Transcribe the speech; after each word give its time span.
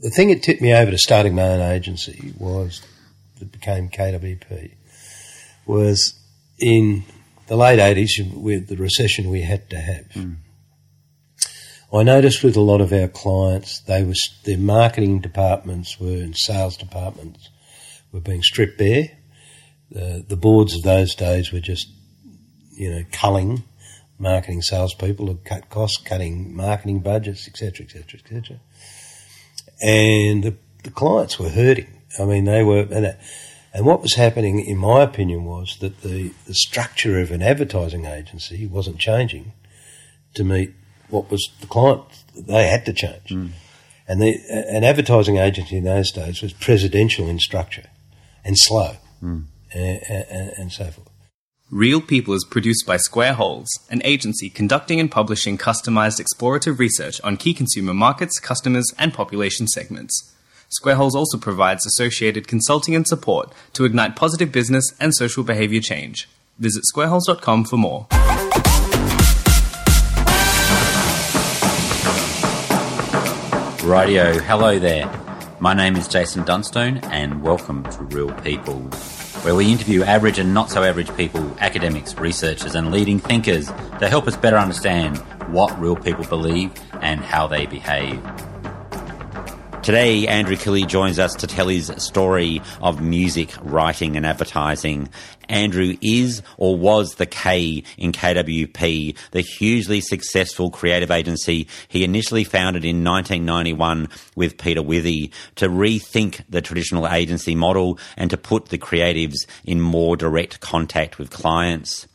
the 0.00 0.10
thing 0.10 0.28
that 0.28 0.42
tipped 0.42 0.60
me 0.60 0.72
over 0.72 0.90
to 0.90 0.98
starting 0.98 1.34
my 1.34 1.42
own 1.42 1.60
agency 1.60 2.34
was 2.38 2.82
that 3.38 3.52
became 3.52 3.88
KWP 3.88 4.74
was 5.66 6.14
in 6.58 7.04
the 7.46 7.56
late 7.56 7.78
80s 7.78 8.32
with 8.34 8.68
the 8.68 8.76
recession 8.76 9.30
we 9.30 9.42
had 9.42 9.70
to 9.70 9.78
have. 9.78 10.06
Mm. 10.14 10.36
I 11.92 12.02
noticed 12.02 12.42
with 12.42 12.56
a 12.56 12.60
lot 12.60 12.80
of 12.80 12.92
our 12.92 13.06
clients, 13.06 13.80
they 13.80 14.02
was 14.02 14.20
their 14.44 14.58
marketing 14.58 15.20
departments 15.20 16.00
were 16.00 16.08
and 16.08 16.36
sales 16.36 16.76
departments 16.76 17.48
were 18.10 18.20
being 18.20 18.42
stripped 18.42 18.78
bare. 18.78 19.10
The, 19.90 20.24
the 20.26 20.36
boards 20.36 20.74
of 20.74 20.82
those 20.82 21.14
days 21.14 21.52
were 21.52 21.60
just, 21.60 21.86
you 22.72 22.90
know, 22.90 23.04
culling 23.12 23.62
marketing 24.18 24.62
salespeople 24.62 25.28
had 25.28 25.44
cut 25.44 25.70
costs, 25.70 26.02
cutting 26.02 26.54
marketing 26.54 27.00
budgets, 27.00 27.46
etc., 27.46 27.86
etc., 27.86 28.20
etc. 28.20 28.60
And 29.84 30.42
the, 30.42 30.56
the 30.82 30.90
clients 30.90 31.38
were 31.38 31.50
hurting. 31.50 31.88
I 32.18 32.24
mean, 32.24 32.44
they 32.44 32.64
were, 32.64 32.86
and, 32.90 33.16
and 33.74 33.84
what 33.84 34.00
was 34.00 34.14
happening, 34.14 34.60
in 34.60 34.78
my 34.78 35.02
opinion, 35.02 35.44
was 35.44 35.76
that 35.80 36.00
the, 36.00 36.32
the 36.46 36.54
structure 36.54 37.20
of 37.20 37.30
an 37.30 37.42
advertising 37.42 38.06
agency 38.06 38.66
wasn't 38.66 38.98
changing 38.98 39.52
to 40.34 40.42
meet 40.42 40.72
what 41.10 41.30
was 41.30 41.50
the 41.60 41.66
client. 41.66 42.02
They 42.34 42.66
had 42.66 42.86
to 42.86 42.94
change. 42.94 43.28
Mm. 43.28 43.50
And 44.08 44.22
the, 44.22 44.38
an 44.50 44.84
advertising 44.84 45.36
agency 45.36 45.76
in 45.76 45.84
those 45.84 46.10
days 46.10 46.40
was 46.40 46.54
presidential 46.54 47.28
in 47.28 47.38
structure 47.38 47.90
and 48.42 48.56
slow 48.58 48.96
mm. 49.22 49.44
and, 49.74 50.00
and, 50.08 50.50
and 50.56 50.72
so 50.72 50.84
forth. 50.84 51.10
Real 51.74 52.00
People 52.00 52.34
is 52.34 52.46
produced 52.48 52.86
by 52.86 52.94
Squareholes, 52.94 53.66
an 53.90 54.00
agency 54.04 54.48
conducting 54.48 55.00
and 55.00 55.10
publishing 55.10 55.58
customized 55.58 56.22
explorative 56.22 56.78
research 56.78 57.20
on 57.22 57.36
key 57.36 57.52
consumer 57.52 57.92
markets, 57.92 58.38
customers, 58.38 58.94
and 58.96 59.12
population 59.12 59.66
segments. 59.66 60.32
Squareholes 60.70 61.14
also 61.14 61.36
provides 61.36 61.84
associated 61.84 62.46
consulting 62.46 62.94
and 62.94 63.04
support 63.08 63.52
to 63.72 63.84
ignite 63.84 64.14
positive 64.14 64.52
business 64.52 64.94
and 65.00 65.12
social 65.16 65.42
behavior 65.42 65.80
change. 65.80 66.28
Visit 66.60 66.84
squareholes.com 66.94 67.64
for 67.64 67.76
more. 67.76 68.06
Radio, 73.82 74.38
hello 74.38 74.78
there. 74.78 75.10
My 75.58 75.74
name 75.74 75.96
is 75.96 76.06
Jason 76.06 76.44
Dunstone, 76.44 76.98
and 76.98 77.42
welcome 77.42 77.82
to 77.82 78.02
Real 78.04 78.32
People 78.42 78.88
where 79.44 79.54
we 79.54 79.70
interview 79.70 80.02
average 80.02 80.38
and 80.38 80.54
not 80.54 80.70
so 80.70 80.82
average 80.82 81.14
people, 81.18 81.54
academics, 81.60 82.16
researchers, 82.16 82.74
and 82.74 82.90
leading 82.90 83.18
thinkers 83.18 83.66
to 84.00 84.08
help 84.08 84.26
us 84.26 84.36
better 84.36 84.56
understand 84.56 85.18
what 85.52 85.78
real 85.78 85.96
people 85.96 86.24
believe 86.24 86.72
and 87.02 87.20
how 87.20 87.46
they 87.46 87.66
behave. 87.66 88.22
Today, 89.84 90.26
Andrew 90.26 90.56
Killey 90.56 90.86
joins 90.86 91.18
us 91.18 91.34
to 91.34 91.46
tell 91.46 91.68
his 91.68 91.92
story 91.98 92.62
of 92.80 93.02
music, 93.02 93.52
writing, 93.60 94.16
and 94.16 94.24
advertising. 94.24 95.10
Andrew 95.46 95.98
is 96.00 96.40
or 96.56 96.74
was 96.74 97.16
the 97.16 97.26
K 97.26 97.84
in 97.98 98.12
KWP, 98.12 99.14
the 99.32 99.40
hugely 99.42 100.00
successful 100.00 100.70
creative 100.70 101.10
agency 101.10 101.68
he 101.88 102.02
initially 102.02 102.44
founded 102.44 102.86
in 102.86 103.04
1991 103.04 104.08
with 104.34 104.56
Peter 104.56 104.80
Withy 104.80 105.30
to 105.56 105.68
rethink 105.68 106.40
the 106.48 106.62
traditional 106.62 107.06
agency 107.06 107.54
model 107.54 107.98
and 108.16 108.30
to 108.30 108.38
put 108.38 108.70
the 108.70 108.78
creatives 108.78 109.46
in 109.66 109.82
more 109.82 110.16
direct 110.16 110.60
contact 110.60 111.18
with 111.18 111.28
clients. 111.28 112.08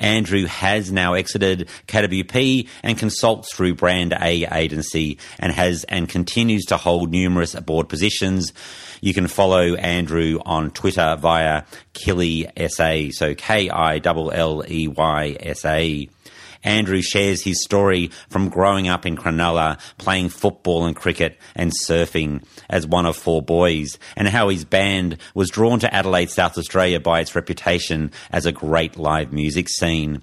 Andrew 0.00 0.46
has 0.46 0.90
now 0.90 1.14
exited 1.14 1.68
KWP 1.86 2.68
and 2.82 2.98
consults 2.98 3.54
through 3.54 3.74
Brand 3.74 4.12
A 4.20 4.46
Agency 4.52 5.18
and 5.38 5.52
has 5.52 5.84
and 5.84 6.08
continues 6.08 6.64
to 6.66 6.76
hold 6.76 7.10
numerous 7.10 7.54
board 7.54 7.88
positions. 7.88 8.52
You 9.00 9.14
can 9.14 9.28
follow 9.28 9.74
Andrew 9.74 10.40
on 10.44 10.70
Twitter 10.70 11.16
via 11.18 11.62
Killey 11.94 12.50
SA, 12.70 13.16
so 13.16 13.34
K 13.34 13.70
I 13.70 14.00
L 14.04 14.30
L 14.30 14.64
E 14.68 14.88
Y 14.88 15.36
S 15.38 15.64
A. 15.64 16.08
Andrew 16.62 17.02
shares 17.02 17.42
his 17.42 17.62
story 17.62 18.10
from 18.28 18.48
growing 18.48 18.88
up 18.88 19.06
in 19.06 19.16
Cronulla, 19.16 19.78
playing 19.98 20.28
football 20.28 20.84
and 20.84 20.94
cricket 20.94 21.38
and 21.54 21.72
surfing 21.84 22.44
as 22.68 22.86
one 22.86 23.06
of 23.06 23.16
four 23.16 23.42
boys, 23.42 23.98
and 24.16 24.28
how 24.28 24.48
his 24.48 24.64
band 24.64 25.18
was 25.34 25.50
drawn 25.50 25.80
to 25.80 25.94
Adelaide, 25.94 26.30
South 26.30 26.58
Australia 26.58 27.00
by 27.00 27.20
its 27.20 27.34
reputation 27.34 28.10
as 28.30 28.46
a 28.46 28.52
great 28.52 28.96
live 28.96 29.32
music 29.32 29.68
scene. 29.68 30.22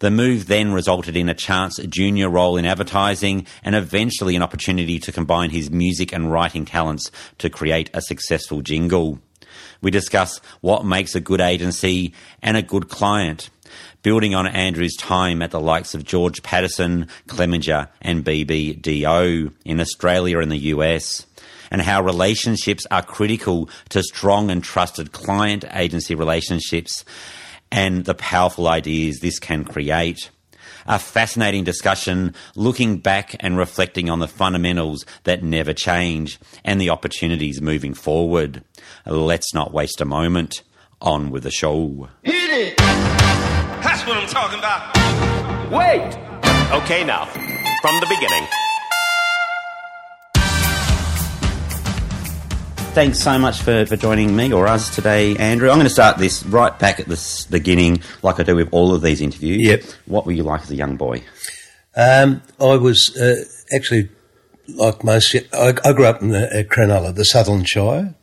The 0.00 0.10
move 0.12 0.46
then 0.46 0.72
resulted 0.72 1.16
in 1.16 1.28
a 1.28 1.34
chance 1.34 1.78
junior 1.88 2.28
role 2.28 2.56
in 2.56 2.64
advertising 2.64 3.46
and 3.64 3.74
eventually 3.74 4.36
an 4.36 4.42
opportunity 4.42 5.00
to 5.00 5.10
combine 5.10 5.50
his 5.50 5.70
music 5.70 6.12
and 6.12 6.30
writing 6.30 6.64
talents 6.64 7.10
to 7.38 7.50
create 7.50 7.90
a 7.92 8.00
successful 8.00 8.60
jingle. 8.62 9.18
We 9.80 9.90
discuss 9.90 10.40
what 10.60 10.84
makes 10.84 11.14
a 11.14 11.20
good 11.20 11.40
agency 11.40 12.14
and 12.42 12.56
a 12.56 12.62
good 12.62 12.88
client 12.88 13.50
building 14.02 14.34
on 14.34 14.46
Andrew's 14.46 14.96
time 14.96 15.42
at 15.42 15.50
the 15.50 15.60
likes 15.60 15.94
of 15.94 16.04
George 16.04 16.42
Patterson, 16.42 17.08
Clemenger, 17.26 17.88
and 18.00 18.24
BBDO 18.24 19.52
in 19.64 19.80
Australia 19.80 20.38
and 20.38 20.50
the 20.50 20.58
US, 20.58 21.26
and 21.70 21.82
how 21.82 22.02
relationships 22.02 22.86
are 22.90 23.02
critical 23.02 23.68
to 23.90 24.02
strong 24.02 24.50
and 24.50 24.62
trusted 24.62 25.12
client 25.12 25.64
agency 25.72 26.14
relationships 26.14 27.04
and 27.70 28.04
the 28.04 28.14
powerful 28.14 28.68
ideas 28.68 29.20
this 29.20 29.38
can 29.38 29.64
create. 29.64 30.30
A 30.86 30.98
fascinating 30.98 31.64
discussion 31.64 32.34
looking 32.56 32.96
back 32.98 33.36
and 33.40 33.58
reflecting 33.58 34.08
on 34.08 34.20
the 34.20 34.28
fundamentals 34.28 35.04
that 35.24 35.42
never 35.42 35.74
change 35.74 36.38
and 36.64 36.80
the 36.80 36.88
opportunities 36.88 37.60
moving 37.60 37.92
forward. 37.92 38.64
Let's 39.04 39.52
not 39.52 39.72
waste 39.72 40.00
a 40.00 40.06
moment. 40.06 40.62
On 41.00 41.30
with 41.30 41.44
the 41.44 41.50
show. 41.52 42.08
Hit 42.24 42.50
it! 42.78 43.17
That's 44.08 44.32
what 44.34 44.42
I'm 44.42 44.50
talking 44.50 44.58
about. 44.58 45.70
Wait! 45.70 46.82
Okay, 46.82 47.04
now, 47.04 47.26
from 47.82 48.00
the 48.00 48.06
beginning. 48.08 48.46
Thanks 52.94 53.20
so 53.20 53.38
much 53.38 53.60
for, 53.60 53.84
for 53.84 53.96
joining 53.96 54.34
me 54.34 54.50
or 54.50 54.66
us 54.66 54.94
today, 54.94 55.36
Andrew. 55.36 55.68
I'm 55.68 55.76
going 55.76 55.86
to 55.86 55.92
start 55.92 56.16
this 56.16 56.42
right 56.46 56.76
back 56.78 57.00
at 57.00 57.06
the 57.06 57.46
beginning, 57.50 58.00
like 58.22 58.40
I 58.40 58.44
do 58.44 58.56
with 58.56 58.70
all 58.72 58.94
of 58.94 59.02
these 59.02 59.20
interviews. 59.20 59.66
Yep. 59.66 59.82
What 60.06 60.24
were 60.24 60.32
you 60.32 60.42
like 60.42 60.62
as 60.62 60.70
a 60.70 60.76
young 60.76 60.96
boy? 60.96 61.22
Um, 61.94 62.40
I 62.58 62.76
was 62.76 63.14
uh, 63.14 63.44
actually 63.76 64.08
like 64.68 65.04
most. 65.04 65.36
I, 65.52 65.74
I 65.84 65.92
grew 65.92 66.06
up 66.06 66.22
in 66.22 66.30
the, 66.30 66.46
uh, 66.46 66.62
Cronulla, 66.62 67.14
the 67.14 67.24
Sutherland 67.24 67.68
Shire 67.68 68.14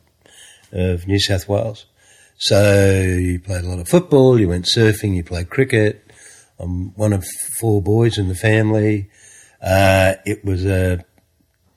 of 0.72 1.06
New 1.06 1.20
South 1.20 1.48
Wales. 1.48 1.86
So 2.38 3.02
you 3.02 3.40
played 3.40 3.64
a 3.64 3.68
lot 3.68 3.78
of 3.78 3.88
football, 3.88 4.38
you 4.38 4.48
went 4.48 4.66
surfing, 4.66 5.16
you 5.16 5.24
played 5.24 5.48
cricket. 5.48 6.02
I'm 6.58 6.94
one 6.94 7.12
of 7.12 7.24
four 7.58 7.80
boys 7.80 8.18
in 8.18 8.28
the 8.28 8.34
family. 8.34 9.08
Uh, 9.62 10.14
it 10.26 10.44
was 10.44 10.64
a 10.66 11.04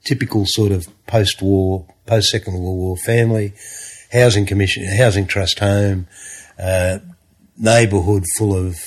typical 0.03 0.43
sort 0.45 0.71
of 0.71 0.87
post-war, 1.07 1.85
post-Second 2.05 2.53
World 2.53 2.77
War 2.77 2.97
family. 2.97 3.53
Housing 4.11 4.45
commission, 4.45 4.85
housing 4.97 5.27
trust 5.27 5.59
home, 5.59 6.07
uh, 6.57 6.99
neighbourhood 7.57 8.23
full 8.37 8.55
of 8.55 8.77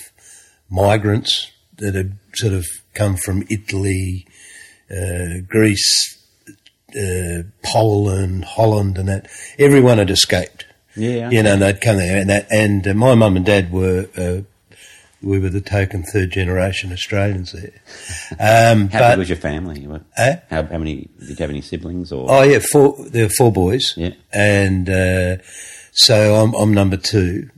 migrants 0.69 1.51
that 1.77 1.95
had 1.95 2.19
sort 2.35 2.53
of 2.53 2.67
come 2.93 3.17
from 3.17 3.45
Italy, 3.49 4.27
uh, 4.91 5.41
Greece, 5.49 6.19
uh, 6.91 7.45
Poland, 7.63 8.45
Holland, 8.45 8.99
and 8.99 9.09
that. 9.09 9.29
Everyone 9.59 9.99
had 9.99 10.11
escaped. 10.11 10.67
Yeah, 10.97 11.31
you 11.31 11.43
know, 11.43 11.55
and 11.55 11.63
they'd 11.63 11.81
come 11.81 11.97
there, 11.97 12.19
and 12.19 12.31
that, 12.31 12.47
and 12.51 12.87
uh, 12.87 12.95
my 12.95 13.15
mum 13.15 13.37
and 13.37 13.47
dad 13.47 13.73
were. 13.73 14.09
Uh, 14.17 14.43
we 15.23 15.39
were 15.39 15.51
the 15.51 15.61
token 15.61 16.03
third 16.03 16.33
generation 16.33 16.93
Australians 16.93 17.53
there. 17.53 17.71
Um, 18.41 18.89
how 18.89 18.99
but, 18.99 19.11
big 19.11 19.19
was 19.21 19.29
your 19.29 19.39
family? 19.39 19.87
Eh? 20.17 20.37
How, 20.51 20.65
how, 20.65 20.79
many? 20.79 21.09
Did 21.21 21.29
you 21.29 21.37
have 21.37 21.51
any 21.51 21.61
siblings? 21.61 22.11
Or 22.11 22.27
oh 22.29 22.43
yeah, 22.43 22.59
four. 22.59 22.97
There 22.99 23.27
were 23.27 23.33
four 23.39 23.53
boys. 23.53 23.95
Yeah, 23.97 24.15
and 24.33 24.91
uh, 24.91 25.37
so 25.93 26.35
I'm, 26.43 26.55
I'm 26.55 26.75
number 26.75 26.97
two. 26.97 27.51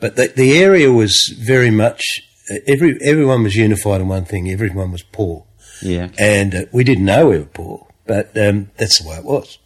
But 0.00 0.16
the, 0.16 0.28
the 0.28 0.58
area 0.58 0.90
was 0.90 1.32
very 1.38 1.70
much 1.70 2.02
uh, 2.50 2.56
every 2.66 2.98
everyone 3.02 3.44
was 3.44 3.56
unified 3.56 4.00
in 4.00 4.08
one 4.08 4.24
thing. 4.24 4.50
Everyone 4.50 4.90
was 4.90 5.02
poor. 5.02 5.46
Yeah, 5.82 6.08
and 6.18 6.54
uh, 6.54 6.64
we 6.72 6.84
didn't 6.84 7.04
know 7.04 7.28
we 7.28 7.38
were 7.38 7.44
poor, 7.44 7.86
but 8.06 8.36
um, 8.36 8.70
that's 8.76 9.00
the 9.00 9.08
way 9.08 9.16
it 9.16 9.24
was. 9.24 9.58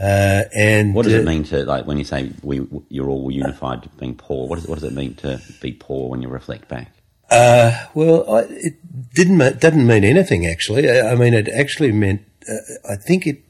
Uh, 0.00 0.44
and 0.54 0.94
what 0.94 1.04
does 1.04 1.14
uh, 1.14 1.18
it 1.18 1.24
mean 1.26 1.44
to 1.44 1.64
like 1.64 1.86
when 1.86 1.98
you 1.98 2.04
say 2.04 2.32
we 2.42 2.66
you're 2.88 3.10
all 3.10 3.30
unified 3.30 3.88
being 3.98 4.14
poor? 4.14 4.48
What 4.48 4.56
does 4.56 4.66
what 4.66 4.76
does 4.76 4.84
it 4.84 4.94
mean 4.94 5.14
to 5.16 5.40
be 5.60 5.72
poor 5.72 6.08
when 6.08 6.22
you 6.22 6.28
reflect 6.28 6.68
back? 6.68 6.88
Uh, 7.30 7.86
well, 7.94 8.30
I, 8.34 8.40
it 8.48 9.14
didn't 9.14 9.38
didn't 9.60 9.86
mean 9.86 10.04
anything 10.04 10.46
actually. 10.46 10.90
I, 10.90 11.12
I 11.12 11.14
mean, 11.14 11.34
it 11.34 11.48
actually 11.48 11.92
meant 11.92 12.22
uh, 12.48 12.92
I 12.92 12.96
think 12.96 13.26
it. 13.26 13.42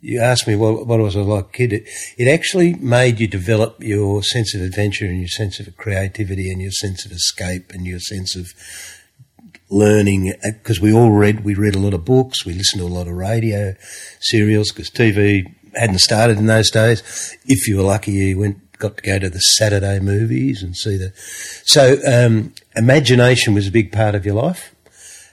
You 0.00 0.20
asked 0.20 0.46
me 0.46 0.54
what, 0.54 0.86
what 0.86 1.00
was 1.00 1.16
I 1.16 1.20
like 1.20 1.54
kid. 1.54 1.72
It, 1.72 1.88
it 2.18 2.28
actually 2.28 2.74
made 2.74 3.20
you 3.20 3.26
develop 3.26 3.82
your 3.82 4.22
sense 4.22 4.54
of 4.54 4.60
adventure 4.60 5.06
and 5.06 5.18
your 5.18 5.28
sense 5.28 5.58
of 5.60 5.74
creativity 5.78 6.50
and 6.50 6.60
your 6.60 6.72
sense 6.72 7.06
of 7.06 7.12
escape 7.12 7.72
and 7.72 7.86
your 7.86 8.00
sense 8.00 8.36
of 8.36 8.52
learning 9.70 10.34
because 10.42 10.78
we 10.78 10.92
all 10.92 11.10
read. 11.10 11.42
We 11.42 11.54
read 11.54 11.74
a 11.74 11.78
lot 11.78 11.94
of 11.94 12.04
books. 12.04 12.44
We 12.44 12.52
listened 12.52 12.80
to 12.80 12.86
a 12.86 12.88
lot 12.88 13.06
of 13.06 13.14
radio 13.14 13.76
serials 14.20 14.72
because 14.72 14.90
TV 14.90 15.54
hadn't 15.76 15.98
started 15.98 16.38
in 16.38 16.46
those 16.46 16.70
days. 16.70 17.36
If 17.44 17.68
you 17.68 17.78
were 17.78 17.82
lucky, 17.82 18.12
you 18.12 18.38
went 18.38 18.60
got 18.78 18.96
to 18.96 19.02
go 19.02 19.18
to 19.18 19.30
the 19.30 19.38
Saturday 19.38 20.00
movies 20.00 20.62
and 20.62 20.76
see 20.76 20.96
the. 20.96 21.12
So 21.64 21.98
um, 22.06 22.52
imagination 22.76 23.54
was 23.54 23.66
a 23.66 23.70
big 23.70 23.92
part 23.92 24.14
of 24.14 24.26
your 24.26 24.34
life, 24.34 24.74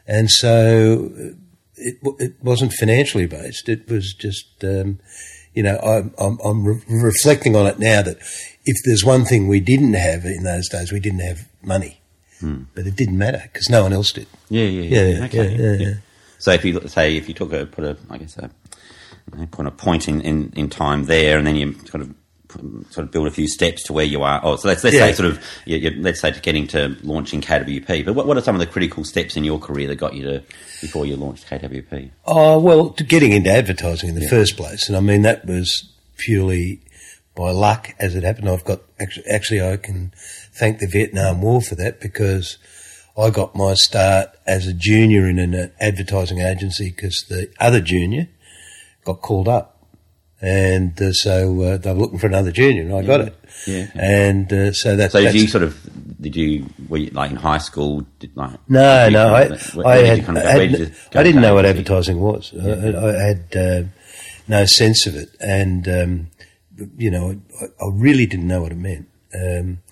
and 0.08 0.30
so 0.30 1.12
it, 1.76 1.98
it 2.20 2.34
wasn't 2.44 2.74
financially 2.74 3.28
based. 3.28 3.70
It 3.70 3.90
was 3.90 4.14
just. 4.14 4.64
Um, 4.64 5.00
you 5.54 5.64
know, 5.64 5.78
I'm, 5.80 6.14
I'm, 6.18 6.40
I'm 6.46 6.64
re- 6.66 6.82
reflecting 6.88 7.58
on 7.58 7.68
it 7.68 7.78
now 7.78 8.02
that 8.02 8.18
if 8.64 8.78
there's 8.86 9.04
one 9.04 9.26
thing 9.26 9.50
we 9.50 9.60
didn't 9.60 9.96
have 9.96 10.24
in 10.24 10.44
those 10.44 10.70
days, 10.70 10.94
we 10.94 11.02
didn't 11.02 11.20
have 11.20 11.46
money. 11.62 12.00
But 12.74 12.88
it 12.88 12.96
didn't 12.96 13.18
matter 13.18 13.42
because 13.44 13.70
no 13.70 13.84
one 13.84 13.94
else 13.94 14.12
did. 14.14 14.28
Yeah, 14.50 14.64
yeah, 14.64 14.82
yeah. 14.82 15.02
Yeah, 15.02 15.18
yeah, 15.18 15.26
okay. 15.26 15.56
yeah, 15.56 15.88
yeah. 15.88 15.94
So 16.40 16.52
if 16.52 16.66
you 16.66 16.80
say 16.88 17.18
if 17.18 17.28
you 17.28 17.36
took 17.36 17.54
a 17.54 17.66
put 17.66 17.84
a 17.84 17.98
I 18.10 18.18
guess 18.18 18.38
a 18.38 18.50
put 19.51 19.66
a 19.66 19.72
point 19.72 20.07
in, 20.07 20.22
in, 20.22 20.54
in 20.56 20.69
time 20.69 21.06
there, 21.06 21.38
and 21.38 21.45
then 21.48 21.56
you 21.56 21.74
sort 21.86 22.01
of 22.01 22.13
sort 22.89 23.06
of 23.06 23.12
build 23.12 23.28
a 23.28 23.31
few 23.31 23.48
steps 23.48 23.81
to 23.83 23.94
where 23.94 24.04
you 24.04 24.24
are. 24.24 24.42
Oh, 24.44 24.57
so 24.57 24.68
let's 24.68 24.83
let's 24.83 24.95
Yeah. 24.98 25.07
say 25.07 25.13
sort 25.13 25.30
of 25.30 25.42
you, 25.66 25.78
you, 25.78 25.92
let's 26.01 26.19
say 26.19 26.31
to 26.31 26.39
getting 26.42 26.68
to 26.68 26.98
launching 27.01 27.39
KWP. 27.42 28.04
But 28.06 28.13
what, 28.13 28.28
what 28.28 28.36
are 28.38 28.42
some 28.42 28.56
of 28.56 28.60
the 28.60 28.66
critical 28.68 29.06
steps 29.06 29.38
in 29.38 29.45
your 29.45 29.57
career 29.57 29.88
that 29.88 29.95
got 29.95 30.16
you 30.16 30.24
to 30.24 30.44
before 30.81 31.06
you 31.06 31.16
launched 31.16 31.48
KWP? 31.50 32.12
Oh, 32.25 32.56
uh, 32.56 32.60
well, 32.60 32.89
to 32.89 33.04
getting 33.06 33.31
into 33.31 33.50
advertising 33.50 34.10
in 34.10 34.16
the 34.16 34.28
first 34.28 34.57
place. 34.57 34.89
And 34.89 34.98
I 34.98 35.00
mean, 35.00 35.22
that 35.22 35.45
was 35.45 35.89
purely 36.18 36.81
by 37.36 37.51
luck 37.51 37.92
as 38.00 38.16
it 38.16 38.24
happened. 38.24 38.50
I've 38.50 38.66
got, 38.66 38.81
actually, 39.00 39.28
actually, 39.28 39.62
I 39.62 39.78
can 39.78 40.12
thank 40.54 40.80
the 40.80 40.88
Vietnam 40.88 41.42
War 41.42 41.62
for 41.62 41.75
that 41.75 42.01
because 42.01 42.57
I 43.18 43.30
got 43.30 43.56
my 43.56 43.75
start 43.75 44.30
as 44.45 44.68
a 44.68 44.74
junior 44.74 45.25
in 45.30 45.39
an 45.39 45.72
advertising 45.80 46.39
agency 46.39 46.89
because 46.89 47.25
the 47.30 47.50
other 47.62 47.80
junior 47.80 48.28
got 49.03 49.21
called 49.21 49.48
up. 49.48 49.68
And 50.44 51.00
uh, 51.00 51.13
so 51.13 51.62
uh, 51.62 51.77
they 51.77 51.94
were 51.94 52.00
looking 52.00 52.18
for 52.18 52.25
another 52.25 52.51
junior, 52.51 52.81
and 52.81 52.95
I 52.95 53.03
got 53.03 53.21
it. 53.21 53.36
Yeah. 53.68 53.88
And 53.94 54.51
uh, 54.51 54.71
so 54.74 54.95
that, 54.95 55.12
So 55.12 55.19
did 55.19 55.27
that's 55.27 55.36
you 55.36 55.48
sort 55.48 55.63
of 55.63 55.80
did 56.19 56.36
you 56.36 56.65
were 56.89 56.98
you 56.98 57.12
like 57.12 57.30
in 57.30 57.38
high 57.38 57.59
school? 57.59 58.07
Did 58.18 58.36
like 58.36 58.57
No, 58.68 59.06
did 59.06 59.13
no, 59.13 59.27
I, 59.27 59.48
where- 59.50 59.51
I, 59.53 59.98
where 60.01 60.06
had, 60.07 60.25
kind 60.25 60.38
of 60.39 60.44
go, 60.44 60.50
had 60.50 60.71
did 60.71 60.95
I 61.13 61.21
didn't 61.24 61.42
know 61.42 61.53
what 61.53 61.65
advertising 61.68 62.19
was. 62.19 62.53
I, 62.59 62.68
I 62.68 63.27
had 63.27 63.56
uh, 63.56 63.83
no 64.48 64.65
sense 64.65 65.06
of 65.06 65.15
it, 65.15 65.30
and 65.39 65.88
um, 65.88 66.27
you 66.97 67.12
know, 67.12 67.39
I, 67.62 67.65
I 67.65 67.89
really 67.94 68.25
didn't 68.25 68.47
know 68.47 68.63
what 68.63 68.71
it 68.71 68.80
meant. 68.80 69.09
Um, 69.36 69.83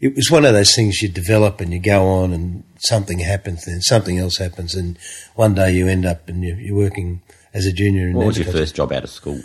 it 0.00 0.16
was 0.16 0.32
one 0.32 0.44
of 0.44 0.52
those 0.52 0.74
things 0.74 1.00
you 1.00 1.08
develop 1.08 1.60
and 1.60 1.72
you 1.72 1.78
go 1.78 2.08
on, 2.08 2.32
and 2.32 2.64
something 2.78 3.20
happens, 3.20 3.64
then 3.66 3.80
something 3.82 4.18
else 4.18 4.38
happens, 4.38 4.74
and 4.74 4.98
one 5.36 5.54
day 5.54 5.72
you 5.72 5.86
end 5.86 6.04
up 6.04 6.28
and 6.28 6.42
you're, 6.42 6.58
you're 6.58 6.76
working 6.76 7.22
as 7.56 7.64
a 7.64 7.72
junior. 7.72 8.08
In 8.08 8.14
What 8.14 8.26
was 8.26 8.38
your 8.38 8.52
first 8.52 8.76
job 8.76 8.92
out 8.92 9.04
of 9.04 9.10
school? 9.10 9.40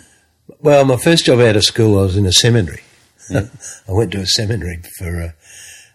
Well, 0.60 0.84
my 0.84 0.96
first 0.96 1.24
job 1.24 1.40
out 1.40 1.56
of 1.56 1.64
school, 1.64 1.98
I 1.98 2.02
was 2.02 2.16
in 2.16 2.26
a 2.26 2.32
seminary. 2.32 2.82
I 3.34 3.48
went 3.88 4.12
to 4.12 4.20
a 4.20 4.26
seminary 4.26 4.82
for 4.98 5.20
a, 5.20 5.34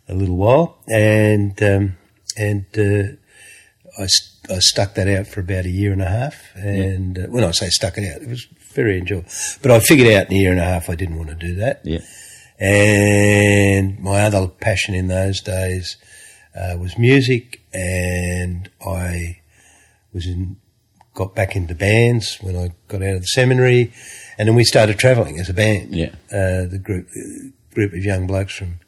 a 0.09 0.15
little 0.15 0.35
while, 0.35 0.79
and 0.87 1.61
um, 1.61 1.97
and 2.35 2.65
uh, 2.77 4.01
I, 4.01 4.07
st- 4.07 4.51
I 4.51 4.59
stuck 4.59 4.95
that 4.95 5.07
out 5.07 5.27
for 5.27 5.41
about 5.41 5.65
a 5.65 5.69
year 5.69 5.91
and 5.91 6.01
a 6.01 6.09
half. 6.09 6.35
And 6.55 7.19
uh, 7.19 7.21
when 7.27 7.43
I 7.43 7.51
say 7.51 7.69
stuck 7.69 7.97
it 7.97 8.11
out, 8.11 8.21
it 8.21 8.29
was 8.29 8.47
very 8.73 8.97
enjoyable. 8.97 9.29
But 9.61 9.71
I 9.71 9.79
figured 9.79 10.11
out 10.13 10.27
in 10.27 10.37
a 10.37 10.39
year 10.39 10.51
and 10.51 10.59
a 10.59 10.63
half 10.63 10.89
I 10.89 10.95
didn't 10.95 11.17
want 11.17 11.29
to 11.29 11.35
do 11.35 11.55
that. 11.55 11.81
Yeah. 11.83 11.99
And 12.59 13.99
my 13.99 14.23
other 14.23 14.47
passion 14.47 14.95
in 14.95 15.07
those 15.07 15.41
days 15.41 15.97
uh, 16.55 16.77
was 16.79 16.97
music, 16.97 17.61
and 17.71 18.69
I 18.83 19.41
was 20.13 20.25
in 20.25 20.57
got 21.17 21.33
back 21.33 21.55
into 21.55 21.73
bands 21.73 22.37
when 22.41 22.55
I 22.55 22.69
got 22.87 23.01
out 23.01 23.15
of 23.15 23.21
the 23.21 23.27
seminary, 23.27 23.91
and 24.37 24.47
then 24.47 24.55
we 24.55 24.63
started 24.63 24.99
travelling 24.99 25.39
as 25.39 25.49
a 25.49 25.53
band. 25.53 25.95
Yeah. 25.95 26.11
uh, 26.31 26.69
the 26.69 26.79
group 26.81 27.07
group 27.73 27.93
of 27.93 28.03
young 28.05 28.27
blokes 28.27 28.55
from 28.55 28.79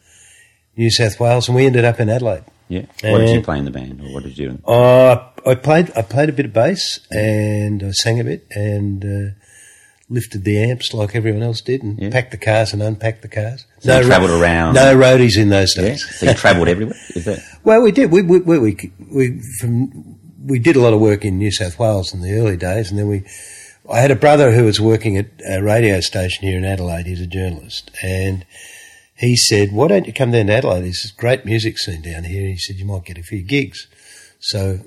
New 0.78 0.92
South 0.92 1.20
Wales, 1.20 1.48
and 1.48 1.56
we 1.56 1.66
ended 1.66 1.86
up 1.86 2.00
in 2.00 2.08
Adelaide. 2.08 2.44
Yeah. 2.68 2.86
What 3.02 3.20
did 3.20 3.30
you 3.36 3.42
play 3.42 3.58
in 3.58 3.66
the 3.66 3.72
band, 3.72 4.00
or 4.02 4.14
what 4.14 4.22
did 4.24 4.38
you 4.38 4.50
do? 4.52 4.60
Uh, 4.64 5.28
I 5.46 5.56
played 5.56 5.92
I 5.96 6.04
played 6.04 6.30
a 6.30 6.34
bit 6.34 6.46
of 6.46 6.54
bass 6.54 7.00
and 7.10 7.82
I 7.84 7.92
sang 7.92 8.20
a 8.20 8.24
bit 8.24 8.46
and 8.52 9.04
uh, 9.04 9.32
lifted 10.08 10.44
the 10.44 10.62
amps 10.62 10.94
like 10.94 11.16
everyone 11.16 11.42
else 11.42 11.62
did 11.62 11.82
and 11.82 12.00
Yeah. 12.00 12.10
packed 12.12 12.30
the 12.30 12.38
cars 12.38 12.74
and 12.74 12.84
unpacked 12.84 13.24
the 13.24 13.28
cars. 13.28 13.66
So 13.80 14.00
ro- 14.00 14.06
travelled 14.06 14.32
around? 14.40 14.76
No 14.76 14.96
roadies 14.96 15.36
in 15.36 15.50
those 15.50 15.76
Yeah. 15.76 15.82
days. 15.84 16.20
So 16.20 16.28
you 16.28 16.34
travelled 16.36 16.68
everywhere. 16.68 16.98
Is 17.16 17.26
that? 17.26 17.40
Well, 17.64 17.82
we 17.82 17.92
did. 17.92 18.12
We 18.12 18.22
we 18.22 18.40
we 18.40 18.60
we, 18.60 18.92
we 19.12 19.42
from 19.60 20.19
we 20.46 20.60
did 20.60 20.76
a 20.76 20.80
lot 20.80 20.94
of 20.94 21.00
work 21.00 21.26
in 21.26 21.38
New 21.38 21.52
South 21.52 21.80
Wales 21.80 22.14
in 22.14 22.22
the 22.22 22.34
early 22.34 22.58
days, 22.58 22.90
and 22.90 23.00
then 23.00 23.08
we. 23.08 23.24
I 23.90 24.02
had 24.02 24.12
a 24.12 24.16
brother 24.16 24.52
who 24.52 24.66
was 24.66 24.80
working 24.80 25.18
at 25.18 25.28
a 25.48 25.64
radio 25.64 26.00
station 26.00 26.48
here 26.48 26.60
in 26.60 26.66
Adelaide. 26.66 27.08
He's 27.08 27.22
a 27.22 27.28
journalist, 27.28 27.90
and 28.04 28.46
he 29.16 29.36
said, 29.36 29.72
"Why 29.72 29.88
don't 29.88 30.06
you 30.06 30.14
come 30.14 30.32
down 30.32 30.48
to 30.48 30.54
Adelaide? 30.54 30.82
There's 30.82 31.02
this 31.02 31.12
great 31.12 31.46
music 31.46 31.78
scene 31.80 32.02
down 32.02 32.24
here." 32.26 32.48
He 32.48 32.58
said, 32.58 32.78
"You 32.78 32.86
might 32.86 33.06
get 33.06 33.18
a 33.18 33.24
few 33.24 33.42
gigs." 33.42 33.88
So, 34.40 34.80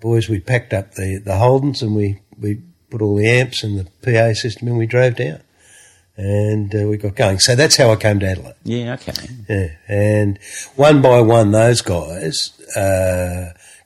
boys, 0.00 0.28
we 0.28 0.40
packed 0.40 0.72
up 0.72 0.94
the 0.94 1.20
the 1.24 1.32
Holdens 1.32 1.82
and 1.82 1.94
we 1.94 2.20
we 2.38 2.62
put 2.90 3.02
all 3.02 3.16
the 3.16 3.28
amps 3.28 3.64
and 3.64 3.78
the 3.78 3.90
PA 4.02 4.32
system 4.34 4.68
in. 4.68 4.76
We 4.76 4.86
drove 4.86 5.16
down, 5.16 5.42
and 6.16 6.74
uh, 6.74 6.86
we 6.86 6.96
got 6.96 7.16
going. 7.16 7.40
So 7.40 7.56
that's 7.56 7.76
how 7.76 7.90
I 7.90 7.96
came 7.96 8.20
to 8.20 8.26
Adelaide. 8.26 8.54
Yeah. 8.62 8.94
Okay. 8.94 9.12
Yeah, 9.48 9.68
and 9.88 10.38
one 10.76 11.02
by 11.02 11.20
one, 11.20 11.50
those 11.50 11.80
guys, 11.80 12.52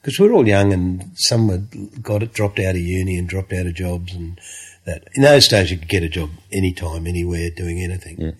because 0.01 0.19
we're 0.19 0.31
all 0.31 0.47
young, 0.47 0.71
and 0.73 1.11
some 1.15 1.49
had 1.49 2.01
got 2.01 2.23
it, 2.23 2.33
dropped 2.33 2.59
out 2.59 2.75
of 2.75 2.81
uni 2.81 3.17
and 3.17 3.27
dropped 3.27 3.53
out 3.53 3.65
of 3.65 3.73
jobs, 3.73 4.13
and 4.13 4.39
that. 4.85 5.07
In 5.13 5.23
those 5.23 5.47
days, 5.47 5.71
you 5.71 5.77
could 5.77 5.89
get 5.89 6.03
a 6.03 6.09
job 6.09 6.29
anytime, 6.51 7.07
anywhere, 7.07 7.49
doing 7.55 7.81
anything, 7.81 8.19
Yeah. 8.19 8.31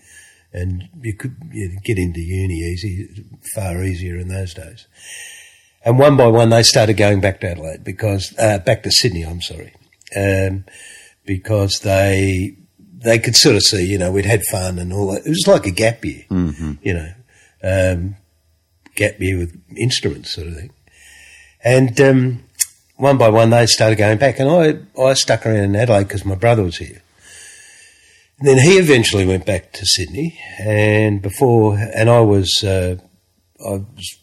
and 0.52 0.88
you 1.02 1.14
could 1.14 1.36
get 1.84 1.98
into 1.98 2.20
uni 2.20 2.54
easy, 2.54 3.24
far 3.54 3.82
easier 3.84 4.16
in 4.18 4.28
those 4.28 4.54
days. 4.54 4.86
And 5.84 5.98
one 5.98 6.16
by 6.16 6.26
one, 6.26 6.50
they 6.50 6.62
started 6.62 6.96
going 6.96 7.20
back 7.20 7.40
to 7.40 7.50
Adelaide 7.50 7.84
because 7.84 8.34
uh, 8.38 8.58
back 8.58 8.82
to 8.82 8.90
Sydney. 8.90 9.22
I'm 9.22 9.40
sorry, 9.40 9.72
um, 10.16 10.64
because 11.24 11.80
they 11.82 12.56
they 13.02 13.18
could 13.18 13.34
sort 13.36 13.56
of 13.56 13.62
see, 13.62 13.84
you 13.86 13.96
know, 13.96 14.12
we'd 14.12 14.26
had 14.26 14.42
fun 14.50 14.78
and 14.78 14.92
all 14.92 15.12
that. 15.12 15.24
It 15.24 15.30
was 15.30 15.46
like 15.46 15.66
a 15.66 15.70
gap 15.70 16.04
year, 16.04 16.24
mm-hmm. 16.30 16.72
you 16.82 16.94
know, 16.94 17.12
um, 17.62 18.16
gap 18.94 19.18
year 19.20 19.38
with 19.38 19.58
instruments, 19.76 20.34
sort 20.34 20.48
of 20.48 20.56
thing. 20.56 20.70
And 21.62 22.00
um, 22.00 22.44
one 22.96 23.18
by 23.18 23.28
one, 23.28 23.50
they 23.50 23.66
started 23.66 23.96
going 23.96 24.18
back, 24.18 24.38
and 24.38 24.48
I 24.48 25.00
I 25.00 25.14
stuck 25.14 25.44
around 25.46 25.56
in 25.56 25.76
Adelaide 25.76 26.04
because 26.04 26.24
my 26.24 26.34
brother 26.34 26.62
was 26.62 26.78
here. 26.78 27.02
And 28.38 28.48
then 28.48 28.58
he 28.58 28.78
eventually 28.78 29.26
went 29.26 29.44
back 29.44 29.72
to 29.74 29.84
Sydney, 29.84 30.38
and 30.58 31.20
before, 31.20 31.76
and 31.78 32.08
I 32.08 32.20
was 32.20 32.62
uh, 32.64 32.96
I 33.62 33.72
was 33.72 34.16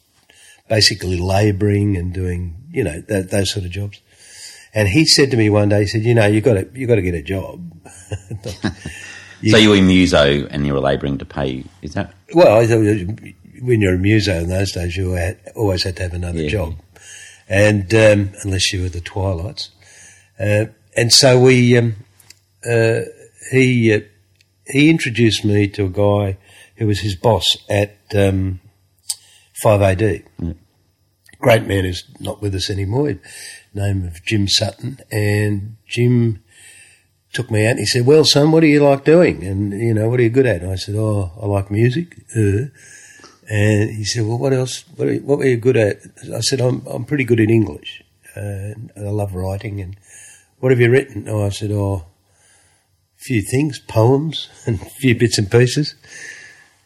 basically 0.67 1.20
labouring 1.20 1.96
and 1.96 2.12
doing, 2.13 2.56
you 2.72 2.84
know, 2.84 3.00
th- 3.08 3.27
those 3.27 3.51
sort 3.51 3.65
of 3.65 3.72
jobs. 3.72 4.00
And 4.74 4.88
he 4.89 5.06
said 5.06 5.32
to 5.32 5.38
me 5.38 5.50
one 5.50 5.70
day, 5.70 5.82
he 5.82 5.88
said, 5.88 6.03
"You 6.03 6.15
know, 6.15 6.25
you 6.25 6.41
got 6.41 6.53
to 6.56 6.67
you 6.74 6.88
got 6.88 6.96
to 6.96 7.01
get 7.03 7.13
a 7.15 7.22
job." 7.22 7.62
So 9.51 9.56
you 9.58 9.70
were 9.70 9.75
in 9.75 9.86
muso 9.86 10.48
and 10.48 10.65
you 10.65 10.74
were 10.74 10.79
labouring 10.79 11.20
to 11.20 11.25
pay. 11.25 11.63
Is 11.84 11.94
that? 11.94 12.12
Well, 12.34 12.58
I 12.58 12.65
thought 12.65 12.79
when 13.62 13.82
you're 13.82 13.94
a 13.94 13.98
muso 14.00 14.34
in 14.39 14.50
those 14.50 14.72
days, 14.72 14.98
you 14.98 15.12
had, 15.12 15.38
always 15.56 15.84
had 15.84 15.96
to 15.98 16.01
have 16.03 16.13
another 16.15 16.41
Yeah. 16.41 16.50
job, 16.50 16.75
and 17.48 17.94
um, 17.94 18.32
unless 18.44 18.74
you 18.74 18.82
were 18.82 18.89
the 18.89 19.01
Twilights, 19.01 19.70
uh, 20.39 20.66
and 20.96 21.12
so 21.12 21.39
we 21.39 21.77
um, 21.77 21.96
uh, 22.70 23.01
he 23.51 23.94
uh, 23.94 24.01
he 24.66 24.89
introduced 24.89 25.46
me 25.46 25.68
to 25.70 25.86
a 25.86 25.89
guy 25.89 26.38
who 26.75 26.88
was 26.88 27.00
his 27.00 27.16
boss 27.16 27.46
at 27.70 27.98
um, 28.16 28.60
Five 29.62 29.82
AD. 29.82 30.24
Great 31.39 31.63
man 31.63 31.84
who's 31.84 32.04
not 32.20 32.42
with 32.42 32.54
us 32.54 32.70
anymore. 32.70 33.16
Name 33.74 34.06
of 34.06 34.24
Jim 34.25 34.48
Sutton, 34.48 35.00
and 35.12 35.77
Jim 35.88 36.44
took 37.34 37.51
me 37.51 37.66
out 37.66 37.72
and 37.72 37.80
he 37.80 37.86
said, 37.86 38.06
"Well, 38.06 38.24
son, 38.24 38.51
what 38.51 38.62
do 38.62 38.68
you 38.68 38.84
like 38.84 39.04
doing? 39.04 39.44
And 39.44 39.72
you 39.72 39.94
know, 39.94 40.10
what 40.10 40.20
are 40.20 40.24
you 40.24 40.30
good 40.30 40.46
at?" 40.46 40.62
And 40.62 40.72
I 40.72 40.75
said, 40.75 40.96
"Oh, 40.96 41.32
I 41.42 41.46
like 41.46 41.72
music." 41.72 42.18
Uh. 42.36 42.70
And 43.50 43.89
he 43.89 44.04
said, 44.04 44.25
"Well, 44.25 44.38
what 44.38 44.54
else? 44.54 44.84
What, 44.96 45.08
are 45.08 45.16
what 45.18 45.38
were 45.39 45.46
you 45.46 45.58
good 45.58 45.77
at?" 45.77 45.98
I 46.34 46.42
said, 46.42 46.60
"I'm 46.60 46.86
I'm 46.86 47.06
pretty 47.06 47.24
good 47.24 47.39
in 47.39 47.50
English. 47.50 48.04
Uh, 48.36 48.75
and 48.75 48.92
I 48.98 49.10
love 49.10 49.34
writing. 49.34 49.80
And 49.82 49.96
what 50.60 50.72
have 50.72 50.82
you 50.82 50.92
written?" 50.92 51.27
Oh, 51.30 51.46
I 51.46 51.50
said, 51.50 51.72
"Oh, 51.72 52.06
a 53.18 53.22
few 53.24 53.42
things, 53.42 53.80
poems, 53.80 54.50
and 54.66 54.82
a 54.82 54.86
few 54.86 55.16
bits 55.16 55.38
and 55.38 55.50
pieces." 55.50 55.96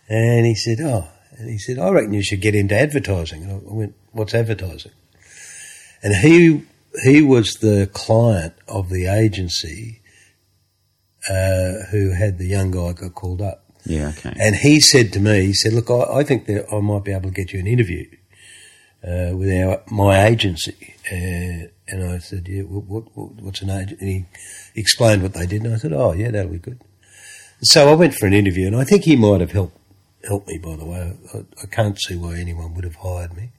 And 0.07 0.45
he 0.45 0.55
said, 0.55 0.79
"Oh," 0.81 1.07
and 1.37 1.49
he 1.49 1.57
said, 1.57 1.79
"I 1.79 1.89
reckon 1.89 2.13
you 2.13 2.23
should 2.23 2.41
get 2.41 2.55
into 2.55 2.77
advertising." 2.77 3.43
And 3.43 3.51
I 3.53 3.59
went, 3.63 3.95
"What's 4.11 4.35
advertising?" 4.35 4.91
And 6.03 6.15
he 6.15 6.63
he 7.03 7.21
was 7.21 7.55
the 7.55 7.89
client 7.91 8.53
of 8.67 8.89
the 8.89 9.07
agency 9.07 10.01
uh, 11.29 11.85
who 11.91 12.11
had 12.11 12.37
the 12.37 12.47
young 12.47 12.71
guy 12.71 12.93
got 12.93 13.15
called 13.15 13.41
up. 13.41 13.70
Yeah. 13.85 14.09
Okay. 14.09 14.33
And 14.39 14.55
he 14.55 14.79
said 14.79 15.13
to 15.13 15.19
me, 15.19 15.45
he 15.47 15.53
said, 15.53 15.73
"Look, 15.73 15.89
I, 15.89 16.19
I 16.19 16.23
think 16.23 16.45
that 16.47 16.71
I 16.71 16.79
might 16.79 17.03
be 17.03 17.11
able 17.11 17.29
to 17.29 17.31
get 17.31 17.53
you 17.53 17.59
an 17.59 17.67
interview." 17.67 18.05
uh, 19.03 19.35
with 19.35 19.49
our 19.49 19.81
my 19.89 20.25
agency. 20.25 20.95
Uh, 21.11 21.67
and 21.87 22.09
I 22.09 22.19
said, 22.19 22.47
yeah, 22.47 22.61
what, 22.61 23.05
what, 23.15 23.33
what's 23.41 23.61
an 23.61 23.69
agent? 23.69 23.99
And 23.99 24.09
he 24.09 24.25
explained 24.75 25.23
what 25.23 25.33
they 25.33 25.45
did, 25.45 25.63
and 25.63 25.73
I 25.73 25.77
said, 25.77 25.91
oh, 25.91 26.13
yeah, 26.13 26.31
that'll 26.31 26.51
be 26.51 26.57
good. 26.57 26.79
So 27.63 27.89
I 27.89 27.95
went 27.95 28.13
for 28.13 28.27
an 28.27 28.33
interview, 28.33 28.67
and 28.67 28.77
I 28.77 28.85
think 28.85 29.03
he 29.03 29.15
might 29.15 29.41
have 29.41 29.51
helped 29.51 29.77
helped 30.23 30.47
me. 30.47 30.57
By 30.57 30.75
the 30.75 30.85
way, 30.85 31.17
I, 31.33 31.37
I 31.61 31.65
can't 31.65 31.99
see 31.99 32.15
why 32.15 32.35
anyone 32.35 32.73
would 32.75 32.83
have 32.83 32.95
hired 32.95 33.35
me, 33.35 33.51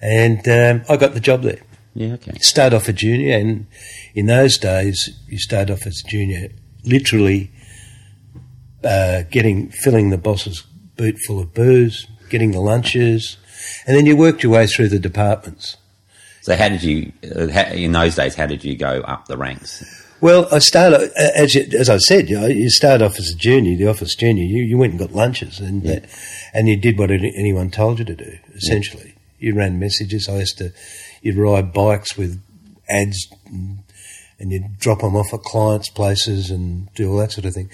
and 0.00 0.48
um, 0.48 0.84
I 0.88 0.96
got 0.96 1.14
the 1.14 1.20
job 1.20 1.42
there. 1.42 1.60
Yeah, 1.94 2.14
okay. 2.14 2.32
Start 2.38 2.72
off 2.72 2.88
a 2.88 2.92
junior, 2.92 3.36
and 3.36 3.66
in 4.14 4.26
those 4.26 4.56
days, 4.58 5.20
you 5.28 5.38
start 5.38 5.70
off 5.70 5.86
as 5.86 6.02
a 6.04 6.08
junior, 6.08 6.48
literally 6.84 7.50
uh, 8.84 9.22
getting 9.30 9.70
filling 9.70 10.10
the 10.10 10.18
boss's 10.18 10.62
boot 10.96 11.16
full 11.26 11.40
of 11.40 11.54
booze, 11.54 12.06
getting 12.30 12.50
the 12.52 12.60
lunches, 12.60 13.36
and 13.86 13.96
then 13.96 14.06
you 14.06 14.16
worked 14.16 14.42
your 14.42 14.52
way 14.52 14.66
through 14.66 14.88
the 14.88 14.98
departments. 14.98 15.76
So 16.42 16.56
how 16.56 16.68
did 16.68 16.82
you, 16.82 17.12
uh, 17.24 17.48
in 17.72 17.92
those 17.92 18.16
days, 18.16 18.34
how 18.34 18.46
did 18.46 18.64
you 18.64 18.76
go 18.76 19.00
up 19.02 19.26
the 19.26 19.36
ranks? 19.36 19.84
Well, 20.20 20.48
I 20.52 20.58
started 20.60 21.10
as 21.16 21.54
you, 21.54 21.66
as 21.78 21.88
I 21.88 21.98
said. 21.98 22.28
You, 22.28 22.40
know, 22.40 22.46
you 22.46 22.70
start 22.70 23.02
off 23.02 23.18
as 23.18 23.30
a 23.30 23.36
junior, 23.36 23.76
the 23.76 23.88
office 23.88 24.14
junior. 24.14 24.44
You, 24.44 24.62
you 24.62 24.78
went 24.78 24.92
and 24.92 24.98
got 25.00 25.12
lunches, 25.12 25.58
and 25.60 25.82
Yeah. 25.82 25.94
uh, 25.94 26.06
and 26.54 26.68
you 26.68 26.76
did 26.76 26.98
what 26.98 27.10
anyone 27.10 27.70
told 27.70 27.98
you 27.98 28.04
to 28.04 28.14
do. 28.14 28.38
Essentially, 28.54 29.14
you 29.38 29.54
ran 29.54 29.78
messages. 29.78 30.28
I 30.28 30.38
used 30.38 30.58
to, 30.58 30.72
you'd 31.22 31.36
ride 31.36 31.72
bikes 31.72 32.16
with 32.16 32.40
ads, 32.88 33.26
and, 34.42 34.52
you'd 34.52 34.78
drop 34.78 35.00
them 35.00 35.16
off 35.16 35.32
at 35.32 35.40
clients' 35.40 35.88
places 35.88 36.50
and 36.50 36.92
do 36.94 37.10
all 37.10 37.18
that 37.18 37.32
sort 37.32 37.46
of 37.46 37.54
thing. 37.54 37.70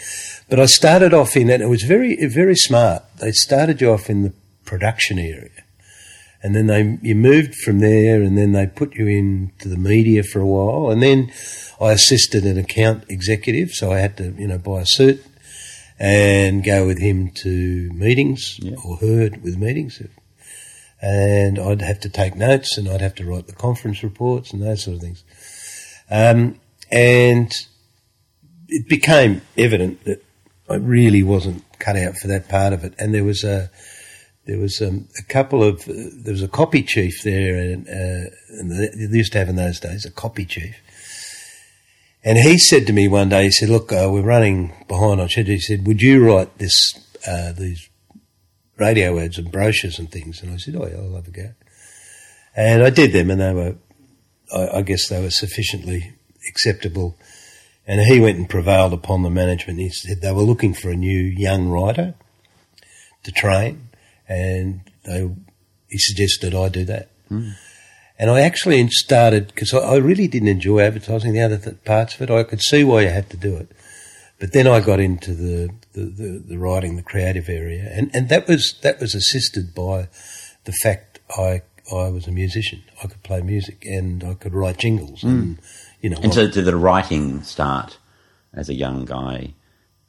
But 0.49 0.61
I 0.61 0.67
started 0.67 1.13
off 1.13 1.37
in, 1.37 1.51
and 1.51 1.63
it 1.63 1.69
was 1.69 1.83
very 1.83 2.15
very 2.27 2.55
smart. 2.55 3.03
They 3.17 3.33
started 3.33 3.81
you 3.81 3.91
off 3.91 4.09
in 4.09 4.23
the 4.23 4.33
production 4.65 5.19
area. 5.19 5.51
And 6.41 6.55
then 6.55 6.67
they, 6.69 6.99
you 7.03 7.17
moved 7.17 7.57
from 7.57 7.81
there, 7.81 8.23
and 8.23 8.39
then 8.39 8.53
they 8.53 8.67
put 8.67 8.95
you 8.95 9.09
into 9.09 9.69
the 9.69 9.77
media 9.77 10.23
for 10.23 10.39
a 10.41 10.47
while, 10.47 10.91
and 10.91 11.03
then 11.03 11.33
I 11.81 11.93
assisted 11.93 12.45
an 12.45 12.59
account 12.59 13.05
executive, 13.09 13.73
so 13.73 13.91
I 13.91 13.99
had 13.99 14.17
to, 14.19 14.35
you 14.39 14.47
know, 14.47 14.59
buy 14.59 14.83
a 14.83 14.87
suit 14.87 15.25
and 15.99 16.63
go 16.63 16.87
with 16.87 17.01
him 17.01 17.31
to 17.43 17.91
meetings 17.93 18.61
or 18.85 18.99
her 18.99 19.31
with 19.43 19.57
meetings, 19.59 20.01
and 21.03 21.59
I'd 21.59 21.83
have 21.83 21.99
to 22.01 22.09
take 22.09 22.37
notes, 22.37 22.79
and 22.79 22.89
I'd 22.89 23.01
have 23.01 23.17
to 23.17 23.25
write 23.25 23.49
the 23.49 23.53
conference 23.53 24.05
reports 24.05 24.53
and 24.53 24.63
those 24.63 24.85
sort 24.85 24.97
of 24.97 25.03
things. 25.03 25.25
Um, 26.11 26.59
and 26.91 27.53
it 28.69 28.89
became 28.89 29.43
evident 29.57 30.05
that 30.05 30.25
I 30.69 30.75
really 30.75 31.23
wasn't 31.23 31.65
cut 31.79 31.97
out 31.97 32.17
for 32.17 32.29
that 32.29 32.49
part 32.49 32.73
of 32.73 32.85
it, 32.85 32.95
and 32.99 33.15
there 33.15 33.25
was 33.25 33.45
a 33.45 33.71
there 34.49 34.59
was 34.59 34.81
um, 34.81 35.09
a 35.19 35.23
couple 35.23 35.63
of 35.63 35.87
uh, 35.89 35.93
there 36.25 36.33
was 36.33 36.43
a 36.43 36.49
copy 36.49 36.83
chief 36.83 37.23
there, 37.23 37.57
and, 37.57 37.87
uh, 37.87 38.31
and 38.59 38.71
they 38.71 39.19
used 39.19 39.33
to 39.33 39.39
have 39.39 39.49
in 39.49 39.57
those 39.57 39.79
days 39.79 40.05
a 40.05 40.11
copy 40.11 40.45
chief. 40.47 40.77
And 42.25 42.37
he 42.39 42.59
said 42.59 42.87
to 42.87 42.93
me 42.93 43.09
one 43.09 43.29
day, 43.29 43.45
he 43.45 43.51
said, 43.51 43.69
"Look, 43.69 43.93
uh, 43.93 44.09
we're 44.11 44.23
running 44.23 44.73
behind 44.89 45.21
on 45.21 45.29
schedule." 45.29 45.55
He 45.55 45.61
said, 45.61 45.87
"Would 45.87 46.03
you 46.03 46.27
write 46.27 46.59
this 46.59 46.99
uh, 47.27 47.53
these 47.53 47.89
radio 48.79 49.19
ads 49.19 49.39
and 49.39 49.53
brochures 49.53 49.99
and 49.99 50.11
things?" 50.11 50.43
And 50.43 50.53
I 50.53 50.57
said, 50.57 50.77
"Oh, 50.77 50.87
yeah, 50.87 50.97
I'll 50.97 51.17
have 51.17 51.29
a 51.29 51.31
go." 51.31 51.53
And 52.57 52.83
I 52.83 52.91
did 52.91 53.13
them, 53.13 53.31
and 53.31 53.41
they 53.41 53.53
were, 53.53 53.77
I, 54.55 54.79
I 54.79 54.83
guess, 54.83 55.09
they 55.09 55.21
were 55.21 55.31
sufficiently 55.31 56.15
acceptable. 56.49 57.17
And 57.87 58.01
he 58.03 58.21
went 58.21 58.39
and 58.39 58.49
prevailed 58.49 58.93
upon 58.93 59.23
the 59.23 59.31
management. 59.31 59.79
He 59.79 59.89
said 59.89 60.21
they 60.21 60.33
were 60.33 60.43
looking 60.43 60.75
for 60.75 60.91
a 60.91 60.97
new 60.97 61.23
young 61.23 61.69
writer 61.69 62.15
to 63.25 63.33
train, 63.33 63.89
and 64.29 64.83
they, 65.05 65.31
he 65.89 65.99
suggested 65.99 66.55
I 66.55 66.69
do 66.69 66.85
that. 66.85 67.09
Hmm. 67.29 67.51
And 68.19 68.31
I 68.31 68.41
actually 68.41 68.87
started 68.89 69.49
because 69.49 69.73
I, 69.73 69.79
I 69.79 69.97
really 69.97 70.29
didn't 70.29 70.49
enjoy 70.49 70.81
advertising 70.81 71.33
the 71.33 71.41
other 71.41 71.57
th- 71.57 71.85
parts 71.85 72.15
of 72.15 72.23
it. 72.23 72.31
I 72.31 72.43
could 72.43 72.61
see 72.61 72.85
why 72.85 73.03
you 73.03 73.09
had 73.09 73.31
to 73.31 73.37
do 73.37 73.57
it, 73.57 73.71
but 74.39 74.53
then 74.53 74.67
I 74.67 74.81
got 74.81 75.01
into 75.01 75.35
the 75.35 75.71
the, 75.93 76.05
the, 76.05 76.45
the 76.47 76.59
writing, 76.59 76.97
the 76.97 77.03
creative 77.03 77.49
area, 77.49 77.91
and, 77.91 78.11
and 78.13 78.29
that 78.29 78.47
was 78.49 78.75
that 78.83 79.01
was 79.01 79.15
assisted 79.15 79.75
by 79.75 80.09
the 80.65 80.73
fact 80.73 81.21
I 81.37 81.63
I 81.93 82.09
was 82.09 82.27
a 82.27 82.33
musician. 82.33 82.83
I 83.03 83.07
could 83.07 83.23
play 83.23 83.41
music 83.41 83.85
and 83.87 84.23
I 84.25 84.35
could 84.35 84.55
write 84.55 84.79
jingles, 84.79 85.23
and 85.25 85.59
you 86.01 86.11
know. 86.11 86.19
And 86.23 86.33
so 86.35 86.49
did 86.49 86.65
the 86.65 86.77
writing 86.77 87.43
start 87.43 87.99
as 88.53 88.69
a 88.69 88.75
young 88.75 89.05
guy 89.05 89.55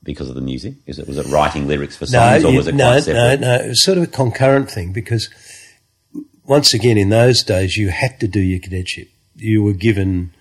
because 0.03 0.29
of 0.29 0.35
the 0.35 0.41
music? 0.41 0.75
Is 0.85 0.99
it, 0.99 1.07
was 1.07 1.17
it 1.17 1.27
writing 1.27 1.67
lyrics 1.67 1.95
for 1.95 2.05
songs 2.05 2.43
or 2.43 2.53
was 2.53 2.67
it 2.67 2.75
no, 2.75 2.85
quite 2.85 2.93
no, 2.95 2.99
separate? 2.99 3.39
no. 3.39 3.55
It 3.55 3.67
was 3.69 3.83
sort 3.83 3.97
of 3.97 4.03
a 4.05 4.07
concurrent 4.07 4.71
thing 4.71 4.93
because 4.93 5.29
once 6.49 6.73
again, 6.73 6.97
in 6.97 7.09
those 7.09 7.43
days, 7.43 7.77
you 7.77 7.89
had 7.89 8.19
to 8.19 8.27
do 8.27 8.39
your 8.39 8.59
cadetship. 8.59 9.09
You 9.35 9.61
were 9.63 9.73
given 9.73 10.33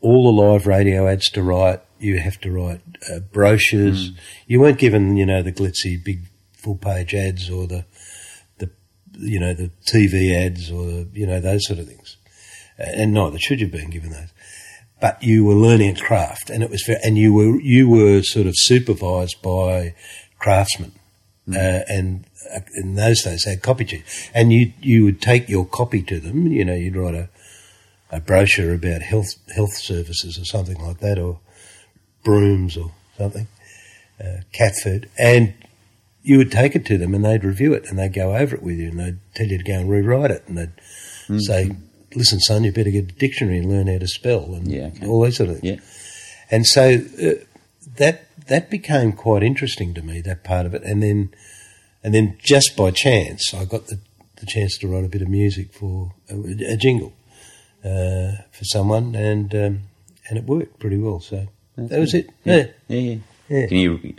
all 0.00 0.24
the 0.24 0.42
live 0.42 0.66
radio 0.66 1.06
ads 1.06 1.30
to 1.32 1.42
write. 1.42 1.80
You 1.98 2.18
have 2.18 2.40
to 2.40 2.50
write 2.50 2.80
uh, 3.12 3.20
brochures. 3.20 4.08
Hmm. 4.08 4.14
You 4.46 4.60
weren't 4.60 4.78
given, 4.78 5.16
you 5.16 5.26
know, 5.26 5.42
the 5.42 5.52
glitzy 5.52 6.02
big 6.02 6.26
full 6.54 6.76
page 6.76 7.14
ads 7.14 7.50
or 7.50 7.66
the 7.66 7.84
you 9.18 9.38
know 9.38 9.54
the 9.54 9.70
TV 9.86 10.34
ads 10.34 10.70
or 10.70 10.84
the, 10.84 11.08
you 11.12 11.26
know 11.26 11.40
those 11.40 11.66
sort 11.66 11.78
of 11.78 11.86
things. 11.86 12.16
And 12.78 13.12
neither 13.12 13.38
should 13.38 13.60
you 13.60 13.66
have 13.66 13.72
been 13.72 13.90
given 13.90 14.10
those 14.10 14.32
but 15.02 15.20
you 15.20 15.44
were 15.44 15.54
learning 15.54 15.96
a 15.96 16.00
craft, 16.00 16.48
and 16.48 16.62
it 16.62 16.70
was 16.70 16.84
fair, 16.86 16.96
and 17.02 17.18
you 17.18 17.34
were 17.34 17.60
you 17.60 17.88
were 17.88 18.22
sort 18.22 18.46
of 18.46 18.54
supervised 18.56 19.42
by 19.42 19.94
craftsmen, 20.38 20.92
uh, 21.52 21.80
and 21.88 22.24
uh, 22.54 22.60
in 22.76 22.94
those 22.94 23.20
days 23.22 23.42
they 23.44 23.50
had 23.50 23.62
copy 23.62 23.84
chiefs, 23.84 24.30
and 24.32 24.52
you 24.52 24.72
you 24.80 25.04
would 25.04 25.20
take 25.20 25.48
your 25.48 25.66
copy 25.66 26.02
to 26.02 26.20
them. 26.20 26.46
You 26.46 26.64
know, 26.64 26.74
you'd 26.74 26.94
write 26.94 27.16
a 27.16 27.28
a 28.12 28.20
brochure 28.20 28.74
about 28.74 29.02
health 29.02 29.34
health 29.52 29.74
services 29.76 30.38
or 30.38 30.44
something 30.44 30.80
like 30.80 31.00
that, 31.00 31.18
or 31.18 31.40
brooms 32.22 32.76
or 32.76 32.92
something, 33.18 33.48
uh, 34.24 34.42
cat 34.52 34.74
food, 34.84 35.10
and 35.18 35.52
you 36.22 36.38
would 36.38 36.52
take 36.52 36.74
it 36.76 36.86
to 36.86 36.98
them, 36.98 37.14
and 37.14 37.24
they'd 37.24 37.44
review 37.44 37.72
it, 37.74 37.84
and 37.88 37.98
they'd 37.98 38.12
go 38.14 38.34
over 38.36 38.54
it 38.56 38.62
with 38.62 38.76
you, 38.78 38.88
and 38.88 38.98
they'd 39.00 39.18
tell 39.34 39.46
you 39.46 39.58
to 39.58 39.64
go 39.64 39.74
and 39.74 39.90
rewrite 39.90 40.30
it, 40.30 40.44
and 40.46 40.56
they'd 40.58 41.40
say. 41.42 41.72
Listen, 42.14 42.40
son, 42.40 42.62
you 42.62 42.70
better 42.72 42.90
get 42.90 43.04
a 43.04 43.06
dictionary 43.14 43.56
and 43.56 43.70
learn 43.70 43.86
how 43.86 43.96
to 43.96 44.06
spell, 44.06 44.52
and 44.54 44.70
Yeah, 44.70 44.88
okay. 44.88 45.06
all 45.06 45.24
these 45.24 45.38
sort 45.38 45.48
of 45.48 45.60
things. 45.60 45.80
Yeah. 45.80 46.54
And 46.54 46.66
so 46.66 47.00
uh, 47.22 47.42
that 47.96 48.26
that 48.48 48.68
became 48.68 49.12
quite 49.12 49.42
interesting 49.42 49.94
to 49.94 50.02
me, 50.02 50.20
that 50.20 50.44
part 50.44 50.66
of 50.66 50.74
it. 50.74 50.82
And 50.82 51.02
then 51.02 51.30
and 52.04 52.14
then 52.14 52.36
just 52.38 52.76
by 52.76 52.90
chance, 52.90 53.54
I 53.54 53.64
got 53.64 53.86
the, 53.86 53.98
the 54.36 54.44
chance 54.44 54.76
to 54.80 54.88
write 54.88 55.04
a 55.06 55.08
bit 55.08 55.22
of 55.22 55.28
music 55.28 55.72
for 55.72 56.12
a, 56.28 56.34
a 56.74 56.76
jingle 56.76 57.14
uh, 57.82 58.44
for 58.50 58.64
someone, 58.64 59.14
and 59.14 59.54
um, 59.54 59.80
and 60.28 60.36
it 60.36 60.44
worked 60.44 60.78
pretty 60.80 60.98
well. 60.98 61.20
So 61.20 61.46
that 61.78 61.98
was 61.98 62.12
it. 62.12 62.28
Yeah. 62.44 62.66
Yeah, 62.88 63.16
yeah. 63.48 63.66
Can 63.68 63.78
you 63.78 64.14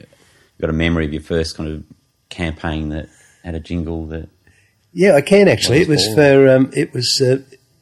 got 0.60 0.70
a 0.70 0.74
memory 0.74 1.06
of 1.06 1.14
your 1.14 1.22
first 1.22 1.58
kind 1.58 1.70
of 1.70 1.84
campaign 2.30 2.90
that 2.90 3.10
had 3.44 3.56
a 3.56 3.60
jingle 3.60 4.06
that 4.08 4.30
Yeah, 4.94 5.16
I 5.16 5.22
can 5.22 5.48
actually. 5.48 5.82
It 5.82 5.88
was 5.88 6.06
for 6.14 6.50
um, 6.50 6.72
it 6.76 6.94
was 6.94 7.22
uh, 7.22 7.40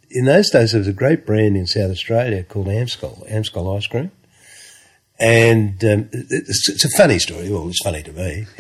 in 0.10 0.26
those 0.26 0.50
days. 0.50 0.72
There 0.72 0.80
was 0.80 0.88
a 0.88 0.94
great 0.94 1.26
brand 1.26 1.58
in 1.58 1.68
South 1.68 1.92
Australia 1.92 2.44
called 2.44 2.68
Amscol, 2.68 3.30
Amscol 3.30 3.78
ice 3.78 3.88
cream, 3.88 4.12
and 5.20 5.84
um, 5.84 6.10
it's, 6.14 6.70
it's 6.70 6.86
a 6.86 6.98
funny 6.98 7.20
story. 7.20 7.52
Well, 7.52 7.68
it's 7.68 7.84
funny 7.84 8.04
to 8.04 8.14
me. 8.14 8.48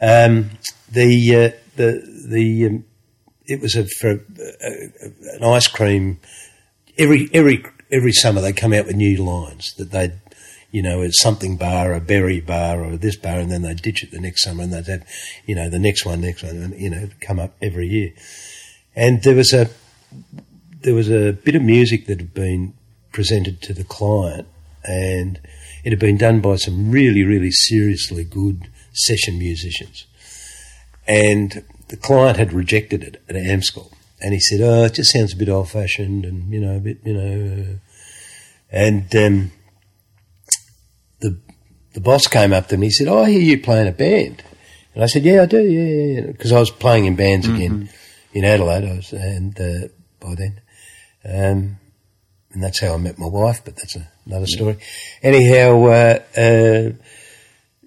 um, 0.00 0.50
the 0.90 1.34
uh, 1.34 1.50
the 1.76 2.26
the 2.28 2.66
um, 2.66 2.84
it 3.46 3.60
was 3.60 3.74
a 3.74 3.86
for 3.86 4.12
uh, 4.12 5.36
an 5.36 5.44
ice 5.44 5.66
cream. 5.68 6.20
Every 6.96 7.28
every 7.32 7.64
every 7.90 8.12
summer 8.12 8.40
they 8.40 8.52
come 8.52 8.72
out 8.72 8.86
with 8.86 8.96
new 8.96 9.22
lines 9.22 9.74
that 9.74 9.90
they. 9.90 10.12
You 10.70 10.82
know, 10.82 11.00
it's 11.00 11.20
something 11.20 11.56
bar, 11.56 11.94
a 11.94 12.00
berry 12.00 12.40
bar, 12.40 12.84
or 12.84 12.96
this 12.96 13.16
bar, 13.16 13.38
and 13.38 13.50
then 13.50 13.62
they 13.62 13.74
ditch 13.74 14.02
it 14.02 14.10
the 14.10 14.20
next 14.20 14.42
summer, 14.42 14.64
and 14.64 14.72
they'd 14.72 14.86
have, 14.86 15.06
you 15.46 15.54
know, 15.54 15.70
the 15.70 15.78
next 15.78 16.04
one, 16.04 16.20
next 16.20 16.42
one, 16.42 16.56
and 16.56 16.78
you 16.78 16.90
know, 16.90 17.08
come 17.20 17.38
up 17.38 17.54
every 17.62 17.88
year. 17.88 18.12
And 18.94 19.22
there 19.22 19.34
was 19.34 19.52
a 19.52 19.70
there 20.82 20.94
was 20.94 21.10
a 21.10 21.32
bit 21.32 21.54
of 21.54 21.62
music 21.62 22.06
that 22.06 22.20
had 22.20 22.34
been 22.34 22.74
presented 23.12 23.62
to 23.62 23.74
the 23.74 23.84
client, 23.84 24.46
and 24.84 25.40
it 25.84 25.90
had 25.90 25.98
been 25.98 26.18
done 26.18 26.40
by 26.40 26.56
some 26.56 26.90
really, 26.90 27.24
really 27.24 27.50
seriously 27.50 28.24
good 28.24 28.68
session 28.92 29.38
musicians. 29.38 30.06
And 31.06 31.64
the 31.88 31.96
client 31.96 32.36
had 32.36 32.52
rejected 32.52 33.02
it 33.02 33.22
at 33.28 33.36
Amscol, 33.36 33.92
and 34.20 34.34
he 34.34 34.40
said, 34.40 34.60
"Oh, 34.60 34.84
it 34.84 34.94
just 34.94 35.12
sounds 35.12 35.32
a 35.32 35.36
bit 35.36 35.48
old-fashioned, 35.48 36.24
and 36.24 36.52
you 36.52 36.60
know, 36.60 36.76
a 36.76 36.80
bit, 36.80 36.98
you 37.04 37.14
know." 37.14 37.62
Uh, 37.62 37.78
and 38.70 39.16
um, 39.16 39.50
the 41.98 42.04
boss 42.04 42.28
came 42.28 42.52
up 42.52 42.68
to 42.68 42.76
me. 42.76 42.86
He 42.86 42.92
said, 42.92 43.08
oh, 43.08 43.24
"I 43.24 43.30
hear 43.30 43.40
you 43.40 43.60
playing 43.60 43.88
a 43.88 43.92
band," 43.92 44.44
and 44.94 45.02
I 45.02 45.08
said, 45.08 45.24
"Yeah, 45.24 45.42
I 45.42 45.46
do, 45.46 45.60
yeah, 45.60 46.20
yeah," 46.20 46.26
because 46.28 46.52
I 46.52 46.60
was 46.60 46.70
playing 46.70 47.06
in 47.06 47.16
bands 47.16 47.48
again 47.48 47.90
in 48.32 48.44
Adelaide. 48.44 48.84
I 48.84 48.94
was, 48.94 49.12
and 49.12 49.60
uh, 49.60 49.88
by 50.20 50.36
then, 50.36 50.60
um, 51.24 51.78
and 52.52 52.62
that's 52.62 52.80
how 52.80 52.94
I 52.94 52.98
met 52.98 53.18
my 53.18 53.26
wife. 53.26 53.62
But 53.64 53.74
that's 53.74 53.96
a, 53.96 54.08
another 54.26 54.46
story. 54.46 54.78
Anyhow, 55.24 55.86
uh, 55.86 56.18
uh, 56.36 56.92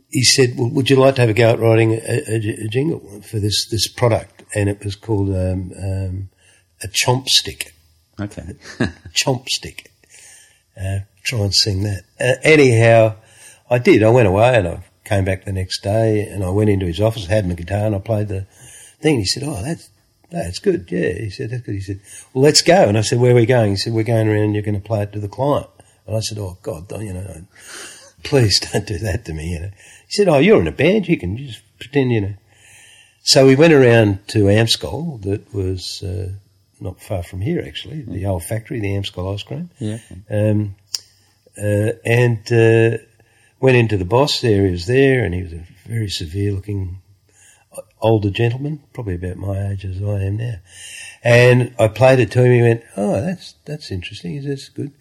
he 0.09 0.23
said, 0.23 0.57
well, 0.57 0.69
"Would 0.71 0.89
you 0.89 0.97
like 0.97 1.15
to 1.15 1.21
have 1.21 1.29
a 1.29 1.33
go 1.33 1.51
at 1.51 1.59
writing 1.59 1.93
a, 1.93 2.23
a, 2.27 2.65
a 2.65 2.67
jingle 2.67 3.21
for 3.21 3.39
this 3.39 3.69
this 3.71 3.87
product?" 3.87 4.43
And 4.53 4.67
it 4.67 4.83
was 4.83 4.97
called 4.97 5.29
um, 5.29 5.71
um, 5.81 6.29
a 6.83 6.89
chomp 6.89 7.29
stick. 7.29 7.73
Okay. 8.19 8.55
chomp 9.13 9.47
stick. 9.47 9.89
Uh, 10.77 10.99
try 11.23 11.39
and 11.39 11.55
sing 11.55 11.83
that. 11.83 12.03
Uh, 12.19 12.35
anyhow, 12.43 13.15
I 13.71 13.79
did. 13.79 14.03
I 14.03 14.09
went 14.09 14.27
away 14.27 14.55
and 14.55 14.67
I 14.67 14.83
came 15.05 15.23
back 15.23 15.45
the 15.45 15.53
next 15.53 15.81
day 15.81 16.21
and 16.21 16.43
I 16.43 16.49
went 16.49 16.69
into 16.69 16.85
his 16.85 16.99
office, 16.99 17.25
had 17.25 17.47
my 17.47 17.55
guitar, 17.55 17.85
and 17.85 17.95
I 17.95 17.99
played 17.99 18.27
the 18.27 18.45
thing. 18.99 19.19
He 19.19 19.25
said, 19.25 19.43
"Oh, 19.43 19.63
that's 19.63 19.89
that's 20.29 20.59
good." 20.59 20.91
Yeah, 20.91 21.13
he 21.13 21.29
said, 21.29 21.49
"That's 21.51 21.63
good." 21.63 21.75
He 21.75 21.81
said, 21.81 22.01
"Well, 22.33 22.43
let's 22.43 22.61
go." 22.61 22.87
And 22.87 22.97
I 22.97 23.01
said, 23.01 23.19
"Where 23.19 23.31
are 23.31 23.35
we 23.35 23.45
going?" 23.45 23.71
He 23.71 23.77
said, 23.77 23.93
"We're 23.93 24.03
going 24.03 24.27
around. 24.27 24.43
and 24.43 24.53
You're 24.53 24.63
going 24.63 24.79
to 24.79 24.87
play 24.87 25.03
it 25.03 25.13
to 25.13 25.19
the 25.19 25.29
client." 25.29 25.67
And 26.05 26.15
I 26.15 26.19
said, 26.19 26.37
"Oh 26.37 26.57
God, 26.61 26.89
don't, 26.89 27.05
you 27.05 27.13
know, 27.13 27.45
please 28.23 28.59
don't 28.59 28.85
do 28.85 28.97
that 28.99 29.25
to 29.25 29.33
me." 29.33 29.53
You 29.53 29.59
know. 29.61 29.71
He 30.07 30.11
said, 30.11 30.27
"Oh, 30.27 30.39
you're 30.39 30.59
in 30.61 30.67
a 30.67 30.73
band. 30.73 31.07
You 31.07 31.17
can 31.17 31.37
just 31.37 31.61
pretend, 31.79 32.11
you 32.11 32.21
know." 32.21 32.33
So 33.23 33.45
we 33.45 33.55
went 33.55 33.73
around 33.73 34.27
to 34.29 34.45
Amscol, 34.45 35.21
that 35.21 35.53
was 35.53 36.01
uh, 36.01 36.31
not 36.79 36.99
far 36.99 37.21
from 37.21 37.41
here, 37.41 37.63
actually, 37.65 38.01
the 38.01 38.25
old 38.25 38.43
factory, 38.43 38.79
the 38.79 38.89
Amscol 38.89 39.33
ice 39.33 39.43
cream. 39.43 39.69
Yeah. 39.77 39.99
Um, 40.29 40.75
uh, 41.55 41.91
and 42.03 42.39
uh, 42.51 42.97
went 43.61 43.77
into 43.77 43.97
the 43.97 44.05
boss 44.05 44.41
there. 44.41 44.65
He 44.65 44.71
was 44.71 44.87
there, 44.87 45.23
and 45.23 45.33
he 45.33 45.43
was 45.43 45.53
a 45.53 45.65
very 45.85 46.09
severe-looking 46.09 47.01
older 48.01 48.29
gentleman, 48.29 48.81
probably 48.93 49.15
about 49.15 49.37
my 49.37 49.69
age 49.69 49.85
as 49.85 50.01
I 50.01 50.23
am 50.23 50.37
now. 50.37 50.55
And 51.23 51.73
I 51.79 51.87
played 51.87 52.19
it 52.19 52.31
to 52.31 52.43
him. 52.43 52.51
He 52.51 52.61
went, 52.61 52.83
"Oh, 52.97 53.21
that's 53.21 53.55
that's 53.65 53.91
interesting. 53.91 54.31
He 54.31 54.41
said, 54.41 54.75
good." 54.75 54.91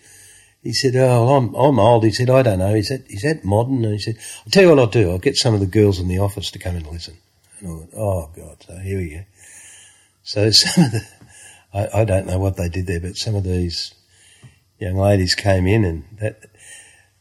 He 0.62 0.74
said, 0.74 0.94
"Oh, 0.94 1.24
well, 1.24 1.36
I'm 1.36 1.54
I'm 1.54 1.78
old." 1.78 2.04
He 2.04 2.12
said, 2.12 2.28
"I 2.28 2.42
don't 2.42 2.58
know." 2.58 2.74
He 2.74 2.82
said, 2.82 3.04
"Is 3.08 3.22
that 3.22 3.44
modern?" 3.44 3.84
And 3.84 3.94
he 3.94 3.98
said, 3.98 4.16
"I'll 4.44 4.50
tell 4.50 4.64
you 4.64 4.68
what 4.68 4.78
I'll 4.78 4.86
do. 4.86 5.10
I'll 5.10 5.18
get 5.18 5.36
some 5.36 5.54
of 5.54 5.60
the 5.60 5.66
girls 5.66 5.98
in 5.98 6.08
the 6.08 6.18
office 6.18 6.50
to 6.50 6.58
come 6.58 6.76
and 6.76 6.86
listen." 6.86 7.16
And 7.60 7.68
I 7.68 7.72
went, 7.72 7.90
"Oh 7.96 8.30
God!" 8.36 8.56
So 8.66 8.76
here 8.76 8.98
we 8.98 9.10
go. 9.10 9.24
So 10.22 10.50
some 10.52 10.84
of 10.84 10.92
the, 10.92 11.06
I, 11.72 12.00
I 12.00 12.04
don't 12.04 12.26
know 12.26 12.38
what 12.38 12.56
they 12.56 12.68
did 12.68 12.86
there, 12.86 13.00
but 13.00 13.16
some 13.16 13.34
of 13.34 13.44
these 13.44 13.94
young 14.78 14.96
ladies 14.96 15.34
came 15.34 15.66
in, 15.66 15.84
and 15.84 16.04
that 16.20 16.49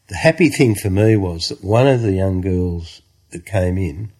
the 0.10 0.16
happy 0.18 0.50
thing 0.50 0.76
for 0.76 0.90
me 0.90 1.16
was 1.16 1.48
that 1.50 1.64
one 1.64 1.88
of 1.88 2.02
the 2.02 2.12
young 2.12 2.42
girls 2.42 3.02
that 3.32 3.46
came 3.46 3.78
in, 3.78 4.12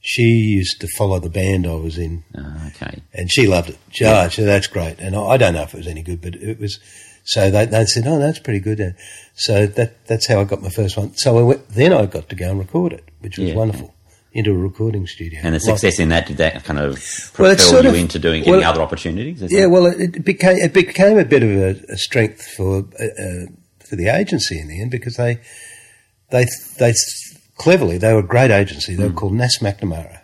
she 0.00 0.22
used 0.22 0.80
to 0.80 0.88
follow 0.98 1.18
the 1.18 1.30
band 1.30 1.66
I 1.66 1.74
was 1.76 1.96
in, 1.98 2.24
Oh, 2.36 2.70
okay. 2.74 3.02
and 3.14 3.30
she 3.32 3.46
loved 3.46 3.70
it. 3.70 3.78
She, 3.90 4.04
oh, 4.04 4.28
she- 4.28 4.42
that's 4.42 4.66
great. 4.66 4.98
And 4.98 5.16
I, 5.16 5.22
I 5.22 5.36
don't 5.36 5.54
know 5.54 5.62
if 5.62 5.72
it 5.74 5.78
was 5.78 5.86
any 5.86 6.02
good, 6.02 6.20
but 6.20 6.34
it 6.34 6.58
was. 6.60 6.78
So 7.26 7.50
they, 7.50 7.64
they 7.64 7.86
said, 7.86 8.04
"Oh, 8.06 8.18
that's 8.18 8.38
pretty 8.38 8.60
good." 8.60 8.80
Uh, 8.82 8.90
So 9.34 9.66
that 9.66 10.06
that's 10.06 10.26
how 10.26 10.40
I 10.42 10.44
got 10.44 10.60
my 10.60 10.68
first 10.68 10.94
one. 10.98 11.16
So 11.16 11.38
I 11.38 11.42
went, 11.42 11.68
then 11.70 11.92
I 11.94 12.04
got 12.04 12.28
to 12.28 12.36
go 12.36 12.50
and 12.50 12.58
record 12.58 12.92
it, 12.92 13.04
which 13.20 13.38
was 13.38 13.48
Yeah. 13.48 13.54
wonderful, 13.54 13.94
into 14.34 14.50
a 14.50 14.58
recording 14.58 15.06
studio. 15.06 15.40
And 15.42 15.54
the 15.54 15.58
Like- 15.58 15.78
success 15.78 15.98
in 15.98 16.10
that, 16.10 16.26
did 16.26 16.36
that 16.36 16.64
kind 16.64 16.78
of 16.78 17.02
propel 17.32 17.56
sort 17.56 17.84
you 17.84 17.90
of- 17.90 17.96
into 17.96 18.18
doing 18.18 18.42
well, 18.44 18.56
getting 18.56 18.66
other 18.66 18.82
opportunities? 18.82 19.40
Yeah, 19.40 19.62
that- 19.62 19.70
well, 19.70 19.86
it, 19.86 20.16
it 20.16 20.24
became 20.24 20.58
it 20.58 20.74
became 20.74 21.16
a 21.18 21.24
bit 21.24 21.42
of 21.42 21.48
a, 21.50 21.92
a 21.94 21.96
strength 21.96 22.46
for 22.56 22.84
uh, 23.00 23.04
uh, 23.04 23.46
for 23.86 23.96
the 23.96 24.08
agency 24.08 24.58
in 24.58 24.68
the 24.68 24.80
end 24.80 24.90
because 24.90 25.16
they 25.16 25.40
they 26.30 26.46
they 26.78 26.92
cleverly 27.56 27.98
they 27.98 28.12
were 28.12 28.20
a 28.20 28.26
great 28.26 28.50
agency. 28.50 28.94
They 28.94 29.06
were 29.06 29.12
called 29.12 29.34
Nas 29.34 29.58
McNamara, 29.60 30.20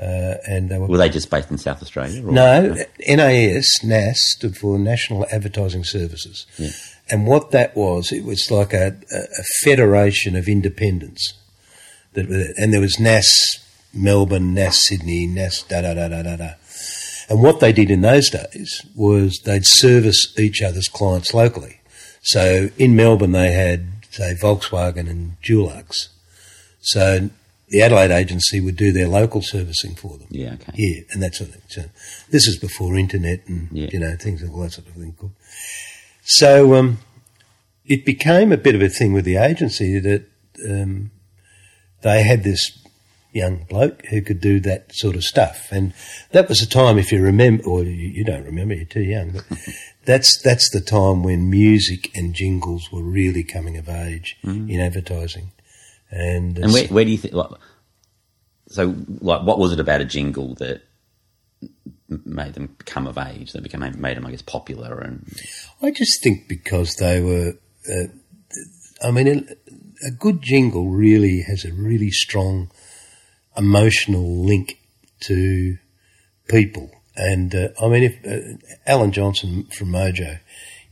uh, 0.00 0.34
and 0.46 0.68
they 0.68 0.78
were 0.78 0.86
Were 0.86 0.98
they 0.98 1.08
just 1.08 1.30
based 1.30 1.50
in 1.50 1.58
South 1.58 1.82
Australia? 1.82 2.24
Or? 2.26 2.32
no 2.32 2.76
NAS 3.08 3.82
NAS 3.82 4.18
stood 4.36 4.56
for 4.56 4.78
National 4.78 5.26
Advertising 5.30 5.84
Services, 5.84 6.46
and 7.10 7.26
what 7.26 7.50
that 7.50 7.76
was, 7.76 8.12
it 8.12 8.24
was 8.24 8.50
like 8.50 8.72
a, 8.72 8.96
a, 9.12 9.18
a 9.18 9.44
federation 9.64 10.36
of 10.36 10.48
independents. 10.48 11.34
That 12.12 12.28
and 12.56 12.72
there 12.72 12.80
was 12.80 12.98
NAS 12.98 13.28
Melbourne, 13.92 14.54
NAS 14.54 14.86
Sydney, 14.86 15.26
NAS 15.26 15.62
da 15.62 15.82
da 15.82 15.94
da 15.94 16.08
da 16.08 16.22
da 16.22 16.36
da. 16.36 16.50
And 17.28 17.42
what 17.42 17.60
they 17.60 17.72
did 17.72 17.90
in 17.90 18.00
those 18.00 18.28
days 18.28 18.84
was 18.96 19.40
they'd 19.44 19.64
service 19.64 20.36
each 20.36 20.62
other's 20.62 20.88
clients 20.88 21.32
locally. 21.32 21.79
So 22.22 22.68
in 22.78 22.96
Melbourne 22.96 23.32
they 23.32 23.52
had, 23.52 23.86
say, 24.10 24.34
Volkswagen 24.34 25.08
and 25.08 25.36
Dulux. 25.42 26.08
So 26.80 27.30
the 27.68 27.82
Adelaide 27.82 28.10
agency 28.10 28.60
would 28.60 28.76
do 28.76 28.90
their 28.92 29.06
local 29.08 29.42
servicing 29.42 29.94
for 29.94 30.18
them 30.18 30.26
Yeah, 30.30 30.54
okay. 30.54 30.72
here 30.74 31.04
and 31.12 31.22
that 31.22 31.34
sort 31.34 31.50
of 31.50 31.56
thing. 31.56 31.62
So 31.68 31.84
this 32.30 32.46
is 32.48 32.58
before 32.58 32.96
internet 32.96 33.46
and 33.46 33.68
Yeah. 33.72 33.88
you 33.92 33.98
know 34.00 34.16
things 34.16 34.42
and 34.42 34.50
all 34.52 34.60
that 34.62 34.72
sort 34.72 34.88
of 34.88 34.94
thing. 34.94 35.14
So 36.24 36.74
um, 36.74 36.98
it 37.84 38.04
became 38.04 38.50
a 38.52 38.56
bit 38.56 38.74
of 38.74 38.82
a 38.82 38.88
thing 38.88 39.12
with 39.12 39.24
the 39.24 39.36
agency 39.36 39.98
that 40.00 40.24
um, 40.68 41.10
they 42.02 42.22
had 42.22 42.42
this 42.44 42.76
young 43.32 43.64
bloke 43.64 44.04
who 44.06 44.22
could 44.22 44.40
do 44.40 44.60
that 44.60 44.94
sort 44.94 45.16
of 45.16 45.24
stuff, 45.24 45.68
and 45.70 45.92
that 46.32 46.48
was 46.48 46.60
a 46.62 46.68
time, 46.68 46.98
if 46.98 47.12
you 47.12 47.22
remember, 47.22 47.64
or 47.64 47.82
you, 47.84 47.92
you 47.92 48.24
don't 48.24 48.44
remember, 48.44 48.74
you're 48.74 48.84
too 48.84 49.02
young, 49.02 49.30
but 49.32 49.44
that's 50.04 50.40
that's 50.42 50.70
the 50.70 50.80
time 50.80 51.22
when 51.22 51.50
music 51.50 52.10
and 52.16 52.34
jingles 52.34 52.90
were 52.92 53.02
really 53.02 53.42
coming 53.44 53.76
of 53.76 53.88
age 53.88 54.36
in 54.68 54.80
advertising. 54.80 55.52
And, 56.10 56.58
And 56.58 56.72
where, 56.72 56.88
where 56.88 57.04
do 57.04 57.10
you 57.10 57.18
think? 57.18 57.34
Like, 57.34 57.50
so, 58.66 58.94
like, 59.20 59.42
what 59.42 59.58
was 59.58 59.72
it 59.72 59.80
about 59.80 60.00
a 60.00 60.04
jingle 60.04 60.54
that 60.56 60.82
made 62.08 62.54
them 62.54 62.76
come 62.84 63.06
of 63.06 63.18
age? 63.18 63.52
That 63.52 63.62
became 63.62 63.80
made 64.00 64.16
them, 64.16 64.26
I 64.26 64.30
guess, 64.30 64.42
popular 64.42 64.98
and 65.00 65.28
I 65.82 65.90
just 65.90 66.22
think 66.22 66.48
because 66.48 66.96
they 66.96 67.20
were, 67.20 67.54
uh, 67.88 68.08
I 69.02 69.10
mean, 69.10 69.28
a, 69.28 70.08
a 70.08 70.10
good 70.10 70.42
jingle 70.42 70.88
really 70.88 71.42
has 71.42 71.64
a 71.64 71.72
really 71.72 72.10
strong 72.10 72.70
emotional 73.60 74.44
link 74.44 74.78
to 75.20 75.76
people. 76.48 76.90
And 77.16 77.54
uh, 77.54 77.68
I 77.80 77.88
mean, 77.88 78.02
if 78.02 78.26
uh, 78.26 78.56
Alan 78.86 79.12
Johnston 79.12 79.64
from 79.64 79.88
Mojo, 79.88 80.40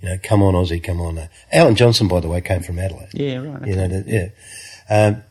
you 0.00 0.08
know, 0.08 0.16
come 0.22 0.42
on 0.42 0.54
Aussie, 0.54 0.82
come 0.82 1.00
on. 1.00 1.18
Uh, 1.18 1.28
Alan 1.50 1.74
Johnston, 1.74 2.06
by 2.06 2.20
the 2.20 2.28
way, 2.28 2.40
came 2.40 2.62
from 2.62 2.78
Adelaide. 2.78 3.08
yeah, 3.12 3.36
right. 3.38 3.66
You 3.66 3.76
know, 3.76 4.04
yeah. 4.06 4.28
Um, 4.90 5.22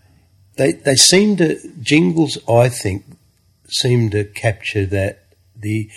they 0.57 0.71
they 0.73 0.95
seem 0.95 1.37
to 1.37 1.59
jingles. 1.81 2.37
I 2.49 2.69
think 2.69 3.05
seem 3.69 4.09
to 4.09 4.23
capture 4.25 4.85
that 4.87 5.23
the 5.55 5.89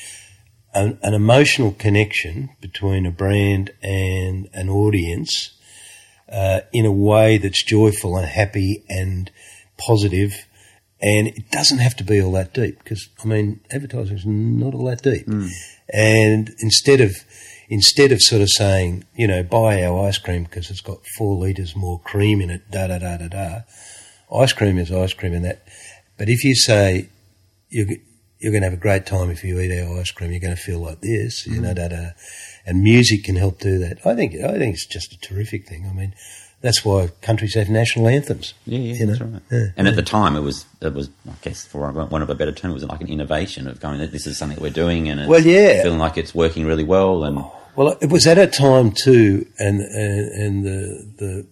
an, 0.75 0.99
an 1.03 1.15
emotional 1.15 1.73
connection 1.73 2.51
between 2.61 3.07
a 3.07 3.11
brand 3.11 3.71
and 3.83 4.49
an 4.53 4.69
audience 4.69 5.53
uh, 6.31 6.61
in 6.73 6.87
a 6.87 6.93
way 6.93 7.39
that's 7.39 7.65
joyful 7.65 8.17
and 8.17 8.27
happy 8.27 8.85
and 8.89 9.31
positive, 9.79 10.47
and 11.03 11.29
it 11.29 11.51
doesn't 11.51 11.79
have 11.79 11.97
to 11.97 12.05
be 12.05 12.21
all 12.21 12.33
that 12.33 12.53
deep 12.53 12.79
because 12.83 13.09
I 13.23 13.27
mean 13.27 13.61
advertising 13.71 14.17
is 14.17 14.27
not 14.27 14.75
all 14.75 14.85
that 14.87 15.03
deep, 15.03 15.27
mm. 15.27 15.49
and 15.93 16.51
instead 16.61 17.01
of 17.01 17.13
instead 17.69 18.13
of 18.13 18.21
sort 18.21 18.43
of 18.43 18.49
saying 18.51 19.05
you 19.15 19.27
know 19.27 19.43
buy 19.43 19.83
our 19.83 20.07
ice 20.07 20.19
cream 20.19 20.45
because 20.45 20.71
it's 20.71 20.81
got 20.81 20.99
four 21.17 21.37
liters 21.37 21.75
more 21.75 22.01
cream 22.01 22.41
in 22.41 22.51
it, 22.51 22.71
da 22.71 22.87
da 22.89 22.99
da 22.99 23.17
da 23.17 23.29
da, 23.29 23.61
ice 24.33 24.53
cream 24.53 24.79
is 24.79 24.93
ice 24.93 25.15
cream 25.15 25.33
in 25.33 25.43
that, 25.43 25.67
but 26.19 26.29
if 26.29 26.45
you 26.45 26.55
say 26.55 27.09
you're, 27.71 27.87
you're 28.41 28.53
going 28.53 28.63
to 28.63 28.69
have 28.69 28.79
a 28.79 28.81
great 28.81 29.07
time 29.07 29.31
if 29.31 29.45
you 29.45 29.61
eat 29.61 29.81
our 29.81 30.01
ice 30.01 30.11
cream. 30.11 30.31
You're 30.33 30.41
going 30.41 30.57
to 30.57 30.61
feel 30.61 30.81
like 30.81 31.01
this, 31.01 31.47
you 31.47 31.61
know, 31.61 31.73
mm. 31.73 31.77
da, 31.77 31.89
da. 31.89 32.11
and 32.67 32.83
music 32.83 33.25
can 33.25 33.37
help 33.37 33.61
do 33.61 33.79
that. 33.79 34.05
I 34.05 34.15
think 34.15 34.35
I 34.35 34.59
think 34.59 34.75
it's 34.75 34.87
just 34.87 35.13
a 35.13 35.19
terrific 35.21 35.69
thing. 35.69 35.87
I 35.89 35.93
mean, 35.93 36.15
that's 36.61 36.85
why 36.85 37.09
countries 37.23 37.55
have 37.55 37.69
national 37.69 38.09
anthems. 38.09 38.55
Yeah, 38.67 38.79
yeah, 38.79 38.95
you 38.95 39.07
know? 39.07 39.13
that's 39.15 39.21
right. 39.21 39.43
Yeah. 39.51 39.67
And 39.77 39.89
at 39.89 39.97
the 39.97 40.03
time, 40.03 40.37
it 40.37 40.41
was, 40.41 40.67
it 40.81 40.93
was, 40.93 41.09
I 41.29 41.33
guess, 41.43 41.67
for 41.67 41.91
one 41.91 42.23
of 42.23 42.29
a 42.31 42.35
better 42.35 42.53
term, 42.53 42.71
it 42.71 42.75
was 42.75 42.85
like 42.85 43.01
an 43.01 43.09
innovation 43.09 43.67
of 43.67 43.81
going, 43.81 43.99
this 44.11 44.27
is 44.27 44.37
something 44.39 44.57
that 44.57 44.63
we're 44.63 44.71
doing, 44.71 45.09
and 45.09 45.21
it's 45.21 45.29
Well, 45.29 45.41
yeah. 45.41 45.83
feeling 45.83 45.99
like 45.99 46.19
it's 46.19 46.35
working 46.35 46.67
really 46.67 46.85
well. 46.85 47.25
And 47.25 47.45
Well, 47.77 47.97
it 48.01 48.11
was 48.11 48.27
at 48.27 48.37
a 48.39 48.47
time 48.47 48.93
too, 48.93 49.47
and 49.59 49.81
and, 49.81 50.29
and 50.43 50.65
the 50.65 51.13
the 51.19 51.47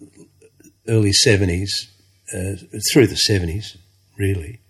early 0.88 1.12
seventies 1.12 1.90
uh, 2.34 2.56
through 2.92 3.06
the 3.06 3.16
seventies, 3.16 3.76
really. 4.18 4.60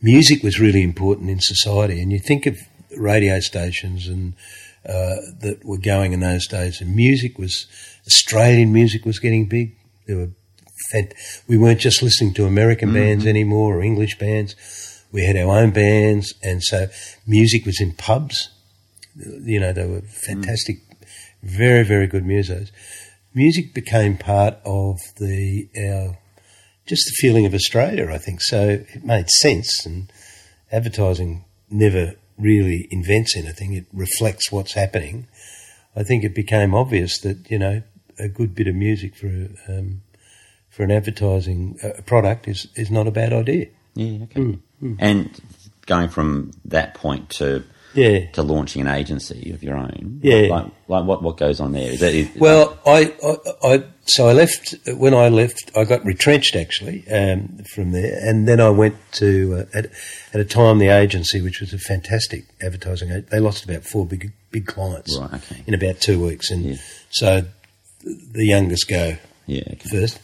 Music 0.00 0.42
was 0.42 0.60
really 0.60 0.82
important 0.82 1.30
in 1.30 1.40
society, 1.40 2.00
and 2.00 2.12
you 2.12 2.18
think 2.18 2.46
of 2.46 2.56
radio 2.96 3.40
stations 3.40 4.08
and 4.08 4.34
uh, 4.86 5.16
that 5.40 5.60
were 5.64 5.78
going 5.78 6.12
in 6.12 6.20
those 6.20 6.46
days, 6.46 6.80
and 6.80 6.94
music 6.94 7.38
was 7.38 7.66
Australian 8.06 8.72
music 8.72 9.04
was 9.04 9.18
getting 9.18 9.46
big. 9.46 9.76
There 10.06 10.16
were 10.16 10.30
fant- 10.92 11.12
we 11.48 11.58
weren't 11.58 11.80
just 11.80 12.02
listening 12.02 12.34
to 12.34 12.46
American 12.46 12.92
bands 12.92 13.26
anymore 13.26 13.76
or 13.76 13.82
English 13.82 14.18
bands. 14.18 14.54
We 15.10 15.24
had 15.24 15.36
our 15.36 15.58
own 15.58 15.70
bands, 15.70 16.34
and 16.42 16.62
so 16.62 16.86
music 17.26 17.64
was 17.64 17.80
in 17.80 17.92
pubs 17.92 18.50
you 19.16 19.60
know, 19.60 19.72
they 19.72 19.86
were 19.86 20.02
fantastic, 20.02 20.78
very, 21.42 21.84
very 21.84 22.06
good 22.06 22.24
musos. 22.24 22.70
Music 23.34 23.74
became 23.74 24.16
part 24.16 24.58
of 24.64 24.98
the 25.18 25.68
our 25.78 26.18
just 26.86 27.04
the 27.06 27.16
feeling 27.20 27.46
of 27.46 27.54
Australia, 27.54 28.10
I 28.12 28.18
think. 28.18 28.40
So 28.42 28.68
it 28.68 29.04
made 29.04 29.28
sense, 29.28 29.84
and 29.84 30.10
advertising 30.70 31.44
never 31.70 32.14
really 32.38 32.86
invents 32.90 33.36
anything; 33.36 33.74
it 33.74 33.86
reflects 33.92 34.50
what's 34.52 34.74
happening. 34.74 35.26
I 35.94 36.02
think 36.02 36.24
it 36.24 36.34
became 36.34 36.74
obvious 36.74 37.18
that 37.20 37.50
you 37.50 37.58
know 37.58 37.82
a 38.18 38.28
good 38.28 38.54
bit 38.54 38.66
of 38.66 38.74
music 38.74 39.14
for 39.16 39.48
um, 39.68 40.02
for 40.68 40.82
an 40.84 40.90
advertising 40.90 41.78
uh, 41.82 42.00
product 42.02 42.48
is 42.48 42.68
is 42.76 42.90
not 42.90 43.06
a 43.06 43.10
bad 43.10 43.32
idea. 43.32 43.66
yeah, 43.94 44.24
okay. 44.24 44.58
And 44.98 45.40
going 45.86 46.08
from 46.10 46.50
that 46.66 46.94
point 46.94 47.30
to 47.30 47.64
Yeah. 47.94 48.30
to 48.32 48.42
launching 48.42 48.82
an 48.82 48.88
agency 48.88 49.52
of 49.52 49.62
your 49.62 49.76
own. 49.76 50.20
Yeah. 50.22 50.48
Like, 50.50 50.66
like 50.88 51.04
what, 51.06 51.22
what 51.22 51.36
goes 51.38 51.60
on 51.60 51.72
there? 51.72 51.92
Is 51.92 52.00
that, 52.00 52.12
is, 52.12 52.28
Well, 52.36 52.78
I, 52.84 53.14
I, 53.24 53.72
I 53.74 53.84
so 54.06 54.28
I 54.28 54.32
left 54.32 54.74
when 54.88 55.14
I 55.14 55.28
left. 55.28 55.70
I 55.76 55.84
got 55.84 56.04
retrenched 56.04 56.54
actually 56.56 57.04
um, 57.10 57.58
from 57.74 57.92
there, 57.92 58.18
and 58.22 58.46
then 58.48 58.60
I 58.60 58.70
went 58.70 58.96
to 59.12 59.66
uh, 59.74 59.78
at, 59.78 59.86
at 60.32 60.40
a 60.40 60.44
time 60.44 60.78
the 60.78 60.88
agency, 60.88 61.40
which 61.42 61.60
was 61.60 61.72
a 61.72 61.78
fantastic 61.78 62.44
advertising. 62.62 63.24
They 63.30 63.40
lost 63.40 63.64
about 63.64 63.84
four 63.84 64.06
big 64.06 64.32
big 64.50 64.66
clients 64.66 65.18
Right, 65.18 65.34
okay. 65.34 65.62
in 65.66 65.74
about 65.74 66.00
two 66.00 66.24
weeks, 66.24 66.50
and 66.50 66.64
Yeah. 66.64 66.76
so 67.10 67.44
the 68.02 68.46
youngest 68.46 68.88
go 68.88 69.16
yeah, 69.46 69.62
okay. 69.72 69.88
first. 69.90 70.20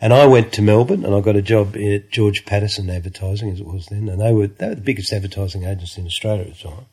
And 0.00 0.12
I 0.12 0.26
went 0.26 0.52
to 0.54 0.62
Melbourne 0.62 1.04
and 1.04 1.14
I 1.14 1.20
got 1.20 1.36
a 1.36 1.40
job 1.40 1.76
at 1.76 2.10
George 2.10 2.44
Patterson 2.44 2.90
Advertising, 2.90 3.50
as 3.50 3.60
it 3.60 3.66
was 3.66 3.86
then, 3.86 4.08
and 4.08 4.20
they 4.20 4.32
were 4.34 4.48
they 4.48 4.68
were 4.68 4.74
the 4.74 4.80
biggest 4.82 5.12
advertising 5.12 5.64
agency 5.64 6.00
in 6.00 6.06
Australia 6.06 6.42
at 6.42 6.58
the 6.58 6.68
time. 6.68 6.86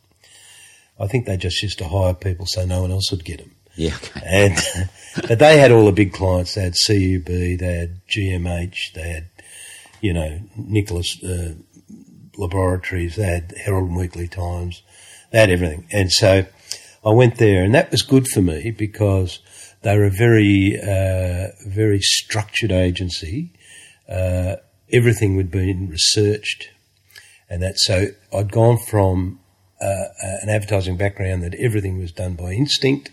I 0.99 1.07
think 1.07 1.25
they 1.25 1.35
just 1.35 1.61
used 1.63 1.79
to 1.79 1.87
hire 1.87 2.13
people 2.13 2.45
so 2.45 2.63
no 2.63 2.81
one 2.81 2.91
else 2.91 3.09
would 3.11 3.25
get 3.25 3.39
them. 3.39 3.51
Yeah, 3.81 3.95
okay. 3.95 4.21
And 4.23 4.89
but 5.27 5.39
they 5.39 5.57
had 5.57 5.71
all 5.71 5.85
the 5.85 5.91
big 5.91 6.13
clients. 6.13 6.53
They 6.53 6.61
had 6.61 6.75
CUB, 6.87 7.25
they 7.25 7.77
had 7.79 8.05
GMH, 8.07 8.93
they 8.93 9.09
had 9.09 9.29
you 10.01 10.13
know 10.13 10.39
Nicholas 10.55 11.17
uh, 11.23 11.55
Laboratories, 12.37 13.15
they 13.15 13.25
had 13.25 13.55
Herald 13.57 13.89
and 13.89 13.97
Weekly 13.97 14.27
Times, 14.27 14.83
they 15.31 15.39
had 15.39 15.49
everything. 15.49 15.87
And 15.91 16.11
so 16.11 16.45
I 17.03 17.09
went 17.09 17.37
there, 17.37 17.63
and 17.63 17.73
that 17.73 17.89
was 17.89 18.03
good 18.03 18.27
for 18.27 18.41
me 18.41 18.69
because 18.69 19.39
they 19.81 19.97
were 19.97 20.05
a 20.05 20.11
very 20.11 20.77
uh, 20.79 21.47
very 21.67 22.01
structured 22.01 22.71
agency. 22.71 23.51
Uh, 24.07 24.57
everything 24.93 25.35
would 25.37 25.49
be 25.49 25.73
researched, 25.73 26.69
and 27.49 27.63
that 27.63 27.79
so 27.79 28.09
I'd 28.31 28.51
gone 28.51 28.77
from 28.77 29.39
uh, 29.81 30.05
an 30.43 30.49
advertising 30.49 30.97
background 30.97 31.41
that 31.41 31.55
everything 31.55 31.97
was 31.97 32.11
done 32.11 32.35
by 32.35 32.51
instinct, 32.51 33.09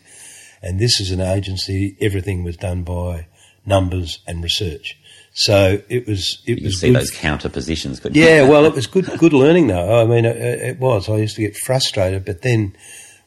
and 0.62 0.78
this 0.78 1.00
is 1.00 1.10
an 1.10 1.20
agency 1.20 1.96
everything 2.00 2.42
was 2.44 2.56
done 2.56 2.82
by 2.82 3.26
numbers 3.66 4.20
and 4.26 4.42
research. 4.42 4.96
So 5.34 5.80
it 5.88 6.06
was 6.06 6.42
it 6.46 6.58
You 6.58 6.64
was 6.64 6.80
see 6.80 6.88
good 6.88 7.00
those 7.00 7.10
counter 7.10 7.48
positions. 7.48 8.00
couldn't 8.00 8.16
you? 8.16 8.24
yeah, 8.24 8.48
well, 8.48 8.64
it 8.64 8.74
was 8.80 8.86
good 8.86 9.06
good 9.18 9.32
learning 9.32 9.68
though. 9.68 10.02
I 10.02 10.04
mean, 10.06 10.24
it, 10.24 10.36
it 10.36 10.78
was. 10.78 11.08
I 11.08 11.16
used 11.16 11.36
to 11.36 11.42
get 11.42 11.56
frustrated, 11.56 12.24
but 12.24 12.42
then 12.42 12.74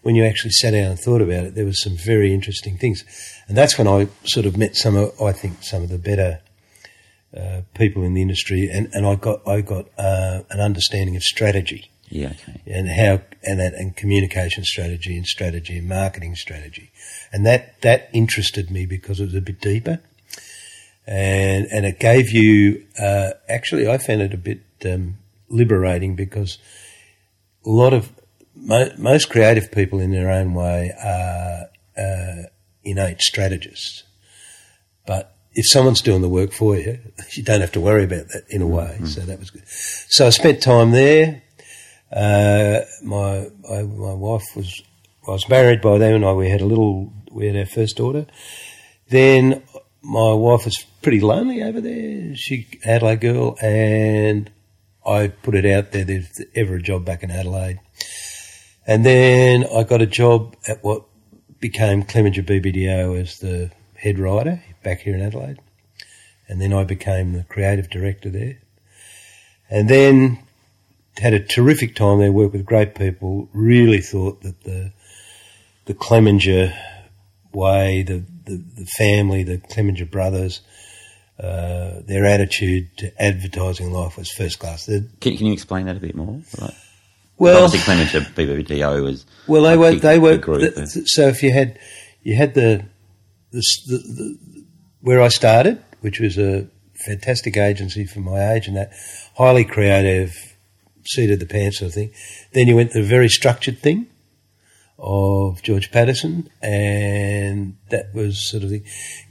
when 0.01 0.15
you 0.15 0.25
actually 0.25 0.51
sat 0.51 0.71
down 0.71 0.91
and 0.91 0.99
thought 0.99 1.21
about 1.21 1.45
it, 1.45 1.55
there 1.55 1.65
was 1.65 1.81
some 1.81 1.95
very 1.95 2.33
interesting 2.33 2.75
things, 2.77 3.03
and 3.47 3.55
that's 3.55 3.77
when 3.77 3.87
I 3.87 4.07
sort 4.25 4.45
of 4.47 4.57
met 4.57 4.75
some 4.75 4.95
of 4.97 5.21
I 5.21 5.31
think 5.31 5.61
some 5.63 5.83
of 5.83 5.89
the 5.89 5.99
better 5.99 6.41
uh, 7.37 7.61
people 7.75 8.03
in 8.03 8.13
the 8.15 8.21
industry, 8.21 8.67
and, 8.71 8.89
and 8.93 9.05
I 9.05 9.15
got 9.15 9.47
I 9.47 9.61
got 9.61 9.85
uh, 9.97 10.41
an 10.49 10.59
understanding 10.59 11.15
of 11.15 11.21
strategy 11.21 11.90
Yeah, 12.11 12.33
okay. 12.33 12.61
and 12.65 12.89
how 12.89 13.21
and 13.41 13.59
that 13.61 13.73
and 13.73 13.95
communication 13.95 14.65
strategy 14.65 15.15
and 15.15 15.25
strategy 15.25 15.77
and 15.77 15.87
marketing 15.87 16.35
strategy, 16.35 16.91
and 17.31 17.45
that 17.45 17.81
that 17.81 18.09
interested 18.11 18.69
me 18.69 18.85
because 18.85 19.21
it 19.21 19.25
was 19.25 19.35
a 19.35 19.41
bit 19.41 19.61
deeper, 19.61 20.01
and 21.07 21.67
and 21.71 21.85
it 21.85 21.99
gave 21.99 22.31
you 22.31 22.85
uh, 22.99 23.31
actually 23.47 23.87
I 23.87 23.97
found 23.97 24.21
it 24.21 24.33
a 24.33 24.37
bit 24.37 24.61
um, 24.85 25.19
liberating 25.49 26.15
because 26.15 26.57
a 27.65 27.69
lot 27.69 27.93
of 27.93 28.11
mo- 28.55 28.91
most 28.97 29.29
creative 29.29 29.71
people 29.71 30.01
in 30.01 30.11
their 30.11 30.29
own 30.29 30.53
way 30.53 30.91
are 31.01 31.69
uh, 31.97 32.49
innate 32.83 33.21
strategists, 33.21 34.03
but 35.07 35.37
if 35.53 35.65
someone's 35.67 36.01
doing 36.01 36.21
the 36.21 36.29
work 36.29 36.51
for 36.51 36.75
you, 36.75 36.99
you 37.31 37.43
don't 37.43 37.61
have 37.61 37.71
to 37.71 37.81
worry 37.81 38.03
about 38.03 38.27
that 38.29 38.43
in 38.49 38.61
a 38.61 38.67
way. 38.67 38.99
So 39.05 39.21
that 39.21 39.39
was 39.39 39.49
good. 39.49 39.63
So 39.67 40.27
I 40.27 40.29
spent 40.29 40.61
time 40.61 40.91
there. 40.91 41.43
Uh, 42.11 42.81
my 43.03 43.49
I, 43.69 43.83
my 43.83 44.13
wife 44.13 44.43
was 44.55 44.81
was 45.27 45.47
married 45.47 45.81
by 45.81 45.97
then, 45.97 46.15
and 46.15 46.25
I, 46.25 46.33
we 46.33 46.49
had 46.49 46.61
a 46.61 46.65
little 46.65 47.13
we 47.31 47.47
had 47.47 47.55
our 47.55 47.65
first 47.65 47.97
daughter. 47.97 48.25
Then 49.09 49.63
my 50.01 50.33
wife 50.33 50.65
was 50.65 50.85
pretty 51.01 51.21
lonely 51.21 51.63
over 51.63 51.79
there. 51.79 52.35
She 52.35 52.67
Adelaide 52.83 53.21
girl, 53.21 53.57
and 53.61 54.51
I 55.05 55.27
put 55.27 55.55
it 55.55 55.65
out 55.65 55.91
there. 55.91 56.03
There's 56.03 56.41
ever 56.53 56.75
a 56.75 56.81
job 56.81 57.05
back 57.05 57.23
in 57.23 57.31
Adelaide, 57.31 57.79
and 58.85 59.05
then 59.05 59.65
I 59.73 59.83
got 59.83 60.01
a 60.01 60.07
job 60.07 60.55
at 60.67 60.83
what 60.83 61.05
became 61.61 62.03
Clemenger 62.03 62.43
BBDO 62.43 63.21
as 63.21 63.39
the 63.39 63.71
head 63.95 64.19
writer 64.19 64.61
back 64.83 65.01
here 65.01 65.15
in 65.15 65.21
Adelaide, 65.21 65.59
and 66.49 66.59
then 66.59 66.73
I 66.73 66.83
became 66.83 67.31
the 67.31 67.43
creative 67.45 67.89
director 67.89 68.29
there, 68.29 68.59
and 69.69 69.89
then 69.89 70.39
had 71.17 71.33
a 71.33 71.39
terrific 71.39 71.95
time 71.95 72.19
there. 72.19 72.31
Worked 72.31 72.53
with 72.53 72.65
great 72.65 72.95
people. 72.95 73.49
Really 73.53 74.01
thought 74.01 74.41
that 74.41 74.63
the 74.63 74.91
the 75.85 75.93
Clemenger 75.93 76.73
way, 77.53 78.03
the 78.03 78.23
the, 78.45 78.63
the 78.77 78.85
family, 78.97 79.43
the 79.43 79.57
Clemenger 79.57 80.05
brothers, 80.09 80.61
uh, 81.39 82.01
their 82.05 82.25
attitude 82.25 82.89
to 82.97 83.21
advertising 83.21 83.91
life 83.91 84.17
was 84.17 84.31
first 84.31 84.59
class. 84.59 84.85
Can, 84.85 85.09
can 85.19 85.45
you 85.45 85.53
explain 85.53 85.85
that 85.85 85.97
a 85.97 85.99
bit 85.99 86.15
more? 86.15 86.41
Right. 86.59 86.73
well, 87.37 87.63
Obviously, 87.65 87.93
Clemenger 87.93 88.21
BBDO 88.35 89.03
was 89.03 89.25
Well, 89.47 89.63
they 89.63 89.77
were 89.77 89.95
they 89.95 90.19
were 90.19 90.33
big 90.33 90.41
group. 90.41 90.59
th- 90.75 90.93
th- 90.93 91.07
so 91.07 91.27
if 91.27 91.43
you 91.43 91.51
had 91.51 91.77
you 92.23 92.35
had 92.35 92.53
the 92.53 92.85
the, 93.51 93.61
the, 93.87 93.97
the 93.97 94.65
where 95.01 95.21
I 95.21 95.27
started, 95.29 95.83
which 96.01 96.19
was 96.19 96.37
a 96.37 96.67
fantastic 97.05 97.57
agency 97.57 98.05
for 98.05 98.19
my 98.19 98.53
age 98.53 98.67
and 98.67 98.77
that 98.77 98.91
highly 99.35 99.65
creative, 99.65 100.50
seat 101.05 101.31
of 101.31 101.39
the 101.39 101.45
pants 101.45 101.79
sort 101.79 101.89
of 101.89 101.95
thing. 101.95 102.11
Then 102.53 102.67
you 102.67 102.75
went 102.75 102.91
to 102.91 103.01
the 103.01 103.07
very 103.07 103.29
structured 103.29 103.79
thing 103.79 104.07
of 104.97 105.61
George 105.63 105.91
Patterson, 105.91 106.49
and 106.61 107.77
that 107.89 108.13
was 108.13 108.49
sort 108.49 108.63
of 108.63 108.69
the 108.69 108.83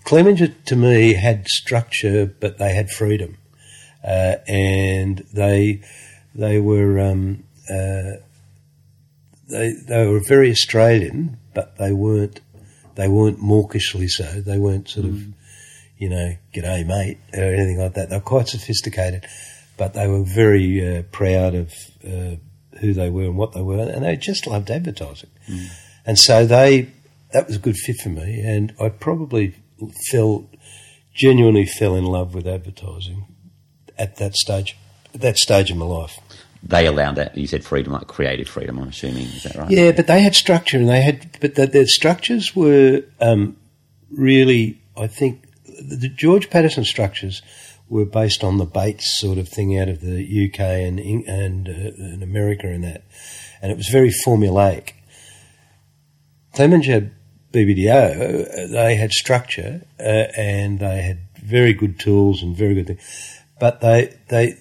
Clemenger 0.04 0.48
to 0.66 0.76
me 0.76 1.14
had 1.14 1.46
structure, 1.48 2.26
but 2.26 2.58
they 2.58 2.74
had 2.74 2.90
freedom, 2.90 3.38
uh, 4.04 4.36
and 4.48 5.24
they 5.32 5.82
they 6.34 6.60
were. 6.60 6.98
Um, 6.98 7.44
uh, 7.68 8.18
they 9.50 9.72
they 9.72 10.06
were 10.06 10.20
very 10.20 10.50
Australian, 10.50 11.38
but 11.54 11.76
they 11.78 11.92
weren't 11.92 12.40
they 12.94 13.08
weren't 13.08 13.40
mawkishly 13.40 14.08
so. 14.08 14.24
They 14.24 14.58
weren't 14.58 14.88
sort 14.88 15.06
of 15.06 15.22
you 15.98 16.08
know 16.08 16.36
g'day 16.54 16.86
mate 16.86 17.18
or 17.34 17.44
anything 17.44 17.78
like 17.78 17.94
that. 17.94 18.10
They 18.10 18.16
were 18.16 18.22
quite 18.22 18.48
sophisticated, 18.48 19.26
but 19.80 19.94
they 19.94 20.06
were 20.06 20.22
very 20.22 20.98
uh, 20.98 21.02
proud 21.10 21.54
of 21.54 21.72
uh, 22.04 22.36
who 22.80 22.92
they 22.92 23.08
were 23.08 23.24
and 23.24 23.38
what 23.38 23.52
they 23.52 23.62
were, 23.62 23.88
and 23.88 24.04
they 24.04 24.14
just 24.14 24.46
loved 24.46 24.70
advertising. 24.70 25.30
And 26.04 26.18
so 26.18 26.44
they 26.44 26.90
that 27.32 27.46
was 27.46 27.56
a 27.56 27.58
good 27.58 27.78
fit 27.78 27.96
for 27.96 28.10
me, 28.10 28.42
and 28.42 28.74
I 28.78 28.90
probably 28.90 29.54
fell 30.10 30.50
genuinely 31.14 31.64
fell 31.64 31.96
in 31.96 32.04
love 32.04 32.34
with 32.34 32.46
advertising 32.46 33.24
at 33.96 34.16
that 34.16 34.34
stage 34.34 34.76
at 35.14 35.22
that 35.22 35.38
stage 35.38 35.70
in 35.70 35.78
my 35.78 35.86
life. 35.86 36.20
they 36.62 36.84
allowed 36.84 37.16
that. 37.16 37.38
You 37.38 37.46
said 37.46 37.64
freedom, 37.64 37.94
like 37.94 38.06
creative 38.06 38.48
freedom. 38.48 38.78
I'm 38.78 38.88
assuming 38.88 39.28
is 39.28 39.44
that 39.44 39.56
right? 39.56 39.70
Yeah, 39.70 39.92
but 39.92 40.06
they 40.06 40.20
had 40.20 40.34
structure, 40.34 40.76
and 40.76 40.90
they 40.90 41.00
had, 41.00 41.38
but 41.40 41.54
the, 41.54 41.66
their 41.66 41.86
structures 41.86 42.54
were 42.54 43.02
um, 43.18 43.56
really, 44.10 44.82
I 44.94 45.06
think, 45.06 45.42
the 45.64 46.10
George 46.14 46.50
Patterson 46.50 46.84
structures 46.84 47.40
were 47.90 48.06
based 48.06 48.42
on 48.44 48.56
the 48.56 48.64
Bates 48.64 49.18
sort 49.18 49.36
of 49.36 49.48
thing 49.48 49.78
out 49.78 49.88
of 49.88 50.00
the 50.00 50.48
UK 50.48 50.60
and 50.60 50.98
and, 51.00 51.68
uh, 51.68 51.72
and 51.72 52.22
America 52.22 52.68
and 52.68 52.84
that, 52.84 53.02
and 53.60 53.70
it 53.70 53.76
was 53.76 53.88
very 53.88 54.12
formulaic. 54.24 54.92
Clemenger 56.54 57.10
BBDO, 57.52 58.64
uh, 58.64 58.66
they 58.72 58.94
had 58.94 59.10
structure 59.10 59.82
uh, 59.98 60.26
and 60.36 60.78
they 60.78 61.02
had 61.02 61.18
very 61.42 61.72
good 61.72 61.98
tools 61.98 62.42
and 62.42 62.56
very 62.56 62.74
good 62.74 62.86
things, 62.86 63.40
but 63.58 63.80
they 63.80 64.14
they 64.28 64.56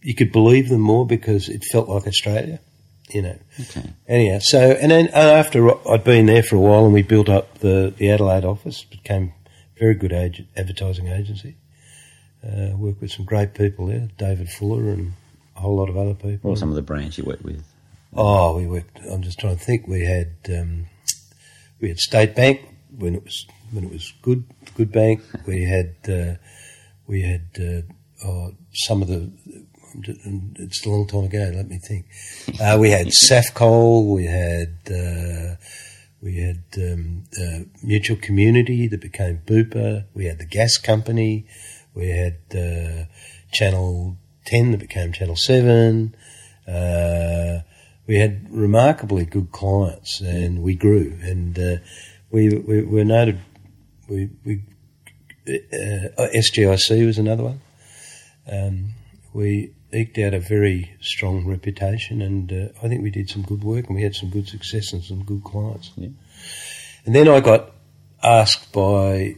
you 0.00 0.14
could 0.14 0.32
believe 0.32 0.68
them 0.68 0.80
more 0.80 1.06
because 1.06 1.48
it 1.48 1.62
felt 1.64 1.88
like 1.88 2.06
Australia, 2.06 2.58
you 3.10 3.22
know. 3.22 3.38
Okay. 3.60 3.92
Anyhow, 4.08 4.38
so 4.40 4.72
and 4.72 4.90
then 4.90 5.06
and 5.06 5.14
after 5.14 5.70
I'd 5.88 6.04
been 6.04 6.26
there 6.26 6.42
for 6.42 6.56
a 6.56 6.60
while, 6.60 6.84
and 6.86 6.94
we 6.94 7.02
built 7.02 7.28
up 7.28 7.58
the, 7.58 7.92
the 7.96 8.10
Adelaide 8.10 8.44
office, 8.44 8.82
became 8.84 9.34
a 9.76 9.78
very 9.78 9.94
good 9.94 10.12
advertising 10.56 11.08
agency. 11.08 11.56
Uh, 12.44 12.76
worked 12.76 13.00
with 13.00 13.12
some 13.12 13.24
great 13.24 13.54
people 13.54 13.86
there, 13.86 14.08
David 14.18 14.48
Fuller 14.48 14.90
and 14.90 15.12
a 15.56 15.60
whole 15.60 15.76
lot 15.76 15.88
of 15.88 15.96
other 15.96 16.14
people. 16.14 16.50
Or 16.50 16.56
some 16.56 16.70
of 16.70 16.74
the 16.74 16.82
brands 16.82 17.16
you 17.16 17.24
worked 17.24 17.44
with. 17.44 17.62
Oh, 18.14 18.56
we 18.56 18.66
worked. 18.66 18.98
I'm 19.10 19.22
just 19.22 19.38
trying 19.38 19.56
to 19.56 19.64
think. 19.64 19.86
We 19.86 20.04
had 20.04 20.32
um, 20.48 20.86
we 21.80 21.88
had 21.88 21.98
State 21.98 22.34
Bank 22.34 22.60
when 22.98 23.14
it 23.14 23.24
was 23.24 23.46
when 23.70 23.84
it 23.84 23.90
was 23.92 24.12
good 24.22 24.44
good 24.76 24.92
bank. 24.92 25.22
We 25.46 25.64
had 25.64 25.94
uh, 26.08 26.34
we 27.06 27.22
had 27.22 27.46
uh, 27.58 28.26
oh, 28.26 28.54
some 28.72 29.02
of 29.02 29.08
the. 29.08 29.30
It's 30.56 30.86
a 30.86 30.90
long 30.90 31.06
time 31.06 31.24
ago. 31.24 31.52
Let 31.54 31.68
me 31.68 31.78
think. 31.78 32.06
Uh, 32.60 32.78
we 32.80 32.90
had 32.90 33.08
Safcol. 33.08 34.14
We 34.14 34.24
had 34.24 34.76
uh, 34.90 35.56
we 36.22 36.38
had 36.38 36.62
um, 36.78 37.24
uh, 37.38 37.64
Mutual 37.82 38.16
Community 38.16 38.88
that 38.88 39.00
became 39.00 39.40
Bupa. 39.46 40.04
We 40.14 40.26
had 40.26 40.38
the 40.38 40.46
gas 40.46 40.76
company. 40.76 41.46
We 41.94 42.10
had 42.10 42.38
uh, 42.54 43.04
Channel 43.52 44.16
Ten 44.44 44.72
that 44.72 44.80
became 44.80 45.12
Channel 45.12 45.36
Seven. 45.36 46.14
Uh, 46.66 47.60
we 48.06 48.18
had 48.18 48.50
remarkably 48.50 49.24
good 49.24 49.52
clients, 49.52 50.20
and 50.20 50.62
we 50.62 50.74
grew, 50.74 51.16
and 51.22 51.58
uh, 51.58 51.76
we, 52.30 52.48
we 52.48 52.82
were 52.82 53.04
noted. 53.04 53.40
We, 54.08 54.30
we 54.44 54.62
uh, 55.48 56.28
SGIC 56.34 57.06
was 57.06 57.18
another 57.18 57.44
one. 57.44 57.60
Um, 58.50 58.94
we 59.32 59.74
eked 59.92 60.18
out 60.18 60.34
a 60.34 60.40
very 60.40 60.94
strong 61.00 61.46
reputation, 61.46 62.22
and 62.22 62.52
uh, 62.52 62.68
I 62.82 62.88
think 62.88 63.02
we 63.02 63.10
did 63.10 63.28
some 63.28 63.42
good 63.42 63.62
work, 63.62 63.86
and 63.86 63.96
we 63.96 64.02
had 64.02 64.14
some 64.14 64.30
good 64.30 64.48
success 64.48 64.92
and 64.92 65.02
some 65.02 65.24
good 65.24 65.44
clients. 65.44 65.90
Yeah. 65.96 66.08
And 67.04 67.14
then 67.14 67.28
I 67.28 67.40
got 67.40 67.72
asked 68.22 68.72
by 68.72 69.36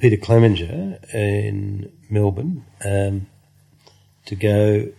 Peter 0.00 0.16
Clemenger 0.16 0.98
in 1.12 1.92
Melbourne 2.08 2.64
um, 2.84 3.26
to 4.26 4.34
go 4.34 4.90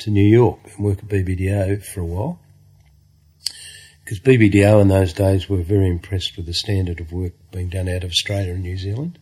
to 0.00 0.10
New 0.10 0.26
York 0.28 0.60
and 0.76 0.84
work 0.84 0.98
at 0.98 1.08
BBDO 1.08 1.82
for 1.84 2.00
a 2.00 2.04
while. 2.04 2.38
Because 4.04 4.20
BBDO 4.20 4.82
in 4.82 4.88
those 4.88 5.14
days 5.14 5.48
were 5.48 5.62
very 5.62 5.88
impressed 5.88 6.36
with 6.36 6.44
the 6.44 6.52
standard 6.52 7.00
of 7.00 7.10
work 7.10 7.32
being 7.52 7.70
done 7.70 7.88
out 7.88 8.04
of 8.04 8.10
Australia 8.10 8.52
and 8.52 8.62
New 8.62 8.76
Zealand. 8.76 9.18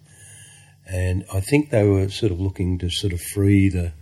And 0.86 1.24
I 1.32 1.38
think 1.38 1.70
they 1.70 1.84
were 1.84 2.08
sort 2.08 2.32
of 2.32 2.40
looking 2.40 2.78
to 2.78 2.90
sort 2.90 3.12
of 3.12 3.20
free 3.20 3.68
the 3.68 3.92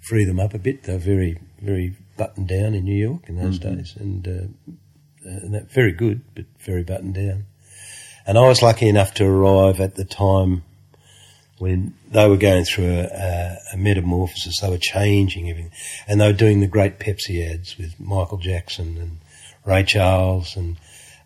free 0.00 0.24
them 0.24 0.40
up 0.40 0.54
a 0.54 0.58
bit. 0.58 0.84
They 0.84 0.94
were 0.94 0.98
very, 0.98 1.38
very 1.60 1.94
buttoned 2.16 2.48
down 2.48 2.74
in 2.74 2.84
New 2.84 2.96
York 2.96 3.28
in 3.28 3.36
those 3.36 3.58
days, 3.58 3.94
and, 3.98 4.26
uh, 4.26 4.72
and 5.24 5.54
that 5.54 5.70
very 5.70 5.92
good, 5.92 6.22
but 6.34 6.46
very 6.60 6.84
buttoned 6.84 7.14
down. 7.14 7.46
And 8.26 8.36
I 8.36 8.48
was 8.48 8.60
lucky 8.60 8.88
enough 8.88 9.14
to 9.14 9.24
arrive 9.24 9.80
at 9.80 9.94
the 9.94 10.04
time 10.04 10.64
when 11.58 11.94
they 12.10 12.28
were 12.28 12.36
going 12.36 12.64
through 12.64 13.06
a, 13.12 13.56
a, 13.72 13.76
metamorphosis. 13.76 14.60
They 14.60 14.68
were 14.68 14.78
changing 14.78 15.48
everything, 15.48 15.72
and 16.08 16.20
they 16.20 16.26
were 16.26 16.32
doing 16.32 16.60
the 16.60 16.66
great 16.66 16.98
Pepsi 16.98 17.48
ads 17.48 17.78
with 17.78 17.98
Michael 18.00 18.38
Jackson 18.38 18.98
and 18.98 19.18
Ray 19.64 19.84
Charles 19.84 20.56
and 20.56 20.76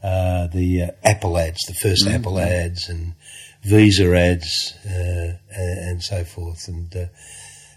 uh, 0.03 0.47
the 0.49 0.83
uh, 0.83 0.91
Apple 1.03 1.37
ads, 1.39 1.61
the 1.67 1.75
1st 1.75 2.15
Apple 2.15 2.39
ads, 2.39 2.89
and 2.89 3.15
Visa 3.63 4.15
ads, 4.15 4.75
uh, 4.87 5.37
and, 5.51 5.79
and 5.79 6.03
so 6.03 6.25
forth. 6.25 6.69
And 6.69 6.95
uh, 6.95 7.07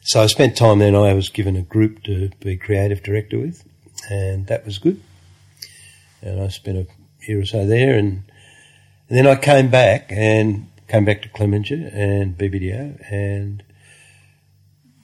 so 0.04 0.22
I 0.22 0.28
spent 0.28 0.58
time 0.58 0.80
then. 0.80 0.96
I 0.96 1.14
was 1.14 1.30
given 1.30 1.56
a 1.56 1.62
group 1.62 2.04
to 2.04 2.30
be 2.40 2.58
creative 2.58 3.04
director 3.04 3.40
with, 3.40 3.64
and 4.10 4.48
that 4.48 4.66
was 4.66 4.78
good. 4.80 5.02
And 6.22 6.42
I 6.42 6.50
spent 6.50 6.78
a 6.78 6.88
year 7.28 7.42
or 7.42 7.46
so 7.46 7.66
there, 7.66 7.96
and, 7.98 8.24
and 9.14 9.20
then 9.20 9.28
I 9.28 9.40
came 9.40 9.70
back 9.70 10.12
and 10.12 10.72
came 10.88 11.06
back 11.06 11.22
to 11.22 11.30
Clemenger 11.30 11.94
and 11.94 12.36
BBDO, 12.36 13.14
and 13.14 13.62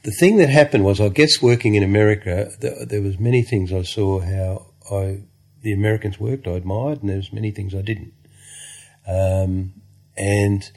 the 0.02 0.10
thing 0.10 0.38
that 0.38 0.50
happened 0.50 0.84
was, 0.84 1.00
I 1.00 1.10
guess, 1.10 1.44
working 1.44 1.76
in 1.76 1.84
America, 1.84 2.50
there, 2.60 3.04
was 3.04 3.20
many 3.20 3.44
things 3.44 3.72
I 3.72 3.84
saw 3.84 4.20
how 4.20 4.66
I 4.92 5.22
the 5.62 5.74
Americans 5.74 6.20
worked. 6.20 6.48
I 6.48 6.54
admired, 6.54 7.02
and 7.02 7.10
there 7.12 7.18
was 7.18 7.32
many 7.32 7.52
things 7.52 7.76
I 7.76 7.84
didn't. 7.84 8.14
Um, 9.08 9.74
and 10.18 10.72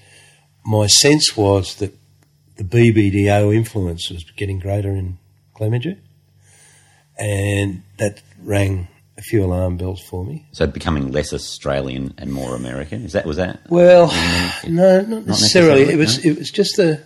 my 0.62 0.86
sense 0.86 1.34
was 1.34 1.76
that 1.76 1.96
the 2.56 2.64
BBDO 2.64 3.56
influence 3.56 4.10
was 4.10 4.24
getting 4.36 4.58
greater 4.58 4.90
in 4.90 5.16
Clemenger, 5.56 5.96
and 7.18 7.82
that 7.96 8.20
rang 8.42 8.88
a 9.22 9.24
few 9.24 9.44
alarm 9.44 9.76
bells 9.76 10.02
for 10.02 10.24
me. 10.24 10.46
So 10.50 10.66
becoming 10.66 11.12
less 11.12 11.32
Australian 11.32 12.14
and 12.18 12.32
more 12.32 12.56
American. 12.56 13.04
Is 13.04 13.12
that 13.12 13.24
was 13.24 13.36
that? 13.36 13.60
Well, 13.70 14.06
no, 14.68 15.00
not 15.02 15.26
necessarily. 15.26 15.84
necessarily, 15.84 15.92
It 15.92 15.96
was 15.96 16.24
it 16.24 16.38
was 16.38 16.50
just 16.50 16.78
a 16.78 17.02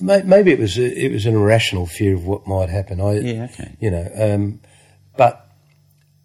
maybe 0.00 0.52
it 0.52 0.58
was 0.58 0.78
a, 0.78 1.04
it 1.04 1.12
was 1.12 1.26
an 1.26 1.34
irrational 1.34 1.86
fear 1.86 2.14
of 2.14 2.26
what 2.26 2.46
might 2.46 2.70
happen. 2.70 3.00
I 3.00 3.12
Yeah, 3.20 3.44
okay. 3.52 3.76
you 3.78 3.90
know, 3.90 4.08
um, 4.16 4.60
but 5.16 5.48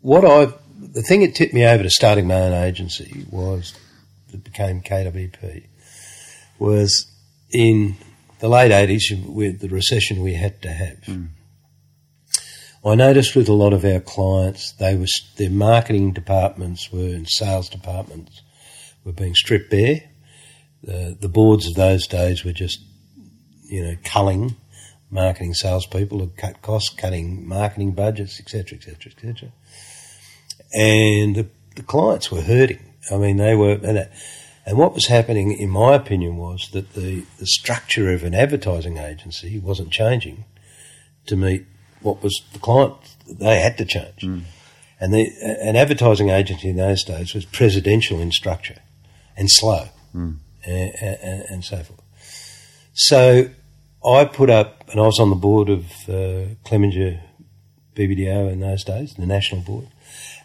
what 0.02 0.24
I 0.24 0.54
the 0.78 1.02
thing 1.02 1.22
that 1.22 1.36
tipped 1.36 1.54
me 1.54 1.66
over 1.66 1.84
to 1.84 1.90
starting 1.90 2.28
my 2.28 2.36
own 2.36 2.54
agency 2.54 3.26
was 3.30 3.74
that 4.32 4.44
became 4.44 4.82
KWP 4.82 5.66
was 6.60 7.12
in 7.52 7.98
the 8.40 8.48
late 8.48 8.72
eighties 8.72 9.12
with 9.26 9.60
the 9.60 9.68
recession 9.68 10.24
we 10.24 10.34
had 10.34 10.62
to 10.62 10.72
have. 10.72 11.10
I 12.86 12.96
noticed 12.96 13.36
with 13.36 13.50
a 13.50 13.54
lot 13.54 13.74
of 13.74 13.84
our 13.84 14.00
clients, 14.00 14.72
they 14.74 14.96
was 14.96 15.12
their 15.38 15.50
marketing 15.50 16.14
departments 16.14 16.92
were 16.92 17.00
and 17.00 17.28
sales 17.30 17.70
departments 17.70 18.42
were 19.04 19.12
being 19.12 19.36
stripped 19.36 19.70
bare. 19.70 20.04
The 20.84 21.18
the 21.20 21.30
boards 21.30 21.68
of 21.68 21.76
those 21.76 22.08
days 22.08 22.46
were 22.46 22.54
just, 22.54 22.80
you 23.64 23.84
know, 23.84 23.98
culling 24.04 24.56
marketing 25.12 25.54
salespeople 25.54 26.20
had 26.20 26.38
cut 26.38 26.62
costs, 26.62 26.90
cutting 26.90 27.48
marketing 27.48 27.92
budgets, 27.94 28.40
etc., 28.40 28.78
etc., 28.78 29.12
etc. 29.12 29.52
And 30.74 31.36
the, 31.36 31.48
the 31.76 31.84
clients 31.84 32.32
were 32.32 32.42
hurting. 32.42 32.94
I 33.12 33.18
mean, 33.18 33.38
they 33.38 33.56
were, 33.56 33.74
and, 33.74 34.10
and 34.66 34.78
what 34.78 34.94
was 34.94 35.08
happening, 35.08 35.52
in 35.52 35.70
my 35.70 35.96
opinion, 35.96 36.38
was 36.38 36.70
that 36.74 36.94
the, 36.94 37.26
the 37.40 37.48
structure 37.48 38.14
of 38.14 38.24
an 38.24 38.36
advertising 38.36 38.98
agency 38.98 39.58
wasn't 39.58 39.92
changing 39.92 40.46
to 41.26 41.36
meet 41.36 41.66
what 42.02 42.22
was 42.24 42.42
the 42.54 42.60
client. 42.60 42.96
They 43.28 43.60
had 43.62 43.78
to 43.78 43.86
change. 43.86 44.24
And 45.02 45.14
the, 45.14 45.30
an 45.62 45.76
advertising 45.76 46.30
agency 46.30 46.70
in 46.70 46.76
those 46.76 47.04
days 47.04 47.34
was 47.34 47.46
presidential 47.46 48.20
in 48.20 48.32
structure 48.32 48.78
and 49.38 49.50
slow 49.50 49.88
and, 50.14 50.40
and, 50.66 51.42
and 51.50 51.64
so 51.64 51.78
forth. 51.84 52.02
So 52.94 53.50
I 54.06 54.26
put 54.26 54.50
up, 54.50 54.84
and 54.90 55.00
I 55.00 55.04
was 55.06 55.20
on 55.20 55.30
the 55.30 55.36
board 55.36 55.70
of 55.70 55.86
uh, 56.10 56.56
Clemenger 56.66 57.22
BBDO 57.96 58.52
in 58.52 58.60
those 58.60 58.84
days, 58.84 59.14
the 59.14 59.26
national 59.26 59.62
board, 59.62 59.88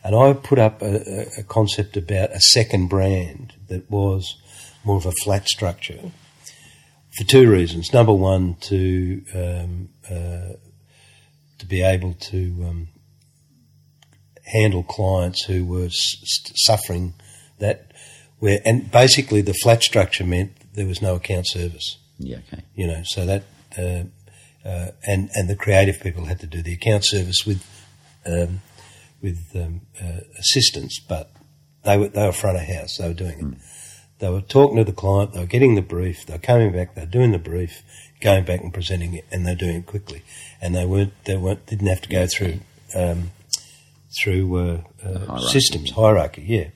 and 0.05 0.15
I 0.15 0.33
put 0.35 0.59
up 0.59 0.83
a, 0.83 0.87
a- 0.87 1.41
a 1.41 1.43
concept 1.45 1.97
about 1.97 2.31
a 2.31 2.41
second 2.41 2.89
brand 2.89 3.55
that 3.69 3.91
was 3.91 4.37
more 4.85 4.97
of 4.99 5.07
a 5.07 5.13
flat 5.25 5.49
structure 5.49 6.11
for 7.17 7.25
two 7.25 7.51
reasons. 7.51 7.93
Number 7.93 8.13
one, 8.13 8.55
to 8.63 9.23
um, 9.35 9.89
uh, 10.11 10.55
to 11.65 11.69
be 11.69 11.83
able 11.83 12.13
to 12.15 12.65
um, 12.69 12.89
handle 14.45 14.83
clients 14.83 15.45
who 15.45 15.65
were 15.65 15.89
suffering 15.91 17.15
that, 17.59 17.93
where 18.39 18.61
and 18.65 18.91
basically 18.91 19.41
the 19.41 19.55
flat 19.55 19.83
structure 19.83 20.25
meant 20.25 20.53
there 20.75 20.87
was 20.87 21.01
no 21.01 21.15
account 21.17 21.47
service 21.49 21.97
Yeah, 22.19 22.39
okay. 22.53 22.63
you 22.75 22.87
know, 22.87 23.03
so 23.05 23.25
that 23.27 23.45
uh, 23.79 24.05
uh, 24.69 24.91
and 25.07 25.31
and 25.35 25.49
the 25.49 25.57
creative 25.57 26.01
people 26.01 26.27
had 26.27 26.41
to 26.41 26.47
do 26.47 26.63
the 26.63 26.75
account 26.75 27.05
service 27.05 27.47
with 27.47 27.65
um, 28.27 28.61
with 29.23 29.39
um, 29.55 29.81
uh, 30.03 30.21
assistance, 30.39 31.01
but 31.09 31.31
they 31.85 31.97
were 31.97 32.09
they 32.09 32.27
were 32.27 32.33
front 32.33 32.59
of 32.59 32.65
house. 32.65 32.99
They 32.99 33.09
were 33.09 33.15
doing 33.15 33.39
it. 33.41 33.59
They 34.19 34.31
were 34.31 34.43
talking 34.43 34.77
to 34.77 34.85
the 34.85 34.93
client. 34.93 35.33
They 35.33 35.41
were 35.41 35.47
getting 35.47 35.75
the 35.75 35.83
brief. 35.83 36.25
They 36.27 36.35
were 36.35 36.39
coming 36.39 36.73
back. 36.73 36.95
They 36.95 37.03
were 37.03 37.07
doing 37.07 37.33
the 37.33 37.39
brief, 37.39 37.83
going 38.25 38.45
back 38.45 38.63
and 38.63 38.75
presenting 38.75 39.15
it, 39.15 39.25
and 39.31 39.47
they're 39.47 39.55
doing 39.55 39.77
it 39.77 39.87
quickly. 39.87 40.23
And 40.61 40.75
they 40.75 40.87
weren't 40.87 41.13
they 41.25 41.37
weren't 41.37 41.65
didn't 41.67 41.87
have 41.87 42.01
to 42.01 42.09
go 42.09 42.27
through 42.27 42.61
um, 42.97 43.31
through 44.21 44.57
uh, 44.57 44.81
uh, 45.05 45.19
hierarchy, 45.27 45.47
systems 45.47 45.91
hierarchy. 45.93 46.43
Yeah. 46.43 46.69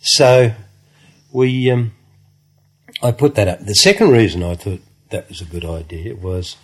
So 0.00 0.52
we. 1.32 1.70
Um, 1.70 1.92
I 3.02 3.10
put 3.10 3.34
that 3.34 3.48
up. 3.48 3.58
The 3.60 3.74
second 3.74 4.12
reason 4.12 4.42
I 4.42 4.54
thought 4.54 4.80
that 5.10 5.28
was 5.28 5.40
a 5.40 5.44
good 5.44 5.64
idea 5.64 6.14
was 6.14 6.56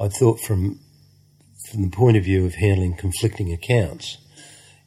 I 0.00 0.08
thought 0.08 0.40
from 0.40 0.78
from 1.70 1.82
the 1.82 1.90
point 1.90 2.16
of 2.16 2.24
view 2.24 2.46
of 2.46 2.54
handling 2.54 2.94
conflicting 2.94 3.52
accounts, 3.52 4.18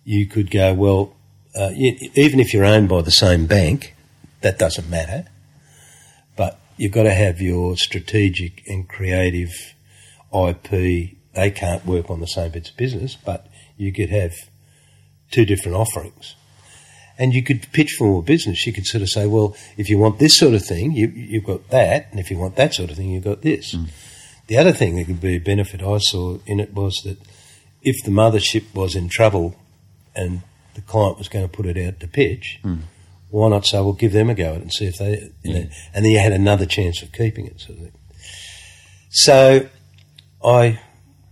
you 0.04 0.26
could 0.26 0.50
go 0.50 0.74
well. 0.74 1.14
Uh, 1.56 1.72
even 1.74 2.40
if 2.40 2.54
you're 2.54 2.66
owned 2.66 2.88
by 2.88 3.02
the 3.02 3.12
same 3.12 3.48
bank, 3.48 3.96
that 4.42 4.60
doesn't 4.60 4.90
matter. 4.90 5.26
You've 6.78 6.92
got 6.92 7.04
to 7.04 7.14
have 7.14 7.42
your 7.42 7.76
strategic 7.76 8.64
and 8.68 8.88
creative 8.88 9.52
IP. 10.34 11.18
They 11.34 11.52
can't 11.52 11.86
work 11.86 12.10
on 12.10 12.20
the 12.20 12.28
same 12.28 12.52
bits 12.52 12.70
of 12.70 12.78
business, 12.78 13.16
but 13.16 13.48
you 13.78 13.92
could 13.92 14.10
have 14.10 14.34
two 15.32 15.46
different 15.46 15.78
offerings 15.78 16.36
and 17.18 17.34
you 17.34 17.44
could 17.44 17.68
pitch 17.72 17.96
for 17.98 18.06
more 18.06 18.24
business. 18.24 18.66
You 18.66 18.74
could 18.74 18.86
sort 18.86 19.02
of 19.02 19.10
say, 19.10 19.26
well, 19.26 19.56
if 19.76 19.90
you 19.90 19.98
want 19.98 20.20
this 20.20 20.38
sort 20.38 20.54
of 20.54 20.64
thing, 20.64 20.92
you, 20.92 21.08
you've 21.08 21.46
got 21.46 21.70
that, 21.70 22.08
and 22.12 22.20
if 22.20 22.30
you 22.30 22.38
want 22.38 22.56
that 22.56 22.74
sort 22.74 22.92
of 22.92 22.98
thing, 22.98 23.10
you've 23.10 23.24
got 23.24 23.42
this. 23.42 23.76
Mm. 23.76 23.90
The 24.48 24.58
other 24.58 24.72
thing 24.72 24.96
that 24.96 25.06
could 25.06 25.22
be 25.22 25.36
a 25.36 25.40
benefit 25.40 25.82
I 25.82 25.98
saw 25.98 26.38
in 26.46 26.60
it 26.60 26.74
was 26.74 27.02
that 27.04 27.18
if 27.82 27.96
the 28.06 28.12
mothership 28.12 28.74
was 28.74 28.96
in 28.96 29.10
trouble 29.10 29.56
and 30.16 30.42
the 30.76 30.82
client 30.82 31.18
was 31.18 31.28
going 31.28 31.48
to 31.48 31.52
put 31.52 31.66
it 31.66 31.78
out 31.78 32.00
to 32.00 32.08
pitch, 32.08 32.60
mm. 32.64 32.82
Why 33.30 33.50
not 33.50 33.66
say, 33.66 33.80
well, 33.80 33.94
give 33.94 34.14
them 34.14 34.30
a 34.30 34.36
go 34.36 34.52
at 34.52 34.58
it 34.58 34.62
and 34.62 34.74
see 34.74 34.86
if 34.86 34.98
they, 34.98 35.32
you 35.44 35.54
know, 35.54 35.68
and 35.94 36.06
then 36.06 36.12
you 36.12 36.20
had 36.20 36.32
another 36.32 36.66
chance 36.66 37.02
of 37.02 37.12
keeping 37.12 37.46
it, 37.46 37.60
sort 37.60 37.78
of 37.78 37.84
thing. 37.86 37.94
So 39.10 39.70
I 40.44 40.80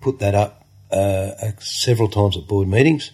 put 0.02 0.20
that 0.20 0.36
up 0.36 0.66
uh, 0.92 1.32
uh, 1.42 1.52
several 1.60 2.10
times 2.10 2.38
at 2.38 2.48
board 2.48 2.68
meetings 2.68 3.12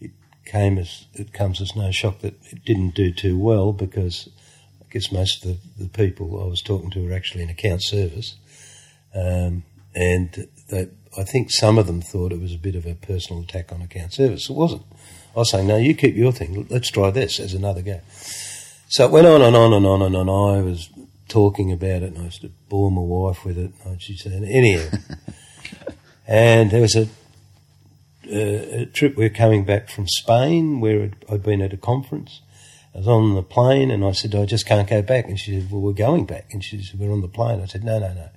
It 0.00 0.10
came 0.44 0.78
as 0.78 1.06
it 1.14 1.32
comes 1.32 1.60
as 1.60 1.74
no 1.74 1.90
shock 1.90 2.20
that 2.20 2.34
it 2.50 2.64
didn't 2.64 2.94
do 2.94 3.12
too 3.12 3.38
well 3.38 3.72
because 3.72 4.28
I 4.80 4.92
guess 4.92 5.10
most 5.10 5.44
of 5.44 5.58
the, 5.76 5.84
the 5.84 5.88
people 5.88 6.42
I 6.42 6.46
was 6.46 6.60
talking 6.62 6.90
to 6.90 7.04
were 7.04 7.14
actually 7.14 7.44
in 7.44 7.50
account 7.50 7.82
service. 7.82 8.36
Um, 9.14 9.64
and 9.94 10.48
they, 10.68 10.88
I 11.16 11.24
think 11.24 11.50
some 11.50 11.78
of 11.78 11.86
them 11.86 12.02
thought 12.02 12.32
it 12.32 12.40
was 12.40 12.54
a 12.54 12.58
bit 12.58 12.76
of 12.76 12.86
a 12.86 12.94
personal 12.94 13.42
attack 13.42 13.72
on 13.72 13.82
account 13.82 14.12
service. 14.12 14.48
It 14.48 14.54
wasn't. 14.54 14.82
I 15.34 15.38
was 15.38 15.50
saying, 15.50 15.66
no, 15.66 15.76
you 15.76 15.94
keep 15.94 16.16
your 16.16 16.32
thing. 16.32 16.66
Let's 16.68 16.90
try 16.90 17.10
this 17.10 17.38
as 17.38 17.54
another 17.54 17.82
go. 17.82 18.00
So 18.88 19.04
it 19.04 19.10
went 19.10 19.26
on 19.26 19.42
and 19.42 19.54
on 19.54 19.72
and 19.72 19.86
on 19.86 20.02
and 20.02 20.16
on. 20.16 20.58
I 20.58 20.62
was 20.62 20.88
talking 21.28 21.72
about 21.72 22.02
it, 22.02 22.14
and 22.14 22.18
I 22.18 22.24
used 22.24 22.40
to 22.40 22.50
bore 22.68 22.90
my 22.90 23.02
wife 23.02 23.44
with 23.44 23.58
it. 23.58 23.72
And 23.84 24.00
she 24.00 24.16
said, 24.16 24.42
anyhow. 24.42 24.88
and 26.26 26.70
there 26.70 26.80
was 26.80 26.96
a, 26.96 27.08
a, 28.30 28.82
a 28.82 28.86
trip. 28.86 29.16
We 29.16 29.26
are 29.26 29.30
coming 29.30 29.64
back 29.64 29.90
from 29.90 30.08
Spain, 30.08 30.80
where 30.80 31.02
I'd, 31.02 31.16
I'd 31.30 31.42
been 31.42 31.62
at 31.62 31.72
a 31.72 31.76
conference. 31.76 32.40
I 32.94 32.98
was 32.98 33.08
on 33.08 33.34
the 33.34 33.42
plane, 33.42 33.90
and 33.90 34.04
I 34.04 34.12
said, 34.12 34.34
I 34.34 34.46
just 34.46 34.66
can't 34.66 34.88
go 34.88 35.02
back. 35.02 35.26
And 35.26 35.38
she 35.38 35.60
said, 35.60 35.70
Well, 35.70 35.82
we're 35.82 35.92
going 35.92 36.24
back. 36.24 36.52
And 36.52 36.64
she 36.64 36.82
said, 36.82 36.98
We're 36.98 37.12
on 37.12 37.20
the 37.20 37.28
plane. 37.28 37.60
I 37.60 37.66
said, 37.66 37.84
No, 37.84 37.98
no, 37.98 38.12
no. 38.14 38.30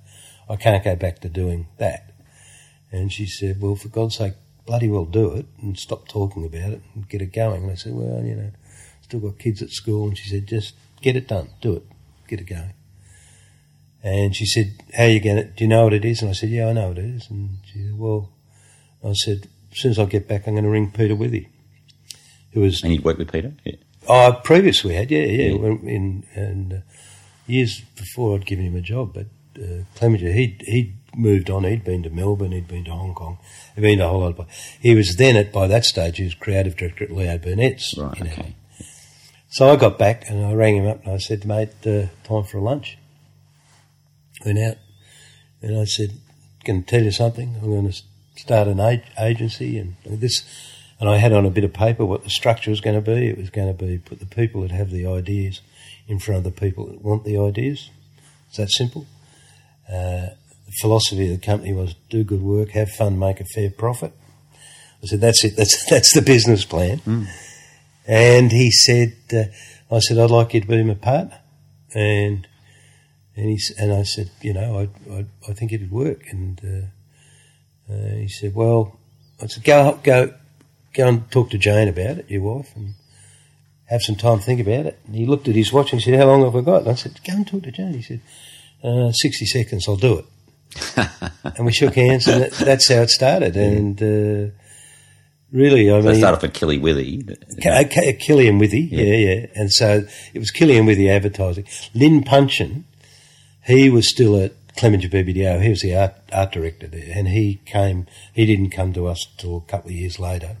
I 0.48 0.56
can't 0.56 0.84
go 0.84 0.94
back 0.94 1.20
to 1.20 1.28
doing 1.28 1.68
that. 1.78 2.12
And 2.90 3.10
she 3.10 3.26
said, 3.26 3.60
Well, 3.60 3.74
for 3.74 3.88
God's 3.88 4.16
sake, 4.16 4.34
bloody 4.66 4.88
well 4.88 5.04
do 5.04 5.32
it 5.34 5.46
and 5.60 5.78
stop 5.78 6.08
talking 6.08 6.44
about 6.44 6.72
it 6.72 6.82
and 6.94 7.08
get 7.08 7.22
it 7.22 7.32
going. 7.32 7.64
And 7.64 7.72
I 7.72 7.74
said, 7.74 7.94
Well, 7.94 8.22
you 8.24 8.34
know, 8.34 8.50
still 9.02 9.20
got 9.20 9.38
kids 9.38 9.62
at 9.62 9.70
school. 9.70 10.08
And 10.08 10.16
she 10.16 10.28
said, 10.28 10.46
Just 10.46 10.74
get 11.00 11.16
it 11.16 11.28
done, 11.28 11.50
do 11.60 11.76
it, 11.76 11.82
get 12.28 12.40
it 12.40 12.46
going. 12.46 12.74
And 14.02 14.34
she 14.34 14.46
said, 14.46 14.74
How 14.94 15.04
are 15.04 15.08
you 15.08 15.20
going 15.20 15.36
to, 15.36 15.44
do 15.44 15.64
you 15.64 15.68
know 15.68 15.84
what 15.84 15.94
it 15.94 16.04
is? 16.04 16.22
And 16.22 16.30
I 16.30 16.34
said, 16.34 16.50
Yeah, 16.50 16.68
I 16.68 16.72
know 16.72 16.88
what 16.88 16.98
it 16.98 17.04
is. 17.04 17.28
And 17.30 17.58
she 17.64 17.82
said, 17.82 17.98
Well, 17.98 18.30
I 19.04 19.12
said, 19.12 19.48
As 19.72 19.78
soon 19.78 19.90
as 19.92 19.98
I 19.98 20.04
get 20.06 20.28
back, 20.28 20.46
I'm 20.46 20.54
going 20.54 20.64
to 20.64 20.70
ring 20.70 20.90
Peter 20.90 21.14
Withy, 21.14 21.48
who 22.52 22.60
was. 22.60 22.82
And 22.82 22.92
you'd 22.92 23.04
worked 23.04 23.18
with 23.18 23.32
Peter? 23.32 23.54
Yeah. 23.64 23.76
Oh, 24.08 24.40
previous 24.42 24.82
we 24.82 24.94
had, 24.94 25.10
yeah, 25.10 25.24
yeah. 25.24 25.54
yeah. 25.54 25.66
In, 25.84 26.26
and 26.34 26.72
uh, 26.72 26.76
years 27.46 27.80
before 27.96 28.34
I'd 28.34 28.46
given 28.46 28.66
him 28.66 28.74
a 28.74 28.80
job, 28.80 29.14
but 29.14 29.26
uh, 29.62 29.84
Clemenger, 29.94 30.32
he'd, 30.32 30.60
he'd 30.66 30.96
moved 31.14 31.50
on. 31.50 31.64
He'd 31.64 31.84
been 31.84 32.02
to 32.02 32.10
Melbourne, 32.10 32.52
he'd 32.52 32.68
been 32.68 32.84
to 32.84 32.92
Hong 32.92 33.14
Kong, 33.14 33.38
he'd 33.74 33.82
been 33.82 33.98
to 33.98 34.06
a 34.06 34.08
whole 34.08 34.20
lot 34.20 34.38
of 34.38 34.48
He 34.80 34.94
was 34.94 35.16
then, 35.16 35.36
at 35.36 35.52
by 35.52 35.66
that 35.66 35.84
stage, 35.84 36.18
he 36.18 36.24
was 36.24 36.34
creative 36.34 36.76
director 36.76 37.04
at 37.04 37.10
Leo 37.10 37.38
Burnett's. 37.38 37.94
Right, 37.96 38.20
know. 38.20 38.30
okay. 38.30 38.54
So 39.48 39.70
I 39.70 39.76
got 39.76 39.98
back 39.98 40.30
and 40.30 40.44
I 40.44 40.54
rang 40.54 40.76
him 40.76 40.86
up 40.86 41.04
and 41.04 41.12
I 41.12 41.18
said, 41.18 41.44
mate, 41.44 41.70
uh, 41.86 42.06
time 42.24 42.44
for 42.44 42.56
a 42.56 42.62
lunch. 42.62 42.96
Went 44.44 44.58
out 44.58 44.76
and 45.60 45.78
I 45.78 45.84
said, 45.84 46.12
can 46.64 46.78
I 46.78 46.82
tell 46.82 47.02
you 47.02 47.10
something? 47.10 47.56
I'm 47.56 47.70
going 47.70 47.90
to 47.90 48.02
start 48.36 48.68
an 48.68 48.80
ag- 48.80 49.04
agency 49.18 49.78
and 49.78 49.96
this, 50.04 50.42
and 50.98 51.08
I 51.08 51.18
had 51.18 51.32
on 51.32 51.44
a 51.44 51.50
bit 51.50 51.64
of 51.64 51.72
paper 51.72 52.04
what 52.04 52.24
the 52.24 52.30
structure 52.30 52.70
was 52.70 52.80
going 52.80 52.96
to 52.96 53.02
be. 53.02 53.28
It 53.28 53.36
was 53.36 53.50
going 53.50 53.68
to 53.68 53.84
be 53.84 53.98
put 53.98 54.20
the 54.20 54.26
people 54.26 54.62
that 54.62 54.70
have 54.70 54.90
the 54.90 55.06
ideas 55.06 55.60
in 56.08 56.18
front 56.18 56.38
of 56.38 56.44
the 56.44 56.60
people 56.60 56.86
that 56.86 57.02
want 57.02 57.24
the 57.24 57.36
ideas. 57.36 57.90
It's 58.48 58.56
that 58.56 58.70
simple. 58.70 59.06
Uh, 59.92 60.28
philosophy 60.80 61.32
of 61.32 61.40
the 61.40 61.46
company 61.46 61.72
was 61.72 61.94
do 62.08 62.24
good 62.24 62.42
work, 62.42 62.70
have 62.70 62.90
fun, 62.90 63.18
make 63.18 63.40
a 63.40 63.44
fair 63.44 63.70
profit. 63.70 64.12
I 65.02 65.06
said, 65.06 65.20
that's 65.20 65.44
it. 65.44 65.56
That's, 65.56 65.84
that's 65.90 66.14
the 66.14 66.22
business 66.22 66.64
plan. 66.64 66.98
Mm. 67.00 67.26
And 68.06 68.52
he 68.52 68.70
said, 68.70 69.16
uh, 69.32 69.94
I 69.94 69.98
said, 70.00 70.18
I'd 70.18 70.30
like 70.30 70.54
you 70.54 70.60
to 70.60 70.66
be 70.66 70.82
my 70.82 70.94
partner. 70.94 71.38
And, 71.94 72.46
and 73.36 73.46
he, 73.50 73.60
and 73.78 73.92
I 73.92 74.02
said, 74.02 74.30
you 74.40 74.54
know, 74.54 74.78
I, 74.80 75.12
I, 75.12 75.26
I 75.48 75.52
think 75.52 75.72
it'd 75.72 75.90
work. 75.90 76.24
And, 76.30 76.60
uh, 76.64 77.92
uh, 77.92 78.14
he 78.16 78.28
said, 78.28 78.54
well, 78.54 78.98
I 79.40 79.46
said, 79.46 79.64
go, 79.64 79.98
go, 80.02 80.34
go 80.94 81.08
and 81.08 81.30
talk 81.30 81.50
to 81.50 81.58
Jane 81.58 81.88
about 81.88 82.18
it, 82.18 82.30
your 82.30 82.42
wife, 82.42 82.74
and 82.76 82.94
have 83.86 84.02
some 84.02 84.16
time 84.16 84.38
to 84.38 84.44
think 84.44 84.60
about 84.60 84.86
it. 84.86 84.98
And 85.06 85.14
he 85.14 85.26
looked 85.26 85.48
at 85.48 85.54
his 85.54 85.72
watch 85.72 85.92
and 85.92 86.00
he 86.00 86.10
said, 86.10 86.18
how 86.18 86.26
long 86.26 86.44
have 86.44 86.56
I 86.56 86.60
got? 86.60 86.82
And 86.82 86.90
I 86.90 86.94
said, 86.94 87.20
go 87.26 87.34
and 87.34 87.46
talk 87.46 87.62
to 87.64 87.72
Jane. 87.72 87.94
He 87.94 88.02
said, 88.02 88.20
uh, 88.82 89.12
60 89.12 89.46
seconds, 89.46 89.88
I'll 89.88 89.96
do 89.96 90.18
it. 90.18 90.24
and 91.44 91.66
we 91.66 91.72
shook 91.72 91.94
hands, 91.94 92.26
and 92.26 92.44
that, 92.44 92.52
that's 92.52 92.88
how 92.88 93.02
it 93.02 93.10
started. 93.10 93.56
And 93.56 94.00
uh, 94.02 94.52
really, 95.52 95.90
I 95.90 96.00
so 96.00 96.06
mean, 96.06 96.14
it 96.14 96.18
started 96.18 96.36
off 96.36 96.42
with 96.42 96.54
Killey 96.54 96.80
Withy. 96.80 97.60
K- 97.60 97.84
K- 97.84 98.12
Killian 98.14 98.58
Withy, 98.58 98.90
yeah. 98.90 99.02
yeah, 99.02 99.34
yeah. 99.34 99.46
And 99.54 99.72
so 99.72 100.04
it 100.32 100.38
was 100.38 100.50
Killian 100.50 100.86
Withy 100.86 101.08
advertising. 101.08 101.66
Lynn 101.94 102.24
Punshon, 102.24 102.84
he 103.64 103.90
was 103.90 104.10
still 104.10 104.36
at 104.40 104.52
Clemenger 104.76 105.08
BBDO. 105.08 105.62
He 105.62 105.68
was 105.68 105.80
the 105.80 105.96
art, 105.96 106.14
art 106.32 106.52
director 106.52 106.86
there, 106.86 107.12
and 107.14 107.28
he 107.28 107.60
came. 107.66 108.06
He 108.32 108.46
didn't 108.46 108.70
come 108.70 108.92
to 108.94 109.06
us 109.06 109.26
till 109.36 109.58
a 109.58 109.70
couple 109.70 109.90
of 109.90 109.96
years 109.96 110.18
later, 110.18 110.56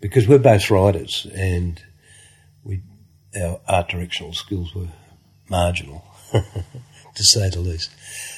because 0.00 0.28
we're 0.28 0.38
both 0.38 0.70
writers, 0.70 1.26
and 1.34 1.82
we 2.64 2.82
our 3.40 3.60
art 3.66 3.88
directional 3.88 4.32
skills 4.32 4.74
were 4.74 4.88
marginal, 5.48 6.04
to 6.32 7.24
say 7.24 7.50
the 7.50 7.60
least. 7.60 7.90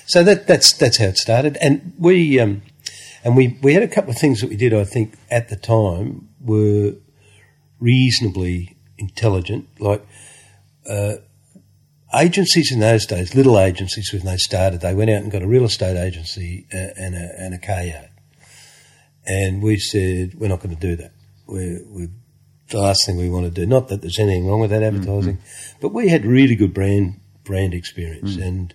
So 0.07 0.23
that, 0.23 0.47
that's 0.47 0.73
that's 0.73 0.99
how 0.99 1.07
it 1.07 1.17
started, 1.17 1.57
and 1.61 1.95
we 1.99 2.39
um, 2.39 2.63
and 3.25 3.37
we 3.37 3.59
we 3.63 3.75
had 3.75 3.83
a 3.83 3.89
couple 3.89 4.11
of 4.11 4.19
things 4.19 4.41
that 4.41 4.51
we 4.51 4.57
did. 4.57 4.75
I 4.75 4.85
think 4.85 5.15
at 5.31 5.49
the 5.49 5.57
time 5.57 6.29
were 6.41 6.95
reasonably 7.81 8.77
intelligent, 8.99 9.69
like. 9.81 10.07
Uh, 10.89 11.17
agencies 12.17 12.71
in 12.71 12.79
those 12.79 13.07
days, 13.07 13.35
little 13.35 13.59
agencies 13.59 14.13
when 14.13 14.25
they 14.25 14.37
started, 14.37 14.81
they 14.81 14.95
went 14.95 15.11
out 15.11 15.23
and 15.23 15.33
got 15.33 15.43
a 15.43 15.49
real 15.49 15.65
estate 15.65 15.97
agency 15.97 16.67
uh, 16.73 16.77
and 16.97 17.15
a, 17.15 17.33
and 17.39 17.55
a 17.55 17.59
car 17.59 17.83
yard. 17.83 18.11
And 19.27 19.63
we 19.63 19.79
said, 19.79 20.35
we're 20.35 20.49
not 20.49 20.61
going 20.61 20.77
to 20.77 20.81
do 20.81 20.95
that. 20.97 21.13
We're, 21.47 21.83
we're, 21.87 22.11
the 22.71 22.81
last 22.81 23.05
thing 23.05 23.17
we 23.17 23.29
want 23.29 23.45
to 23.45 23.51
do. 23.51 23.67
Not 23.67 23.89
that 23.89 24.01
there's 24.01 24.19
anything 24.19 24.47
wrong 24.47 24.61
with 24.61 24.71
that 24.71 24.83
advertising, 24.83 25.37
mm-hmm. 25.37 25.79
but 25.81 25.93
we 25.93 26.09
had 26.09 26.25
really 26.25 26.55
good 26.55 26.73
brand 26.73 27.21
brand 27.45 27.75
experience. 27.75 28.37
Mm. 28.37 28.47
And 28.47 28.75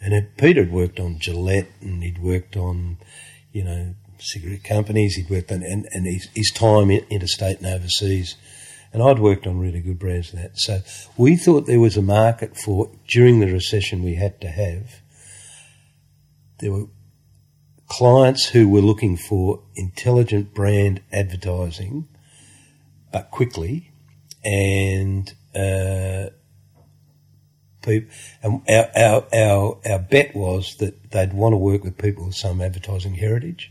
and 0.00 0.14
it, 0.14 0.36
Peter 0.36 0.64
had 0.64 0.72
worked 0.72 0.98
on 0.98 1.18
Gillette 1.18 1.68
and 1.80 2.02
he'd 2.02 2.22
worked 2.22 2.56
on, 2.56 2.98
you 3.52 3.64
know, 3.64 3.94
cigarette 4.18 4.64
companies. 4.64 5.16
He'd 5.16 5.30
worked 5.30 5.52
on, 5.52 5.62
and, 5.62 5.86
and 5.92 6.06
his, 6.06 6.28
his 6.34 6.50
time 6.50 6.90
interstate 6.90 7.58
and 7.58 7.66
overseas. 7.66 8.36
And 8.92 9.02
I'd 9.02 9.18
worked 9.18 9.46
on 9.46 9.60
really 9.60 9.80
good 9.80 9.98
brands 9.98 10.32
and 10.32 10.42
that. 10.42 10.58
So 10.58 10.80
we 11.16 11.36
thought 11.36 11.66
there 11.66 11.80
was 11.80 11.96
a 11.96 12.02
market 12.02 12.56
for, 12.56 12.90
during 13.08 13.40
the 13.40 13.52
recession 13.52 14.02
we 14.02 14.14
had 14.14 14.40
to 14.40 14.48
have, 14.48 15.00
there 16.58 16.72
were 16.72 16.86
clients 17.88 18.46
who 18.46 18.68
were 18.68 18.80
looking 18.80 19.16
for 19.16 19.62
intelligent 19.76 20.54
brand 20.54 21.02
advertising, 21.12 22.08
but 23.12 23.30
quickly, 23.30 23.92
and 24.44 25.32
uh, 25.54 26.30
people, 27.82 28.10
and 28.42 28.62
our, 28.68 28.88
our, 28.96 29.26
our, 29.32 29.78
our 29.86 29.98
bet 29.98 30.34
was 30.34 30.76
that 30.78 31.10
they'd 31.10 31.32
want 31.32 31.52
to 31.52 31.56
work 31.56 31.84
with 31.84 31.96
people 31.98 32.26
with 32.26 32.34
some 32.34 32.60
advertising 32.60 33.14
heritage. 33.14 33.70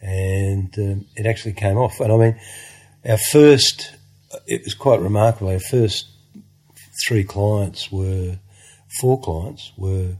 And 0.00 0.76
um, 0.78 1.06
it 1.16 1.26
actually 1.26 1.54
came 1.54 1.78
off. 1.78 2.00
And 2.00 2.12
I 2.12 2.16
mean, 2.16 2.40
our 3.08 3.18
first, 3.18 3.94
it 4.46 4.62
was 4.64 4.74
quite 4.74 5.00
remarkable. 5.00 5.50
Our 5.50 5.58
first 5.58 6.08
three 7.06 7.24
clients 7.24 7.90
were, 7.90 8.38
four 9.00 9.20
clients 9.20 9.72
were 9.76 10.16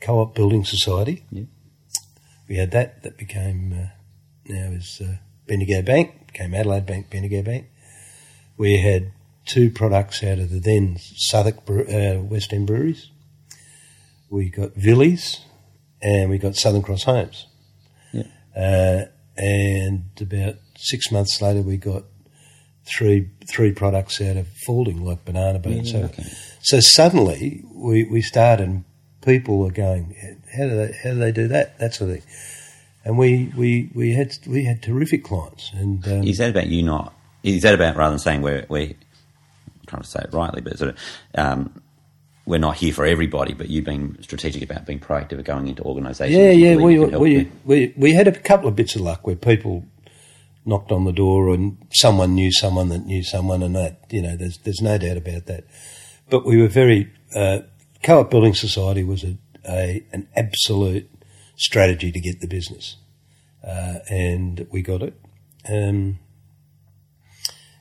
Co-op 0.00 0.34
Building 0.34 0.64
Society. 0.64 1.24
Yeah. 1.30 1.44
We 2.48 2.56
had 2.56 2.72
that. 2.72 3.02
That 3.02 3.16
became, 3.16 3.72
uh, 3.72 3.86
now 4.52 4.72
is 4.72 5.00
uh, 5.00 5.16
Bendigo 5.46 5.82
Bank, 5.82 6.26
became 6.26 6.54
Adelaide 6.54 6.86
Bank, 6.86 7.08
Bendigo 7.08 7.42
Bank. 7.42 7.68
We 8.56 8.80
had 8.80 9.12
two 9.46 9.70
products 9.70 10.22
out 10.22 10.38
of 10.38 10.50
the 10.50 10.60
then 10.60 10.96
Southwark 10.98 11.88
uh, 11.88 12.20
West 12.22 12.52
End 12.52 12.66
breweries. 12.66 13.10
We 14.30 14.48
got 14.48 14.74
Villies 14.74 15.40
and 16.00 16.30
we 16.30 16.38
got 16.38 16.56
Southern 16.56 16.82
Cross 16.82 17.04
Homes. 17.04 17.46
Yeah. 18.12 18.24
Uh, 18.56 19.04
and 19.36 20.04
about 20.20 20.56
six 20.76 21.10
months 21.10 21.40
later, 21.40 21.62
we 21.62 21.76
got 21.76 22.04
three 22.84 23.30
three 23.48 23.72
products 23.72 24.20
out 24.20 24.36
of 24.36 24.48
Faulding, 24.66 25.04
like 25.04 25.24
banana 25.24 25.58
boat. 25.58 25.84
Yeah, 25.84 25.92
so, 25.92 25.98
okay. 26.04 26.24
so 26.60 26.80
suddenly 26.80 27.64
we, 27.72 28.04
we 28.04 28.20
started, 28.22 28.68
and 28.68 28.84
people 29.22 29.66
are 29.66 29.70
going, 29.72 30.14
how 30.56 30.64
do 30.64 30.76
they 30.76 30.92
how 30.92 31.10
do 31.10 31.18
they 31.18 31.32
do 31.32 31.48
that? 31.48 31.78
That 31.78 31.94
sort 31.94 32.10
of 32.10 32.16
thing. 32.16 32.32
And 33.04 33.18
we, 33.18 33.52
we, 33.56 33.90
we 33.94 34.12
had 34.12 34.32
we 34.46 34.64
had 34.64 34.82
terrific 34.82 35.24
clients. 35.24 35.72
And 35.74 36.06
um, 36.06 36.22
is 36.24 36.38
that 36.38 36.50
about 36.50 36.68
you 36.68 36.82
not? 36.82 37.12
Is 37.42 37.62
that 37.62 37.74
about 37.74 37.96
rather 37.96 38.12
than 38.12 38.18
saying 38.20 38.42
we're 38.42 38.66
we 38.68 38.96
trying 39.92 40.02
to 40.02 40.08
say 40.08 40.20
it 40.20 40.32
rightly, 40.32 40.60
but 40.60 40.78
sort 40.78 40.90
of 40.90 40.98
um, 41.34 41.82
we're 42.46 42.58
not 42.58 42.76
here 42.76 42.92
for 42.92 43.04
everybody. 43.04 43.54
But 43.54 43.68
you 43.68 43.82
being 43.82 44.16
strategic 44.20 44.62
about 44.62 44.86
being 44.86 45.00
proactive 45.00 45.44
going 45.44 45.68
into 45.68 45.82
organisations. 45.82 46.36
Yeah, 46.36 46.50
yeah. 46.50 46.76
We, 46.76 46.98
we, 46.98 47.50
we, 47.64 47.94
we 47.96 48.12
had 48.12 48.26
a 48.26 48.32
couple 48.32 48.68
of 48.68 48.76
bits 48.76 48.96
of 48.96 49.02
luck 49.02 49.26
where 49.26 49.36
people 49.36 49.84
knocked 50.64 50.92
on 50.92 51.04
the 51.04 51.12
door 51.12 51.52
and 51.52 51.76
someone 51.92 52.34
knew 52.34 52.52
someone 52.52 52.88
that 52.88 53.04
knew 53.06 53.22
someone, 53.22 53.62
and 53.62 53.76
that 53.76 54.04
you 54.10 54.22
know, 54.22 54.36
there's 54.36 54.58
there's 54.58 54.80
no 54.80 54.98
doubt 54.98 55.16
about 55.16 55.46
that. 55.46 55.64
But 56.30 56.46
we 56.46 56.60
were 56.60 56.68
very 56.68 57.12
uh, 57.34 57.60
co-op 58.02 58.30
building 58.30 58.54
society 58.54 59.04
was 59.04 59.24
a, 59.24 59.36
a 59.68 60.04
an 60.12 60.28
absolute 60.34 61.10
strategy 61.56 62.10
to 62.10 62.20
get 62.20 62.40
the 62.40 62.48
business, 62.48 62.96
uh, 63.66 63.98
and 64.08 64.66
we 64.70 64.82
got 64.82 65.02
it. 65.02 65.18
Um, 65.68 66.18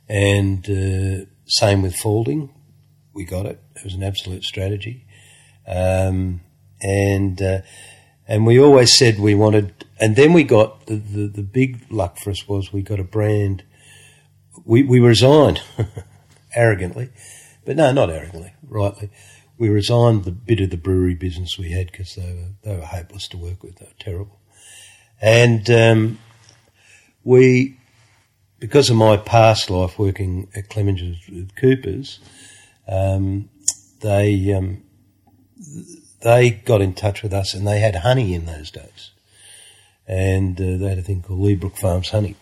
and 0.08 0.70
uh, 0.70 1.26
same 1.60 1.82
with 1.82 1.96
Faulding. 1.96 2.50
We 3.14 3.26
got 3.26 3.46
it. 3.46 3.62
It 3.76 3.84
was 3.84 3.94
an 3.94 4.04
absolute 4.04 4.44
strategy. 4.44 5.06
Um, 5.68 6.42
and 6.82 7.42
uh, 7.42 7.62
And 8.32 8.46
we 8.46 8.58
always 8.58 8.98
said 8.98 9.20
we 9.20 9.36
wanted, 9.36 9.74
and 10.00 10.16
then 10.16 10.32
we 10.32 10.46
got 10.46 10.86
the, 10.86 10.96
the, 10.96 11.28
the 11.28 11.44
big 11.44 11.86
luck 11.92 12.18
for 12.18 12.30
us 12.30 12.48
was 12.48 12.72
we 12.72 12.82
got 12.82 12.98
a 12.98 13.04
brand. 13.04 13.64
We, 14.64 14.84
we 14.84 15.02
resigned 15.02 15.62
arrogantly, 16.56 17.10
but 17.66 17.76
no, 17.76 17.92
not 17.92 18.10
arrogantly, 18.10 18.54
rightly. 18.64 19.10
We 19.58 19.68
resigned 19.68 20.24
the 20.24 20.32
bit 20.32 20.62
of 20.62 20.70
the 20.70 20.78
brewery 20.78 21.14
business 21.14 21.58
we 21.58 21.72
had 21.72 21.92
because 21.92 22.16
they 22.16 22.34
were, 22.34 22.52
they 22.64 22.78
were 22.78 22.86
hopeless 22.86 23.28
to 23.28 23.38
work 23.38 23.64
with. 23.64 23.80
They 23.80 23.86
were 23.88 24.00
terrible. 24.00 24.40
And 25.22 25.70
um, 25.70 26.20
we, 27.26 27.81
because 28.62 28.92
of 28.92 28.96
my 28.96 29.18
past 29.18 29.70
life 29.70 29.98
working 29.98 30.48
at 30.56 30.70
Clemenger's 30.70 31.28
with 31.28 31.56
Coopers, 31.56 32.20
um, 32.88 33.50
they 34.02 34.54
um, 34.54 34.84
they 36.22 36.52
got 36.52 36.80
in 36.82 36.94
touch 36.94 37.24
with 37.24 37.34
us 37.34 37.54
and 37.56 37.68
they 37.68 37.80
had 37.80 37.98
honey 37.98 38.34
in 38.36 38.46
those 38.46 38.72
days. 38.72 39.12
And 40.08 40.60
uh, 40.62 40.78
they 40.78 40.90
had 40.90 41.00
a 41.00 41.02
thing 41.04 41.24
called 41.24 41.40
Leabrook 41.40 41.76
Farms 41.76 42.12
Honey. 42.12 42.36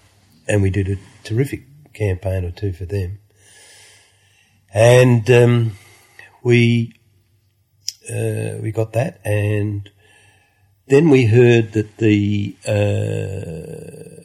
And 0.48 0.62
we 0.62 0.70
did 0.70 0.90
a 0.90 0.98
terrific 1.24 1.64
campaign 1.94 2.44
or 2.44 2.52
two 2.52 2.74
for 2.74 2.86
them. 2.86 3.20
And 4.74 5.30
um, 5.32 5.72
we 6.44 6.94
uh, 8.10 8.58
we 8.62 8.72
got 8.72 8.94
that, 8.94 9.20
and 9.24 9.90
then 10.88 11.10
we 11.10 11.26
heard 11.26 11.74
that 11.74 11.98
the 11.98 12.56
uh, 12.68 14.19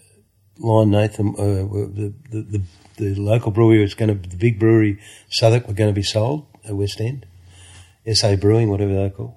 Lion 0.59 0.91
Nathan, 0.91 1.35
uh, 1.39 1.43
the, 1.43 2.15
the, 2.31 2.43
the 2.43 2.63
the 2.97 3.15
local 3.15 3.51
brewery 3.51 3.81
was 3.81 3.95
going 3.95 4.09
to 4.09 4.29
the 4.29 4.37
big 4.37 4.59
brewery 4.59 5.01
Southwark 5.29 5.67
were 5.67 5.75
going 5.75 5.91
to 5.91 5.99
be 5.99 6.03
sold 6.03 6.47
at 6.65 6.77
West 6.77 7.01
End, 7.01 7.27
SA 8.13 8.37
Brewing, 8.37 8.71
whatever 8.71 8.95
they're 8.95 9.11
called. 9.11 9.35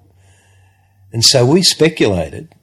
And 1.12 1.24
so 1.24 1.44
we 1.44 1.62
speculated 1.62 2.54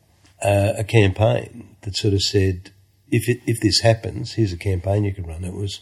uh, 0.42 0.74
a 0.78 0.84
campaign 0.84 1.76
that 1.82 1.96
sort 1.96 2.14
of 2.14 2.22
said, 2.22 2.72
if 3.10 3.28
it, 3.28 3.42
if 3.46 3.60
this 3.60 3.82
happens, 3.82 4.34
here's 4.34 4.54
a 4.54 4.58
campaign 4.58 5.04
you 5.04 5.14
can 5.14 5.26
run. 5.26 5.44
It 5.44 5.54
was, 5.54 5.82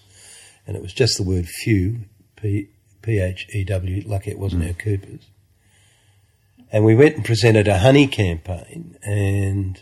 and 0.65 0.75
it 0.75 0.81
was 0.81 0.93
just 0.93 1.17
the 1.17 1.23
word 1.23 1.47
few, 1.47 2.05
P 2.35 2.69
H 3.05 3.47
E 3.53 3.63
W. 3.65 4.03
Lucky 4.05 4.31
it 4.31 4.39
wasn't 4.39 4.65
our 4.65 4.73
Coopers. 4.73 5.27
And 6.71 6.83
we 6.83 6.95
went 6.95 7.15
and 7.15 7.25
presented 7.25 7.67
a 7.67 7.79
honey 7.79 8.07
campaign, 8.07 8.97
and 9.03 9.79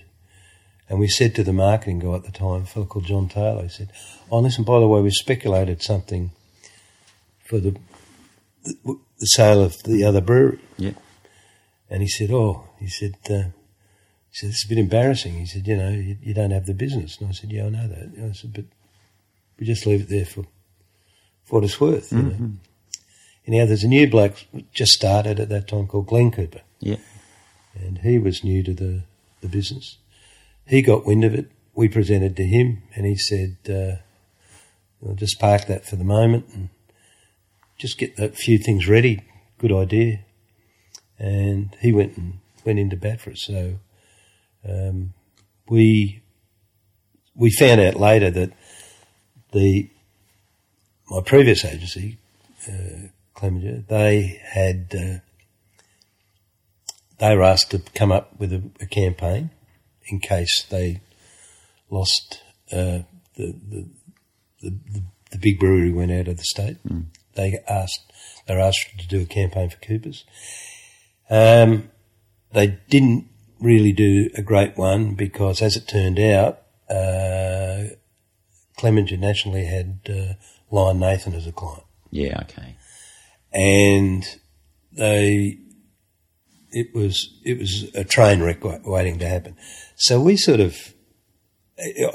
and 0.92 1.00
we 1.00 1.08
said 1.08 1.34
to 1.36 1.44
the 1.44 1.54
marketing 1.54 2.00
guy 2.00 2.16
at 2.16 2.26
the 2.26 2.32
time, 2.34 2.64
a 2.64 2.66
fellow 2.66 2.86
called 2.86 3.06
John 3.06 3.30
Taylor, 3.30 3.64
he 3.64 3.70
said, 3.70 3.94
"Oh, 4.30 4.39
listen, 4.39 4.66
by 4.66 4.78
the 4.82 4.88
way, 4.89 5.00
we 5.02 5.10
speculated 5.10 5.82
something 5.82 6.32
for 7.48 7.60
the 7.60 7.78
the, 8.66 9.00
the 9.18 9.26
sale 9.26 9.64
of 9.64 9.82
the 9.84 10.04
other 10.04 10.20
brewery." 10.20 10.60
Yeah. 10.78 10.92
And 11.89 12.02
he 12.02 12.10
said, 12.10 12.30
"Oh," 12.32 12.68
he 12.78 12.89
said, 12.89 13.16
uh, 13.30 13.44
"He 14.32 14.34
said 14.34 14.50
it's 14.50 14.66
a 14.66 14.68
bit 14.68 14.80
embarrassing." 14.80 15.39
He 15.39 15.46
said, 15.46 15.66
"You 15.66 15.78
know, 15.78 15.89
you, 15.92 16.18
you 16.22 16.34
don't 16.34 16.52
have 16.52 16.66
the 16.66 16.74
business." 16.74 17.18
And 17.20 17.30
I 17.30 17.32
said, 17.32 17.54
"Yeah, 17.54 17.68
I 17.68 17.70
know 17.70 17.88
that." 17.88 18.00
And 18.18 18.30
I 18.30 18.34
said, 18.34 18.52
"But 18.54 18.66
we 19.58 19.66
just 19.66 19.86
leave 19.86 20.02
it 20.02 20.10
there 20.10 20.26
for, 20.26 20.44
for 21.46 21.56
what 21.56 21.64
it's 21.64 21.80
worth." 21.80 22.12
You 22.12 22.22
know. 22.22 22.52
Anyhow, 23.48 23.66
there's 23.66 23.86
a 23.86 23.88
new 23.88 24.10
bloke 24.10 24.46
just 24.74 24.92
started 24.92 25.39
at 25.39 25.48
that 25.50 25.70
time 25.70 25.88
called 25.88 26.08
Glenn 26.08 26.32
Cooper, 26.32 26.62
Yeah. 26.82 26.98
and 27.74 28.00
he 28.00 28.20
was 28.20 28.44
new 28.44 28.62
to 28.64 28.74
the 28.74 29.04
the 29.39 29.48
business. 29.48 29.98
He 30.66 30.82
got 30.82 31.05
wind 31.05 31.24
of 31.24 31.34
it. 31.34 31.51
We 31.74 31.88
presented 31.88 32.36
to 32.38 32.43
him, 32.43 32.84
and 32.95 33.05
he 33.05 33.16
said, 33.16 33.57
uh, 33.70 35.07
"I'll 35.07 35.16
just 35.16 35.39
park 35.39 35.68
that 35.68 35.86
for 35.86 35.95
the 35.95 36.03
moment 36.03 36.45
and 36.53 36.70
just 37.78 37.97
get 37.97 38.18
a 38.20 38.30
few 38.30 38.57
things 38.57 38.88
ready." 38.88 39.24
Good 39.57 39.72
idea 39.72 40.26
and 41.22 41.76
he 41.80 41.93
went 41.93 42.18
and 42.18 42.39
went 42.66 42.80
into 42.80 42.97
bat 42.97 43.22
for 43.22 43.32
us. 43.32 43.43
So 43.45 43.76
um, 44.68 45.14
we 45.70 46.24
we 47.36 47.51
found 47.51 47.80
out 47.80 47.95
later 47.95 48.32
that 48.32 48.51
the 49.51 49.89
my 51.09 51.22
previous 51.22 51.64
agency, 51.64 52.18
uh, 52.68 53.09
Clemenger, 53.36 53.84
they 53.88 54.41
had 54.43 54.93
uh, 54.97 55.20
they 57.20 57.36
were 57.36 57.43
asked 57.43 57.72
to 57.72 57.80
come 57.93 58.12
up 58.12 58.39
with 58.39 58.51
a, 58.51 58.64
a 58.82 58.88
campaign 58.88 59.51
in 60.08 60.20
case 60.20 60.64
they 60.70 61.02
lost 61.89 62.41
uh, 62.72 62.99
the, 63.36 63.56
the, 63.70 63.88
the 64.62 65.04
the 65.32 65.38
big 65.38 65.60
brewery 65.60 65.91
went 65.91 66.12
out 66.12 66.28
of 66.28 66.38
the 66.38 66.43
state. 66.43 66.78
They 67.36 67.58
asked 67.70 68.12
they 68.47 68.56
were 68.56 68.62
asked 68.62 68.99
to 68.99 69.08
do 69.08 69.22
a 69.22 69.26
campaign 69.26 69.70
for 69.70 69.78
Coopers. 69.78 70.26
Um, 71.30 71.89
they 72.52 72.80
didn't 72.89 73.30
really 73.62 73.93
do 73.93 74.30
a 74.36 74.41
great 74.41 74.78
one 74.78 75.14
because, 75.16 75.62
as 75.62 75.78
it 75.78 75.88
turned 75.88 76.20
out, 76.20 76.64
uh, 76.89 77.86
Clemenger 78.78 79.18
nationally 79.18 79.66
had 79.66 79.99
uh, 80.10 80.34
Lion 80.70 80.99
Nathan 80.99 81.34
as 81.34 81.47
a 81.47 81.52
client, 81.54 81.84
Yeah. 82.10 82.41
Okay. 82.41 82.76
and 83.54 84.26
they 84.91 85.60
it 86.72 86.93
was 86.93 87.39
it 87.43 87.59
was 87.59 87.89
a 87.95 88.03
train 88.03 88.41
wreck 88.41 88.63
waiting 88.86 89.19
to 89.19 89.28
happen. 89.28 89.55
So 89.95 90.19
we 90.19 90.38
sort 90.38 90.59
of, 90.59 90.93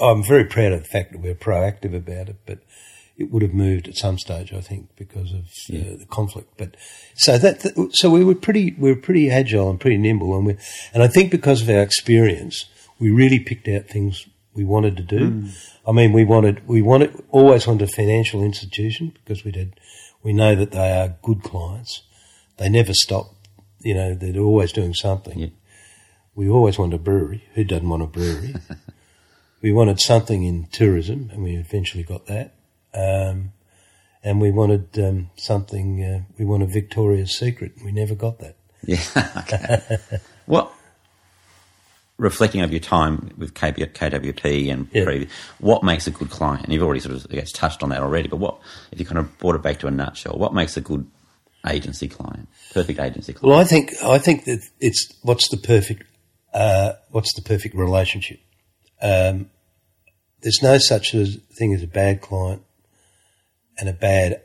I'm 0.00 0.22
very 0.22 0.44
proud 0.44 0.72
of 0.72 0.82
the 0.82 0.88
fact 0.88 1.12
that 1.12 1.20
we're 1.20 1.34
proactive 1.34 1.94
about 1.94 2.28
it, 2.28 2.36
but 2.46 2.60
it 3.16 3.30
would 3.30 3.42
have 3.42 3.54
moved 3.54 3.88
at 3.88 3.96
some 3.96 4.18
stage, 4.18 4.52
I 4.52 4.60
think, 4.60 4.94
because 4.96 5.32
of 5.32 5.44
uh, 5.70 5.96
the 5.98 6.06
conflict. 6.10 6.52
But 6.58 6.76
so 7.14 7.38
that 7.38 7.90
so 7.92 8.10
we 8.10 8.24
were 8.24 8.34
pretty 8.34 8.74
we 8.78 8.92
were 8.92 9.00
pretty 9.00 9.30
agile 9.30 9.70
and 9.70 9.80
pretty 9.80 9.98
nimble, 9.98 10.36
and 10.36 10.46
we 10.46 10.56
and 10.92 11.02
I 11.02 11.08
think 11.08 11.30
because 11.30 11.62
of 11.62 11.68
our 11.68 11.82
experience, 11.82 12.66
we 12.98 13.10
really 13.10 13.38
picked 13.38 13.68
out 13.68 13.86
things 13.86 14.26
we 14.54 14.64
wanted 14.64 14.96
to 14.96 15.02
do. 15.02 15.44
I 15.86 15.92
mean, 15.92 16.12
we 16.12 16.24
wanted 16.24 16.66
we 16.66 16.82
wanted 16.82 17.22
always 17.30 17.66
wanted 17.66 17.88
a 17.88 17.92
financial 17.92 18.42
institution 18.42 19.12
because 19.14 19.44
we 19.44 19.52
did 19.52 19.78
we 20.22 20.32
know 20.32 20.54
that 20.56 20.72
they 20.72 20.92
are 20.92 21.16
good 21.22 21.42
clients. 21.42 22.02
They 22.56 22.68
never 22.68 22.92
stop. 22.94 23.35
You 23.80 23.94
know, 23.94 24.14
they're 24.14 24.40
always 24.42 24.72
doing 24.72 24.94
something. 24.94 25.38
Yeah. 25.38 25.48
We 26.34 26.48
always 26.50 26.78
wanted 26.78 26.96
a 26.96 27.02
brewery. 27.02 27.44
Who 27.54 27.64
doesn't 27.64 27.88
want 27.88 28.02
a 28.02 28.06
brewery? 28.06 28.54
we 29.62 29.72
wanted 29.72 30.00
something 30.00 30.44
in 30.44 30.66
tourism, 30.70 31.30
and 31.32 31.42
we 31.42 31.56
eventually 31.56 32.04
got 32.04 32.26
that. 32.26 32.54
Um, 32.94 33.52
and 34.22 34.40
we 34.40 34.50
wanted 34.50 34.98
um, 34.98 35.30
something. 35.36 36.02
Uh, 36.02 36.22
we 36.38 36.44
wanted 36.44 36.70
Victoria's 36.70 37.38
Secret. 37.38 37.72
We 37.84 37.92
never 37.92 38.14
got 38.14 38.38
that. 38.40 38.56
Yeah. 38.84 39.00
okay. 39.38 39.98
what, 40.46 40.72
reflecting 42.18 42.62
over 42.62 42.72
your 42.72 42.80
time 42.80 43.30
with 43.36 43.54
KB, 43.54 43.92
KWP 43.92 44.72
and 44.72 44.88
Yeah. 44.92 45.04
previous, 45.04 45.30
what 45.58 45.82
makes 45.82 46.06
a 46.06 46.10
good 46.10 46.30
client? 46.30 46.64
And 46.64 46.72
you've 46.72 46.82
already 46.82 47.00
sort 47.00 47.16
of 47.16 47.26
I 47.30 47.34
guess, 47.34 47.52
touched 47.52 47.82
on 47.82 47.90
that 47.90 48.00
already, 48.00 48.28
but 48.28 48.38
what, 48.38 48.58
if 48.92 48.98
you 48.98 49.06
kind 49.06 49.18
of 49.18 49.36
brought 49.38 49.54
it 49.54 49.62
back 49.62 49.78
to 49.80 49.86
a 49.86 49.90
nutshell, 49.90 50.36
what 50.38 50.54
makes 50.54 50.76
a 50.76 50.80
good 50.80 51.06
agency 51.68 52.08
client? 52.08 52.48
Perfect 52.72 53.00
agency 53.00 53.32
client? 53.32 53.50
Well, 53.50 53.58
I 53.58 53.64
think 53.64 53.92
I 54.02 54.18
think 54.18 54.44
that 54.44 54.60
it's 54.80 55.12
what's 55.22 55.48
the 55.48 55.56
perfect 55.56 56.04
uh, 56.52 56.94
what's 57.10 57.34
the 57.34 57.42
perfect 57.42 57.74
relationship. 57.74 58.40
Um, 59.02 59.50
there's 60.42 60.62
no 60.62 60.78
such 60.78 61.12
thing 61.12 61.74
as 61.74 61.82
a 61.82 61.86
bad 61.86 62.20
client 62.20 62.62
and 63.78 63.88
a 63.88 63.92
bad 63.92 64.42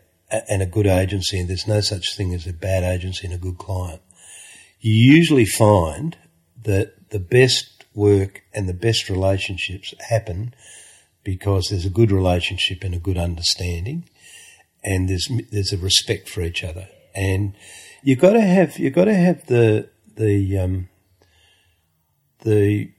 and 0.49 0.61
a 0.61 0.65
good 0.65 0.87
agency, 0.87 1.39
and 1.39 1.49
there's 1.49 1.67
no 1.67 1.81
such 1.81 2.15
thing 2.15 2.33
as 2.33 2.47
a 2.47 2.53
bad 2.53 2.83
agency 2.83 3.27
and 3.27 3.33
a 3.33 3.37
good 3.37 3.57
client. 3.57 4.01
You 4.79 4.93
usually 4.93 5.45
find 5.45 6.17
that 6.63 7.09
the 7.09 7.19
best 7.19 7.85
work 7.93 8.41
and 8.53 8.67
the 8.67 8.73
best 8.73 9.09
relationships 9.09 9.93
happen 10.09 10.53
because 11.23 11.67
there's 11.69 11.85
a 11.85 11.89
good 11.89 12.11
relationship 12.11 12.83
and 12.83 12.95
a 12.95 12.99
good 12.99 13.17
understanding, 13.17 14.05
and 14.83 15.09
there's 15.09 15.27
there's 15.51 15.73
a 15.73 15.77
respect 15.77 16.29
for 16.29 16.41
each 16.41 16.63
other, 16.63 16.87
and 17.13 17.53
you 18.03 18.15
got 18.15 18.33
to 18.33 18.41
have 18.41 18.77
you 18.77 18.89
got 18.89 19.05
to 19.05 19.15
have 19.15 19.45
the 19.47 19.89
the 20.15 20.57
um, 20.57 20.89
the 22.39 22.91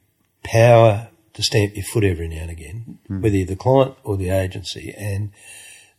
power 0.44 1.08
to 1.34 1.42
stamp 1.42 1.74
your 1.74 1.84
foot 1.84 2.04
every 2.04 2.28
now 2.28 2.42
and 2.42 2.50
again, 2.50 2.98
whether 3.08 3.36
you're 3.36 3.46
the 3.46 3.56
client 3.56 3.96
or 4.04 4.16
the 4.16 4.30
agency, 4.30 4.94
and 4.96 5.32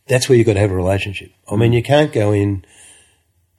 that's 0.06 0.28
where 0.28 0.38
you've 0.38 0.46
got 0.46 0.54
to 0.54 0.60
have 0.60 0.70
a 0.70 0.76
relationship. 0.76 1.32
I 1.50 1.56
mean, 1.56 1.72
you 1.72 1.82
can't 1.82 2.12
go 2.12 2.32
in 2.32 2.64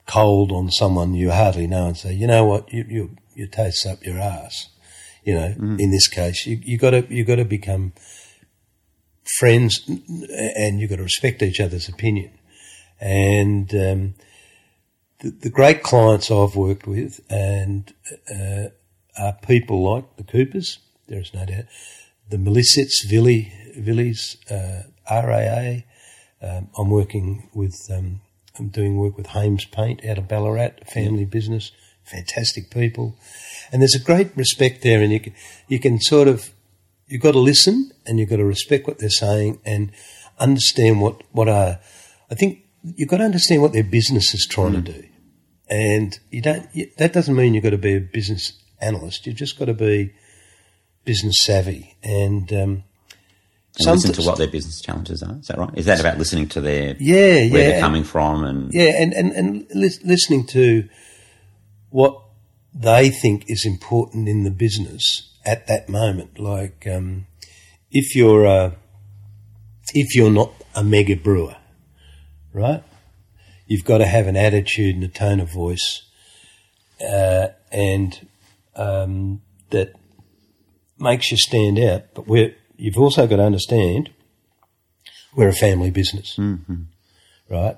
cold 0.06 0.52
on 0.52 0.70
someone 0.70 1.14
you 1.14 1.32
hardly 1.32 1.66
know 1.66 1.88
and 1.88 1.96
say, 1.96 2.14
you 2.14 2.26
know 2.26 2.44
what, 2.44 2.72
you 2.72 2.84
you 2.88 3.16
you 3.34 3.46
taste 3.46 3.86
up 3.86 4.04
your 4.04 4.18
ass. 4.18 4.68
You 5.24 5.34
know, 5.34 5.54
in 5.80 5.90
this 5.90 6.06
case, 6.06 6.46
you 6.46 6.60
you 6.62 6.78
got 6.78 6.90
to 6.90 7.06
you 7.12 7.24
got 7.24 7.36
to 7.36 7.44
become 7.44 7.92
friends, 9.38 9.82
and 9.88 10.80
you've 10.80 10.90
got 10.90 10.96
to 10.96 11.02
respect 11.02 11.42
each 11.42 11.60
other's 11.60 11.88
opinion. 11.88 12.30
And 13.00 13.74
um, 13.74 14.14
the, 15.20 15.30
the 15.30 15.50
great 15.50 15.82
clients 15.82 16.30
I've 16.30 16.56
worked 16.56 16.86
with 16.86 17.20
and 17.30 17.92
uh, 18.30 18.68
are 19.18 19.36
people 19.46 19.82
like 19.82 20.16
the 20.16 20.24
Coopers. 20.24 20.78
There 21.08 21.20
is 21.20 21.32
no 21.32 21.46
doubt. 21.46 21.64
The 22.28 22.38
Melisets, 22.38 23.04
Villi, 23.08 23.52
Villies, 23.76 24.36
uh, 24.50 24.82
RAA. 25.10 25.82
Um, 26.42 26.68
I'm 26.76 26.90
working 26.90 27.48
with. 27.54 27.74
Um, 27.90 28.20
I'm 28.58 28.68
doing 28.68 28.96
work 28.96 29.16
with 29.18 29.28
Haymes 29.28 29.66
Paint 29.66 30.04
out 30.06 30.16
of 30.16 30.28
Ballarat, 30.28 30.80
a 30.80 30.84
family 30.86 31.26
business, 31.26 31.72
fantastic 32.04 32.70
people, 32.70 33.14
and 33.70 33.82
there's 33.82 33.94
a 33.94 34.02
great 34.02 34.34
respect 34.34 34.82
there, 34.82 35.02
and 35.02 35.12
you 35.12 35.20
can, 35.20 35.34
you 35.68 35.78
can 35.78 36.00
sort 36.00 36.26
of 36.26 36.52
you've 37.06 37.22
got 37.22 37.32
to 37.32 37.38
listen 37.38 37.92
and 38.06 38.18
you've 38.18 38.30
got 38.30 38.36
to 38.36 38.44
respect 38.44 38.86
what 38.86 38.98
they're 38.98 39.10
saying 39.10 39.60
and 39.64 39.92
understand 40.38 41.00
what 41.00 41.22
what 41.32 41.48
are. 41.48 41.78
I 42.30 42.34
think 42.34 42.65
you've 42.96 43.08
got 43.08 43.18
to 43.18 43.24
understand 43.24 43.62
what 43.62 43.72
their 43.72 43.84
business 43.84 44.32
is 44.34 44.46
trying 44.48 44.72
to 44.74 44.80
do, 44.92 45.04
and 45.68 46.18
you 46.30 46.40
don't. 46.42 46.66
You, 46.72 46.90
that 46.98 47.12
doesn't 47.12 47.34
mean 47.34 47.54
you've 47.54 47.64
got 47.64 47.70
to 47.70 47.78
be 47.78 47.94
a 47.96 48.00
business 48.00 48.52
analyst. 48.80 49.26
You've 49.26 49.36
just 49.36 49.58
got 49.58 49.64
to 49.66 49.74
be 49.74 50.12
business 51.04 51.36
savvy 51.42 51.96
and. 52.02 52.52
Um, 52.52 52.84
And 53.78 53.88
listen 53.96 54.12
to 54.14 54.22
what 54.22 54.38
their 54.38 54.48
business 54.48 54.80
challenges 54.80 55.22
are. 55.22 55.36
Is 55.38 55.48
that 55.48 55.58
right? 55.58 55.70
Is 55.76 55.84
that 55.86 56.00
about 56.00 56.16
listening 56.18 56.48
to 56.48 56.60
their 56.62 56.96
Yeah, 56.98 57.16
where 57.16 57.44
yeah, 57.44 57.50
they're 57.50 57.72
and- 57.74 57.80
coming 57.80 58.04
from 58.04 58.44
and 58.44 58.72
Yeah, 58.72 59.00
and 59.02 59.12
and 59.12 59.32
and 59.32 59.66
lis- 59.74 60.02
listening 60.02 60.46
to 60.48 60.88
what 61.90 62.22
they 62.74 63.10
think 63.10 63.44
is 63.48 63.64
important 63.66 64.28
in 64.28 64.44
the 64.44 64.50
business 64.50 65.02
at 65.44 65.66
that 65.66 65.88
moment. 65.88 66.38
Like, 66.38 66.86
um, 66.86 67.26
if 67.90 68.14
you're 68.16 68.44
a, 68.44 68.76
if 69.94 70.14
you're 70.16 70.30
not 70.32 70.52
a 70.74 70.82
mega 70.82 71.16
brewer, 71.16 71.56
right? 72.56 72.82
You've 73.66 73.84
got 73.84 73.98
to 73.98 74.06
have 74.06 74.26
an 74.26 74.36
attitude 74.36 74.94
and 74.94 75.04
a 75.04 75.08
tone 75.08 75.40
of 75.40 75.52
voice, 75.52 76.02
uh, 77.00 77.48
and 77.70 78.26
um, 78.74 79.42
that 79.70 79.92
makes 80.98 81.30
you 81.30 81.36
stand 81.36 81.78
out. 81.78 82.14
But 82.14 82.26
we're, 82.26 82.54
you've 82.76 82.98
also 82.98 83.26
got 83.26 83.36
to 83.36 83.42
understand 83.42 84.10
we're 85.34 85.48
a 85.48 85.52
family 85.52 85.90
business, 85.90 86.38
right? 87.50 87.76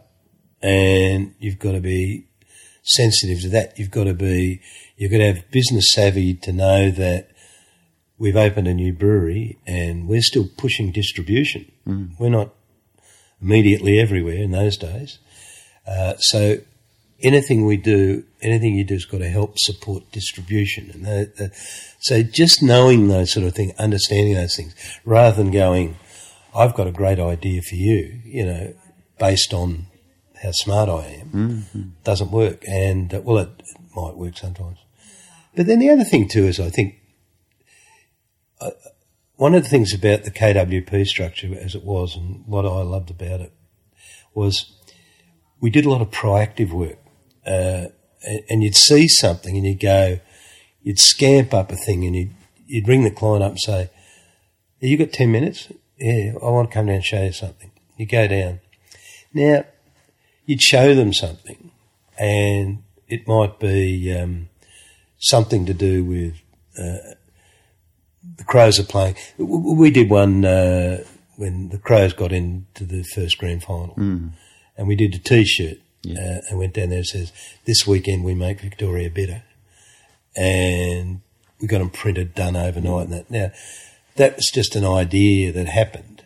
and 0.62 1.34
you've 1.38 1.58
got 1.58 1.72
to 1.72 1.80
be 1.80 2.26
sensitive 2.82 3.40
to 3.42 3.48
that. 3.50 3.78
You've 3.78 3.90
got 3.90 4.04
to 4.04 4.14
be, 4.14 4.60
you've 4.96 5.10
got 5.10 5.18
to 5.18 5.32
have 5.34 5.50
business 5.50 5.92
savvy 5.92 6.34
to 6.34 6.52
know 6.52 6.90
that 6.90 7.30
we've 8.18 8.36
opened 8.36 8.66
a 8.66 8.74
new 8.74 8.92
brewery 8.92 9.58
and 9.66 10.08
we're 10.08 10.22
still 10.22 10.48
pushing 10.56 10.90
distribution. 10.90 11.70
We're 12.18 12.30
not 12.30 12.54
immediately 13.40 13.98
everywhere 13.98 14.36
in 14.36 14.50
those 14.50 14.76
days. 14.76 15.18
Uh, 15.86 16.14
so 16.18 16.58
anything 17.20 17.66
we 17.66 17.76
do, 17.76 18.24
anything 18.42 18.74
you 18.74 18.84
do 18.84 18.94
has 18.94 19.04
got 19.04 19.18
to 19.18 19.28
help 19.28 19.58
support 19.58 20.10
distribution. 20.12 20.90
And 21.06 21.52
so 22.00 22.22
just 22.22 22.62
knowing 22.62 23.08
those 23.08 23.32
sort 23.32 23.46
of 23.46 23.54
things, 23.54 23.72
understanding 23.78 24.34
those 24.34 24.56
things, 24.56 24.74
rather 25.04 25.36
than 25.36 25.50
going, 25.50 25.96
I've 26.54 26.74
got 26.74 26.86
a 26.86 26.92
great 26.92 27.18
idea 27.18 27.62
for 27.62 27.74
you, 27.74 28.20
you 28.24 28.44
know, 28.44 28.74
based 29.18 29.52
on 29.52 29.86
how 30.42 30.50
smart 30.52 30.88
I 30.88 31.24
am, 31.32 31.66
doesn't 32.04 32.30
work. 32.30 32.64
And 32.68 33.12
uh, 33.12 33.20
well, 33.22 33.38
it, 33.38 33.50
it 33.58 33.76
might 33.94 34.16
work 34.16 34.36
sometimes. 34.36 34.78
But 35.56 35.66
then 35.66 35.80
the 35.80 35.90
other 35.90 36.04
thing 36.04 36.28
too 36.28 36.44
is 36.44 36.60
I 36.60 36.70
think 36.70 36.94
one 39.38 39.54
of 39.54 39.62
the 39.62 39.68
things 39.68 39.94
about 39.94 40.24
the 40.24 40.32
KWP 40.32 41.06
structure 41.06 41.56
as 41.58 41.76
it 41.76 41.84
was, 41.84 42.16
and 42.16 42.44
what 42.46 42.66
I 42.66 42.82
loved 42.82 43.08
about 43.08 43.40
it, 43.40 43.52
was 44.34 44.72
we 45.60 45.70
did 45.70 45.86
a 45.86 45.90
lot 45.90 46.02
of 46.02 46.10
proactive 46.10 46.72
work. 46.72 46.98
Uh, 47.46 47.86
and, 48.24 48.40
and 48.50 48.62
you'd 48.64 48.74
see 48.74 49.06
something 49.06 49.56
and 49.56 49.64
you'd 49.64 49.78
go, 49.78 50.18
you'd 50.82 50.98
scamp 50.98 51.54
up 51.54 51.70
a 51.70 51.76
thing 51.76 52.04
and 52.04 52.16
you'd, 52.16 52.34
you'd 52.66 52.88
ring 52.88 53.04
the 53.04 53.12
client 53.12 53.44
up 53.44 53.52
and 53.52 53.60
say, 53.60 53.90
"Have 54.82 54.90
you 54.90 54.98
got 54.98 55.12
10 55.12 55.30
minutes? 55.30 55.68
Yeah, 55.98 56.32
I 56.42 56.50
want 56.50 56.70
to 56.70 56.74
come 56.74 56.86
down 56.86 56.96
and 56.96 57.04
show 57.04 57.22
you 57.22 57.32
something. 57.32 57.70
You 57.96 58.06
go 58.06 58.26
down. 58.26 58.58
Now, 59.32 59.64
you'd 60.46 60.62
show 60.62 60.96
them 60.96 61.12
something 61.12 61.70
and 62.18 62.82
it 63.06 63.28
might 63.28 63.60
be 63.60 64.12
um, 64.18 64.48
something 65.18 65.64
to 65.66 65.74
do 65.74 66.04
with 66.04 66.34
uh, 66.76 67.14
the 68.38 68.44
Crows 68.44 68.80
are 68.80 68.84
playing. 68.84 69.16
We 69.36 69.90
did 69.90 70.08
one 70.08 70.44
uh, 70.44 71.04
when 71.36 71.68
the 71.68 71.78
Crows 71.78 72.14
got 72.14 72.32
into 72.32 72.84
the 72.84 73.02
first 73.02 73.38
grand 73.38 73.62
final 73.62 73.94
and 74.78 74.88
we 74.88 74.96
did 74.96 75.14
a 75.14 75.18
T-shirt 75.18 75.78
uh, 76.06 76.40
and 76.48 76.58
went 76.58 76.74
down 76.74 76.88
there 76.88 76.98
and 76.98 77.06
says, 77.06 77.32
this 77.66 77.86
weekend 77.86 78.24
we 78.24 78.34
make 78.34 78.60
Victoria 78.60 79.10
better. 79.10 79.42
And 80.36 81.20
we 81.60 81.66
got 81.66 81.78
them 81.78 81.90
printed, 81.90 82.34
done 82.34 82.56
overnight. 82.56 83.06
And 83.06 83.12
that. 83.12 83.30
Now, 83.30 83.50
that 84.14 84.36
was 84.36 84.50
just 84.54 84.76
an 84.76 84.84
idea 84.84 85.52
that 85.52 85.66
happened. 85.66 86.22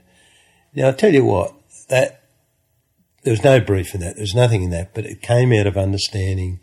Now, 0.75 0.89
I'll 0.89 0.95
tell 0.95 1.13
you 1.13 1.25
what, 1.25 1.55
that 1.89 2.23
there 3.23 3.33
was 3.33 3.45
no 3.45 3.61
brief 3.61 3.95
in 3.95 4.01
that. 4.01 4.17
There 4.17 4.23
was 4.23 4.35
nothing 4.35 4.63
in 4.63 4.71
that, 4.71 4.95
but 4.95 5.07
it 5.07 5.23
came 5.23 5.53
out 5.53 5.67
of 5.67 5.77
understanding 5.77 6.61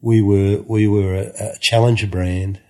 we 0.00 0.20
were 0.20 0.62
we 0.66 0.88
were 0.88 1.14
a, 1.14 1.32
a 1.38 1.58
challenger 1.60 2.06
brand, 2.06 2.60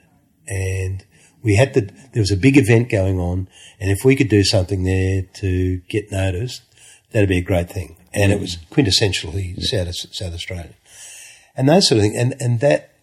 and 0.47 1.05
we 1.43 1.57
had 1.57 1.74
to. 1.74 1.80
There 1.80 2.20
was 2.20 2.30
a 2.30 2.36
big 2.36 2.57
event 2.57 2.88
going 2.88 3.18
on, 3.18 3.49
and 3.80 3.90
if 3.90 4.05
we 4.05 4.16
could 4.16 4.28
do 4.28 4.45
something 4.45 4.84
there 4.84 5.22
to 5.34 5.78
get 5.88 6.11
noticed, 6.11 6.62
that'd 7.11 7.28
be 7.28 7.38
a 7.38 7.43
great 7.43 7.70
thing. 7.70 7.97
And 8.14 8.32
it 8.32 8.40
was 8.40 8.59
quintessentially 8.70 9.61
South 9.62 9.95
South 10.14 10.34
Australia, 10.34 10.74
and 11.57 11.68
those 11.68 11.88
sort 11.88 11.99
of 11.99 12.05
things. 12.05 12.16
And 12.16 12.34
and 12.40 12.61
that, 12.61 12.95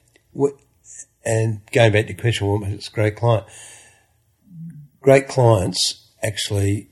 and 1.25 1.61
going 1.71 1.91
back 1.91 2.05
to 2.05 2.13
your 2.13 2.21
question, 2.21 2.47
what 2.47 2.61
makes 2.61 2.87
a 2.87 2.91
great 2.91 3.15
client? 3.15 3.45
Great 5.01 5.27
clients 5.27 6.07
actually 6.21 6.89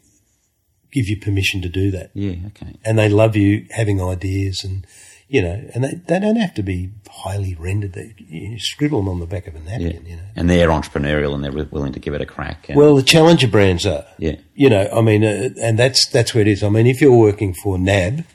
give 0.92 1.08
you 1.08 1.20
permission 1.20 1.62
to 1.62 1.70
do 1.70 1.92
that 1.92 2.10
yeah, 2.14 2.36
okay. 2.48 2.74
and 2.86 2.98
they 2.98 3.10
love 3.10 3.36
you 3.36 3.68
having 3.72 4.02
ideas 4.02 4.64
and 4.64 4.88
you 5.30 5.42
know 5.42 5.70
and 5.74 5.84
they, 5.84 5.94
they 6.08 6.20
don't 6.20 6.38
have 6.38 6.54
to 6.56 6.64
be 6.64 6.90
highly 7.10 7.56
rendered. 7.56 7.94
They 7.94 8.14
you 8.18 8.58
scribble 8.60 9.00
them 9.00 9.10
on 9.10 9.20
the 9.20 9.26
back 9.26 9.48
of 9.48 9.56
a 9.56 9.60
Yeah. 9.60 9.78
napkin 9.78 10.06
you 10.06 10.16
know. 10.16 10.22
And 10.36 10.50
they're 10.50 10.70
entrepreneurial 10.70 11.34
and 11.36 11.44
they're 11.44 11.52
willing 11.66 11.94
to 11.94 12.00
give 12.00 12.14
it 12.14 12.22
a 12.22 12.26
crack. 12.26 12.70
And, 12.70 12.78
well 12.78 12.96
the 12.96 13.04
challenger 13.04 13.48
brands 13.48 13.86
are. 13.86 14.06
Yeah. 14.18 14.36
you 14.56 14.70
know 14.70 14.88
i 14.94 15.02
mean 15.02 15.24
uh, 15.24 15.50
and 15.62 15.78
that's 15.78 16.08
that's 16.10 16.34
where 16.34 16.42
it 16.42 16.48
is. 16.48 16.64
I 16.64 16.70
mean 16.70 16.88
if 16.88 17.02
you're 17.02 17.16
working 17.16 17.54
for 17.64 17.78
nab 17.78 18.26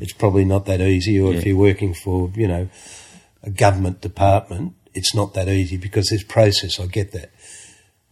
it's 0.00 0.12
probably 0.12 0.44
not 0.44 0.66
that 0.66 0.80
easy. 0.80 1.18
Or 1.20 1.34
if 1.34 1.42
Mm. 1.42 1.46
You're 1.46 1.56
working 1.56 1.94
for 1.94 2.30
you 2.36 2.46
know 2.46 2.68
a 3.42 3.50
government 3.50 4.00
department 4.00 4.74
it's 4.94 5.12
not 5.16 5.34
that 5.34 5.48
easy 5.48 5.76
because 5.76 6.06
there's 6.10 6.22
process. 6.22 6.78
I 6.78 6.86
get 6.86 7.10
that. 7.12 7.30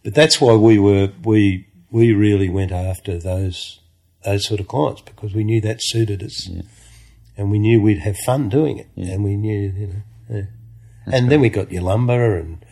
But 0.03 0.13
that's 0.13 0.41
why 0.41 0.55
we 0.55 0.77
were 0.77 1.11
we 1.23 1.67
we 1.89 2.11
really 2.13 2.49
went 2.49 2.73
after 2.73 3.17
those 3.17 3.79
those 4.25 4.45
sort 4.45 4.59
of 4.59 4.67
clients 4.67 5.01
because 5.01 5.33
we 5.33 5.43
knew 5.45 5.61
that 5.61 5.77
suited 5.81 6.21
us, 6.21 6.49
and 7.37 7.51
we 7.51 7.59
knew 7.59 7.81
we'd 7.81 7.99
have 7.99 8.17
fun 8.25 8.49
doing 8.49 8.77
it, 8.77 8.87
and 8.95 9.23
we 9.23 9.35
knew 9.35 9.73
you 9.75 9.87
know. 9.87 10.01
Yeah. 10.29 10.43
And 11.05 11.29
then 11.29 11.41
we 11.41 11.49
got 11.49 11.67
Yalumba 11.67 12.39
and 12.39 12.65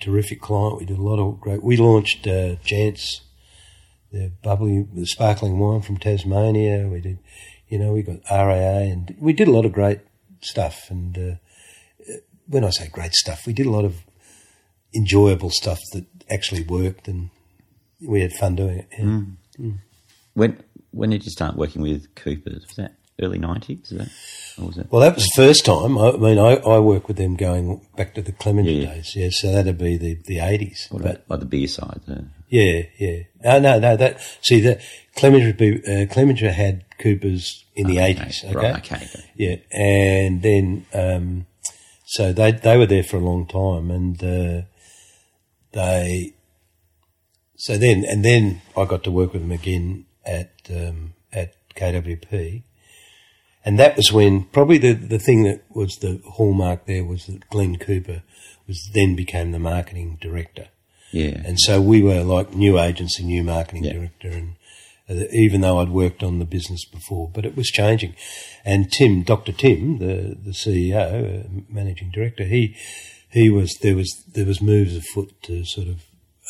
terrific 0.00 0.40
client. 0.40 0.78
We 0.78 0.86
did 0.86 0.98
a 0.98 1.02
lot 1.02 1.18
of 1.18 1.40
great. 1.40 1.62
We 1.62 1.76
launched 1.76 2.26
uh, 2.26 2.56
Jansz, 2.64 3.20
the 4.12 4.32
bubbly, 4.42 4.86
the 4.94 5.06
sparkling 5.06 5.58
wine 5.58 5.82
from 5.82 5.96
Tasmania. 5.98 6.88
We 6.88 7.00
did, 7.00 7.18
you 7.68 7.78
know, 7.78 7.92
we 7.92 8.02
got 8.02 8.20
RAA, 8.30 8.82
and 8.92 9.14
we 9.18 9.32
did 9.32 9.48
a 9.48 9.52
lot 9.52 9.64
of 9.64 9.72
great 9.72 10.00
stuff. 10.40 10.90
And 10.90 11.18
uh, 11.18 12.14
when 12.46 12.64
I 12.64 12.70
say 12.70 12.88
great 12.88 13.14
stuff, 13.14 13.46
we 13.46 13.52
did 13.52 13.66
a 13.66 13.70
lot 13.70 13.84
of 13.84 14.02
enjoyable 14.94 15.50
stuff 15.50 15.80
that 15.92 16.04
actually 16.30 16.62
worked, 16.62 17.08
and 17.08 17.30
we 18.00 18.20
had 18.20 18.32
fun 18.32 18.56
doing 18.56 18.78
it. 18.78 18.88
Yeah. 18.98 19.70
when 20.34 20.62
when 20.90 21.10
did 21.10 21.24
you 21.24 21.30
start 21.30 21.56
working 21.56 21.82
with 21.82 22.14
Coopers? 22.14 22.64
Was 22.66 22.76
that 22.76 22.94
early 23.20 23.38
nineties? 23.38 23.90
Is 23.92 23.98
that 23.98 24.08
or 24.58 24.66
was 24.68 24.78
it? 24.78 24.86
Well, 24.90 25.00
that 25.02 25.14
was 25.14 25.24
the 25.24 25.32
first 25.42 25.64
time. 25.64 25.96
I, 25.98 26.10
I 26.10 26.16
mean, 26.16 26.38
I, 26.38 26.56
I 26.56 26.78
worked 26.78 27.08
with 27.08 27.16
them 27.16 27.36
going 27.36 27.86
back 27.96 28.14
to 28.14 28.22
the 28.22 28.32
Clemenger 28.32 28.70
Yeah, 28.70 28.82
yeah. 28.88 28.94
days. 28.94 29.12
Yeah, 29.16 29.28
so 29.30 29.52
that'd 29.52 29.78
be 29.78 29.96
the 29.96 30.18
the 30.26 30.38
eighties. 30.40 30.86
What 30.90 31.02
But 31.02 31.10
about 31.10 31.30
like 31.30 31.40
the 31.40 31.46
beer 31.46 31.68
side? 31.68 32.00
The, 32.06 32.26
yeah, 32.48 32.82
yeah. 32.98 33.22
No, 33.42 33.58
no, 33.58 33.78
no. 33.78 33.96
That 33.96 34.20
see 34.42 34.60
that 34.60 34.80
Clemenger 35.16 35.46
would 35.46 35.56
be, 35.56 35.76
uh, 35.86 36.06
Clemenger 36.06 36.50
had 36.52 36.84
Coopers 36.98 37.64
in 37.74 37.86
the 37.86 37.98
eighties. 37.98 38.44
Okay, 38.44 38.54
Right, 38.54 38.76
okay, 38.78 39.04
okay. 39.06 39.30
Yeah, 39.36 39.56
and 39.72 40.42
then 40.42 40.86
um, 40.92 41.46
so 42.04 42.32
they 42.32 42.52
they 42.52 42.76
were 42.76 42.86
there 42.86 43.02
for 43.04 43.16
a 43.16 43.20
long 43.20 43.46
time, 43.46 43.90
and 43.90 44.22
uh, 44.22 44.62
they 45.72 46.34
so 47.56 47.78
then 47.78 48.04
and 48.04 48.24
then 48.24 48.60
I 48.76 48.84
got 48.84 49.04
to 49.04 49.10
work 49.10 49.32
with 49.32 49.42
them 49.42 49.52
again 49.52 50.04
at 50.26 50.52
um, 50.70 51.14
at 51.32 51.54
KWP, 51.74 52.62
and 53.64 53.78
that 53.78 53.96
was 53.96 54.12
when 54.12 54.44
probably 54.44 54.78
the 54.78 54.92
the 54.92 55.18
thing 55.18 55.42
that 55.44 55.62
was 55.70 55.96
the 56.00 56.20
hallmark 56.36 56.86
there 56.86 57.04
was 57.04 57.26
that 57.26 57.48
Glenn 57.50 57.76
Cooper 57.78 58.22
was 58.66 58.90
then 58.94 59.14
became 59.16 59.52
the 59.52 59.58
marketing 59.58 60.18
director. 60.20 60.68
yeah. 61.10 61.42
And 61.44 61.58
so 61.60 61.80
we 61.80 62.00
were 62.02 62.22
like 62.22 62.54
new 62.54 62.78
agency, 62.78 63.22
new 63.24 63.42
marketing 63.42 63.84
Yeah. 63.84 63.92
director, 63.94 64.28
and 64.28 64.54
uh, 65.10 65.24
even 65.32 65.60
though 65.60 65.80
I'd 65.80 65.88
worked 65.90 66.22
on 66.22 66.38
the 66.38 66.44
business 66.44 66.84
before, 66.84 67.28
but 67.34 67.44
it 67.44 67.56
was 67.56 67.66
changing. 67.68 68.14
And 68.64 68.90
Tim, 68.90 69.22
Dr. 69.22 69.52
Tim, 69.52 69.98
the 69.98 70.36
the 70.48 70.52
CEO, 70.52 71.44
uh, 71.44 71.48
managing 71.68 72.10
director, 72.10 72.44
he 72.44 72.76
he 73.30 73.50
was 73.50 73.76
there 73.82 73.96
was 73.96 74.10
there 74.34 74.46
was 74.46 74.60
moves 74.62 74.96
afoot 74.96 75.30
to 75.42 75.64
sort 75.64 75.88
of 75.88 76.04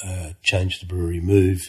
uh, 0.05 0.31
change 0.43 0.81
the 0.81 0.87
brewery, 0.87 1.21
move, 1.21 1.61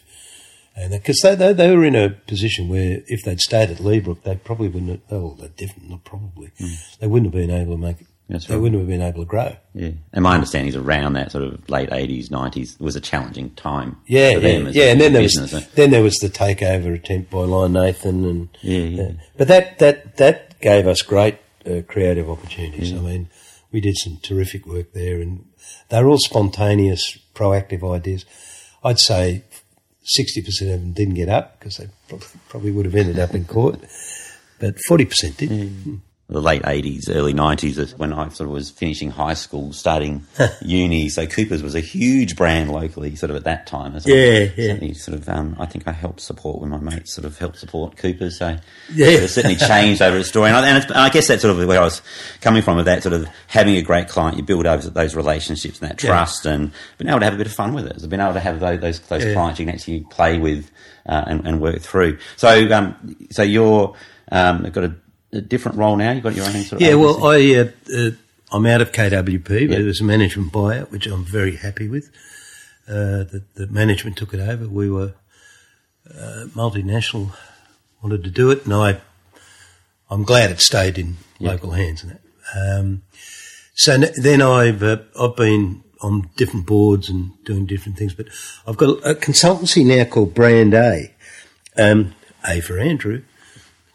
and 0.76 0.92
because 0.92 1.20
they, 1.22 1.36
they 1.36 1.54
they 1.54 1.76
were 1.76 1.86
in 1.86 1.96
a 1.96 2.10
position 2.10 2.68
where 2.70 3.02
if 3.08 3.24
they'd 3.24 3.40
stayed 3.40 3.70
at 3.70 3.80
Leabrook, 3.80 4.24
they 4.24 4.36
probably 4.36 4.68
wouldn't. 4.70 4.90
Have, 5.10 5.12
oh, 5.12 5.38
they 5.40 5.48
definitely 5.50 5.90
not 5.90 6.04
probably. 6.04 6.52
They 7.00 7.08
wouldn't 7.08 7.34
have 7.34 7.40
been 7.48 7.52
able 7.56 7.76
to 7.76 7.82
make 7.82 7.98
That's 8.30 8.48
they 8.48 8.56
right. 8.56 8.62
wouldn't 8.62 8.80
have 8.82 8.88
been 8.88 9.02
able 9.02 9.22
to 9.24 9.26
grow. 9.28 9.56
Yeah. 9.76 9.92
And 10.14 10.24
my 10.24 10.34
understanding 10.34 10.70
is 10.70 10.76
around 10.76 11.14
that 11.14 11.32
sort 11.32 11.44
of 11.44 11.70
late 11.70 11.90
80s, 11.90 12.30
90s 12.30 12.80
was 12.80 12.96
a 12.96 13.02
challenging 13.02 13.52
time 13.52 13.98
Yeah, 14.08 14.34
for 14.34 14.40
yeah, 14.48 14.48
as 14.70 14.76
yeah. 14.76 14.84
a 14.86 14.92
And 14.92 15.02
then 15.02 15.14
there 15.14 15.22
business. 15.22 15.52
was 15.54 15.64
eh? 15.64 15.68
then 15.76 15.92
there 15.92 16.02
was 16.04 16.16
the 16.16 16.30
takeover 16.30 16.96
attempt 16.96 17.30
by 17.30 17.40
Lion 17.40 17.74
Nathan, 17.74 18.26
and 18.26 18.50
Yeah, 18.62 18.78
yeah. 18.80 19.12
but 19.38 19.48
that 19.50 19.80
that 19.80 20.18
that 20.18 20.60
gave 20.60 20.88
us 20.88 21.02
great 21.04 21.38
uh, 21.68 21.82
creative 21.88 22.30
opportunities. 22.30 22.92
I 22.94 22.98
mean, 22.98 23.30
we 23.72 23.80
did 23.80 23.96
some 23.98 24.18
terrific 24.24 24.66
work 24.66 24.94
there, 24.94 25.22
and 25.22 25.46
they 25.90 26.02
were 26.02 26.10
all 26.10 26.18
spontaneous, 26.18 27.18
proactive 27.36 27.84
ideas. 27.94 28.26
I'd 28.84 29.00
say 29.00 29.44
sixty 30.04 30.42
percent 30.42 30.72
of 30.72 30.82
them 30.82 30.92
didn't 30.94 31.16
get 31.16 31.30
up 31.30 31.60
because 31.60 31.78
they 31.78 31.88
probably, 32.08 32.28
probably 32.50 32.72
would 32.72 32.86
have 32.86 32.96
ended 32.96 33.20
up 33.20 33.34
in 33.34 33.46
court, 33.46 33.80
but 34.60 34.76
forty 34.88 35.06
percent 35.06 35.38
did. 35.38 35.50
Hmm. 35.50 35.68
Hmm. 35.68 35.96
The 36.34 36.42
late 36.42 36.62
80s, 36.64 37.10
early 37.10 37.34
90s 37.34 37.98
when 37.98 38.12
I 38.14 38.28
sort 38.30 38.48
of 38.50 38.54
was 38.54 38.70
finishing 38.70 39.10
high 39.12 39.34
school, 39.36 39.72
starting 39.74 40.26
uni. 40.62 41.08
So 41.10 41.26
Cooper's 41.26 41.64
was 41.64 41.76
a 41.76 41.80
huge 41.80 42.36
brand 42.36 42.72
locally, 42.72 43.16
sort 43.16 43.30
of 43.30 43.36
at 43.38 43.44
that 43.46 43.68
time. 43.68 43.96
as 43.96 44.06
well. 44.06 44.16
Yeah, 44.16 44.50
yeah. 44.58 44.94
Sort 44.94 45.18
of, 45.18 45.30
um, 45.30 45.56
I 45.60 45.66
think 45.66 45.88
I 45.88 45.92
helped 45.92 46.20
support 46.20 46.60
when 46.60 46.70
my 46.72 46.78
mates 46.80 47.14
sort 47.14 47.26
of 47.26 47.38
helped 47.38 47.60
support 47.60 47.96
Cooper's. 47.98 48.38
So 48.38 48.58
Yeah. 48.94 49.08
it's 49.08 49.34
certainly 49.34 49.56
changed 49.58 50.02
over 50.02 50.18
the 50.18 50.24
story. 50.24 50.50
And 50.50 50.58
I, 50.58 50.68
and, 50.68 50.78
it's, 50.78 50.88
and 50.88 50.98
I 51.00 51.10
guess 51.10 51.28
that's 51.28 51.42
sort 51.42 51.58
of 51.58 51.68
where 51.68 51.80
I 51.80 51.84
was 51.84 52.02
coming 52.42 52.62
from, 52.62 52.78
of 52.78 52.86
that 52.86 53.04
sort 53.04 53.14
of 53.14 53.28
having 53.48 53.76
a 53.78 53.82
great 53.82 54.08
client, 54.10 54.38
you 54.38 54.44
build 54.44 54.66
over 54.66 54.90
those 54.90 55.16
relationships 55.16 55.80
and 55.80 55.90
that 55.90 56.04
Yeah. 56.04 56.10
trust 56.10 56.46
and 56.46 56.72
being 56.98 57.10
able 57.10 57.20
to 57.20 57.26
have 57.26 57.34
a 57.36 57.38
bit 57.38 57.48
of 57.48 57.54
fun 57.54 57.74
with 57.74 57.86
it. 57.88 58.02
So 58.02 58.08
being 58.08 58.22
able 58.22 58.34
to 58.34 58.40
have 58.40 58.60
those, 58.60 58.80
those, 58.82 59.00
those 59.02 59.26
Yeah. 59.26 59.34
clients 59.34 59.60
you 59.60 59.66
can 59.68 59.76
actually 59.76 60.00
play 60.10 60.38
with 60.38 60.70
uh, 61.08 61.24
and, 61.28 61.46
and 61.48 61.60
work 61.62 61.82
through. 61.82 62.18
So, 62.38 62.72
um, 62.72 63.16
so 63.30 63.44
you're, 63.44 63.94
um, 64.32 64.64
got 64.72 64.84
a, 64.86 64.96
a 65.34 65.42
different 65.42 65.78
role 65.78 65.96
now. 65.98 66.12
You've 66.12 66.24
got 66.24 66.36
your 66.36 66.46
own 66.46 66.52
sort 66.64 66.74
of 66.74 66.82
Yeah, 66.82 66.96
well. 66.96 67.26
I 67.26 67.56
uh, 67.56 67.72
uh, 67.96 68.12
I'm 68.52 68.66
out 68.66 68.82
of 68.82 68.92
KWP, 68.92 69.44
but 69.48 69.60
Yeah. 69.72 69.80
it 69.80 69.84
was 69.84 70.00
a 70.02 70.04
management 70.04 70.52
buyout, 70.54 70.92
which 70.92 71.08
I'm 71.08 71.26
very 71.26 71.56
happy 71.56 71.88
with. 71.88 72.10
Uh, 72.88 73.24
the, 73.24 73.44
the 73.56 73.68
management 73.68 74.18
took 74.18 74.34
it 74.34 74.40
over. 74.40 74.68
We 74.68 74.90
were 74.90 75.14
uh, 76.10 76.46
multinational, 76.54 77.32
wanted 78.02 78.24
to 78.26 78.30
do 78.30 78.52
it, 78.52 78.66
and 78.66 78.74
I 78.74 79.02
I'm 80.10 80.24
glad 80.24 80.52
it 80.52 80.60
stayed 80.62 80.98
in 80.98 81.16
local 81.40 81.72
hands. 81.72 82.04
And 82.04 82.12
that. 82.12 82.22
Um, 82.80 83.02
so 83.74 83.94
n- 83.94 84.12
then 84.18 84.42
I've 84.42 84.84
uh, 84.84 84.98
I've 85.20 85.36
been 85.36 85.84
on 86.02 86.30
different 86.36 86.66
boards 86.66 87.10
and 87.10 87.32
doing 87.46 87.66
different 87.66 87.98
things, 87.98 88.14
but 88.14 88.28
I've 88.68 88.76
got 88.78 88.90
a, 89.00 89.12
a 89.12 89.16
consultancy 89.16 89.86
now 89.86 90.04
called 90.04 90.34
Brand 90.34 90.74
A. 90.74 91.14
Um, 91.78 92.14
a 92.48 92.60
for 92.60 92.78
Andrew, 92.78 93.24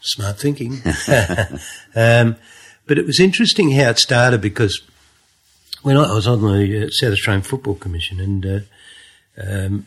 smart 0.01 0.39
thinking. 0.39 0.73
um, 1.95 2.35
but 2.87 2.97
it 2.97 3.05
was 3.05 3.19
interesting 3.19 3.71
how 3.71 3.89
it 3.89 3.99
started 3.99 4.41
because 4.41 4.81
when 5.83 5.97
I, 5.97 6.13
was 6.13 6.27
on 6.27 6.41
the 6.41 6.85
uh, 6.85 6.89
South 6.89 7.13
Australian 7.13 7.43
Football 7.43 7.75
Commission 7.75 8.19
and 8.19 8.45
uh, 8.45 8.59
um, 9.41 9.85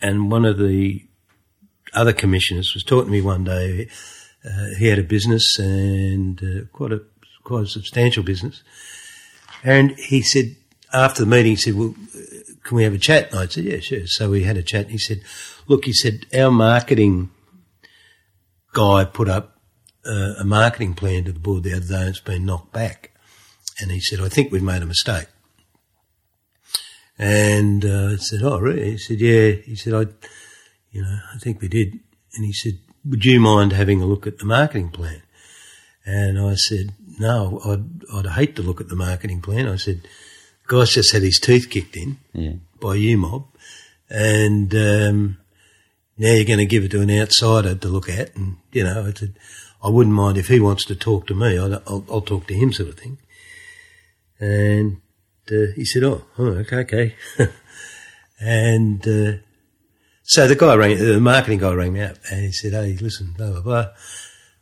and 0.00 0.30
one 0.30 0.44
of 0.44 0.58
the 0.58 1.04
other 1.94 2.12
commissioners 2.12 2.74
was 2.74 2.82
talking 2.82 3.06
to 3.06 3.12
me 3.12 3.20
one 3.20 3.44
day. 3.44 3.88
Uh, 4.44 4.74
he 4.78 4.88
had 4.88 4.98
a 4.98 5.04
business 5.04 5.58
and 5.58 6.42
uh, 6.42 6.64
quite 6.72 6.92
a 6.92 7.02
quite 7.44 7.64
a 7.64 7.68
substantial 7.68 8.24
business, 8.24 8.62
and 9.62 9.92
he 9.92 10.20
said 10.20 10.56
after 10.92 11.24
the 11.24 11.30
meeting, 11.30 11.52
he 11.52 11.56
said, 11.56 11.74
"Well, 11.74 11.94
can 12.64 12.76
we 12.76 12.82
have 12.82 12.94
a 12.94 12.98
chat?" 12.98 13.30
And 13.30 13.38
I 13.38 13.46
said, 13.46 13.64
"Yeah, 13.64 13.78
sure." 13.78 14.06
So 14.06 14.30
we 14.30 14.42
had 14.42 14.56
a 14.56 14.62
chat. 14.62 14.82
And 14.82 14.90
he 14.90 14.98
said, 14.98 15.22
"Look," 15.68 15.84
he 15.84 15.92
said, 15.92 16.26
"our 16.34 16.50
marketing 16.50 17.30
guy 18.72 19.04
put 19.04 19.28
up 19.28 19.58
uh, 20.04 20.34
a 20.38 20.44
marketing 20.44 20.94
plan 20.94 21.24
to 21.24 21.32
the 21.32 21.38
board 21.40 21.62
the 21.62 21.74
other 21.76 21.86
day. 21.86 22.00
and 22.00 22.08
It's 22.08 22.20
been 22.20 22.44
knocked 22.46 22.72
back." 22.72 23.10
And 23.80 23.90
he 23.90 24.00
said, 24.00 24.20
"I 24.20 24.28
think 24.28 24.50
we've 24.52 24.62
made 24.62 24.82
a 24.82 24.86
mistake." 24.86 25.26
And 27.18 27.84
uh, 27.84 28.10
I 28.12 28.16
said, 28.16 28.40
"Oh, 28.42 28.58
really?" 28.58 28.92
He 28.92 28.98
said, 28.98 29.20
"Yeah." 29.20 29.50
He 29.52 29.76
said, 29.76 29.94
"I, 29.94 30.06
you 30.90 31.02
know, 31.02 31.18
I 31.34 31.38
think 31.38 31.60
we 31.60 31.68
did." 31.68 31.98
And 32.34 32.44
he 32.44 32.52
said, 32.52 32.78
"Would 33.04 33.24
you 33.24 33.40
mind 33.40 33.72
having 33.72 34.00
a 34.02 34.06
look 34.06 34.26
at 34.26 34.38
the 34.38 34.44
marketing 34.46 34.90
plan?" 34.90 35.22
And 36.04 36.38
I 36.38 36.54
said, 36.54 36.94
"No, 37.18 37.60
I'd, 37.64 38.04
I'd 38.12 38.32
hate 38.34 38.56
to 38.56 38.62
look 38.62 38.80
at 38.80 38.88
the 38.88 38.96
marketing 38.96 39.40
plan." 39.42 39.68
I 39.68 39.76
said, 39.76 40.02
"The 40.02 40.76
guy's 40.76 40.94
just 40.94 41.12
had 41.12 41.22
his 41.22 41.38
teeth 41.38 41.68
kicked 41.70 41.96
in 41.96 42.18
Yeah. 42.32 42.54
by 42.80 42.94
you 42.96 43.18
mob, 43.18 43.46
and 44.08 44.74
um, 44.74 45.38
now 46.18 46.32
you're 46.32 46.44
going 46.44 46.58
to 46.58 46.66
give 46.66 46.84
it 46.84 46.90
to 46.92 47.00
an 47.00 47.10
outsider 47.10 47.74
to 47.74 47.88
look 47.88 48.08
at." 48.08 48.34
And 48.36 48.56
you 48.72 48.84
know, 48.84 49.06
I 49.06 49.12
said, 49.12 49.34
"I 49.82 49.88
wouldn't 49.88 50.14
mind 50.14 50.38
if 50.38 50.48
he 50.48 50.60
wants 50.60 50.84
to 50.86 50.94
talk 50.94 51.26
to 51.28 51.34
me. 51.34 51.58
I'll, 51.58 51.74
I'll, 51.86 52.04
I'll 52.10 52.20
talk 52.20 52.46
to 52.48 52.54
him, 52.54 52.72
sort 52.72 52.90
of 52.90 52.98
thing." 52.98 53.18
And 54.38 55.00
uh, 55.50 55.72
he 55.74 55.84
said, 55.84 56.04
"Oh, 56.04 56.24
oh 56.38 56.46
okay, 56.46 56.76
okay." 56.78 57.14
and 58.40 59.06
uh, 59.06 59.38
so 60.22 60.46
the 60.46 60.56
guy 60.56 60.74
rang, 60.74 60.96
the 60.98 61.20
marketing 61.20 61.58
guy 61.58 61.74
rang 61.74 61.92
me 61.92 62.00
up, 62.00 62.16
and 62.30 62.44
he 62.44 62.52
said, 62.52 62.72
"Hey, 62.72 62.96
listen, 63.00 63.34
blah 63.36 63.50
blah 63.50 63.60
blah. 63.60 63.86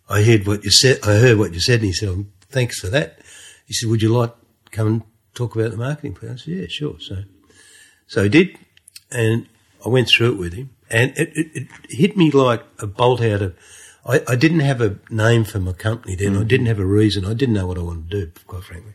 I 0.09 0.23
heard 0.23 0.47
what 0.47 0.65
you 0.65 0.71
said. 0.71 1.01
I 1.03 1.19
heard 1.19 1.39
what 1.39 1.53
you 1.53 1.61
said." 1.61 1.81
And 1.81 1.87
he 1.87 1.93
said, 1.93 2.09
oh, 2.09 2.27
"Thanks 2.49 2.81
for 2.81 2.89
that." 2.89 3.21
He 3.67 3.75
said, 3.75 3.89
"Would 3.89 4.03
you 4.03 4.09
like 4.09 4.33
to 4.65 4.71
come 4.71 4.87
and 4.87 5.03
talk 5.35 5.55
about 5.55 5.71
the 5.71 5.77
marketing 5.77 6.15
plan?" 6.15 6.33
I 6.33 6.37
said, 6.37 6.55
"Yeah, 6.55 6.67
sure." 6.69 6.97
So, 6.99 7.23
so 8.07 8.23
he 8.23 8.29
did, 8.29 8.59
and 9.11 9.47
I 9.85 9.91
went 9.91 10.09
through 10.09 10.33
it 10.33 10.39
with 10.39 10.55
him, 10.55 10.71
and 10.91 11.17
it, 11.17 11.31
it, 11.35 11.47
it 11.55 11.69
hit 11.89 12.17
me 12.17 12.31
like 12.31 12.65
a 12.79 12.87
bolt 12.87 13.21
out 13.21 13.43
of. 13.43 13.57
I, 14.05 14.23
I 14.27 14.37
didn't 14.37 14.61
have 14.61 14.81
a 14.81 14.99
name 15.11 15.45
for 15.45 15.61
my 15.61 15.73
company 15.73 16.15
then. 16.15 16.37
I 16.37 16.45
didn't 16.45 16.67
have 16.67 16.79
a 16.79 16.87
reason. 16.87 17.25
I 17.25 17.35
didn't 17.35 17.55
know 17.55 17.67
what 17.67 17.79
I 17.79 17.83
wanted 17.83 18.11
to 18.11 18.27
do, 18.27 18.33
quite 18.47 18.65
frankly. 18.65 18.95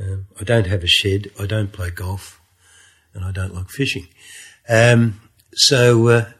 Um, 0.00 0.26
I 0.40 0.44
don't 0.44 0.66
have 0.66 0.82
a 0.82 0.88
shed. 0.88 1.30
I 1.38 1.46
don't 1.46 1.72
play 1.72 1.90
golf, 1.90 2.40
and 3.14 3.24
I 3.24 3.32
don't 3.32 3.54
like 3.54 3.70
fishing. 3.70 4.08
Um, 4.68 5.20
so 5.52 6.08
uh, 6.08 6.30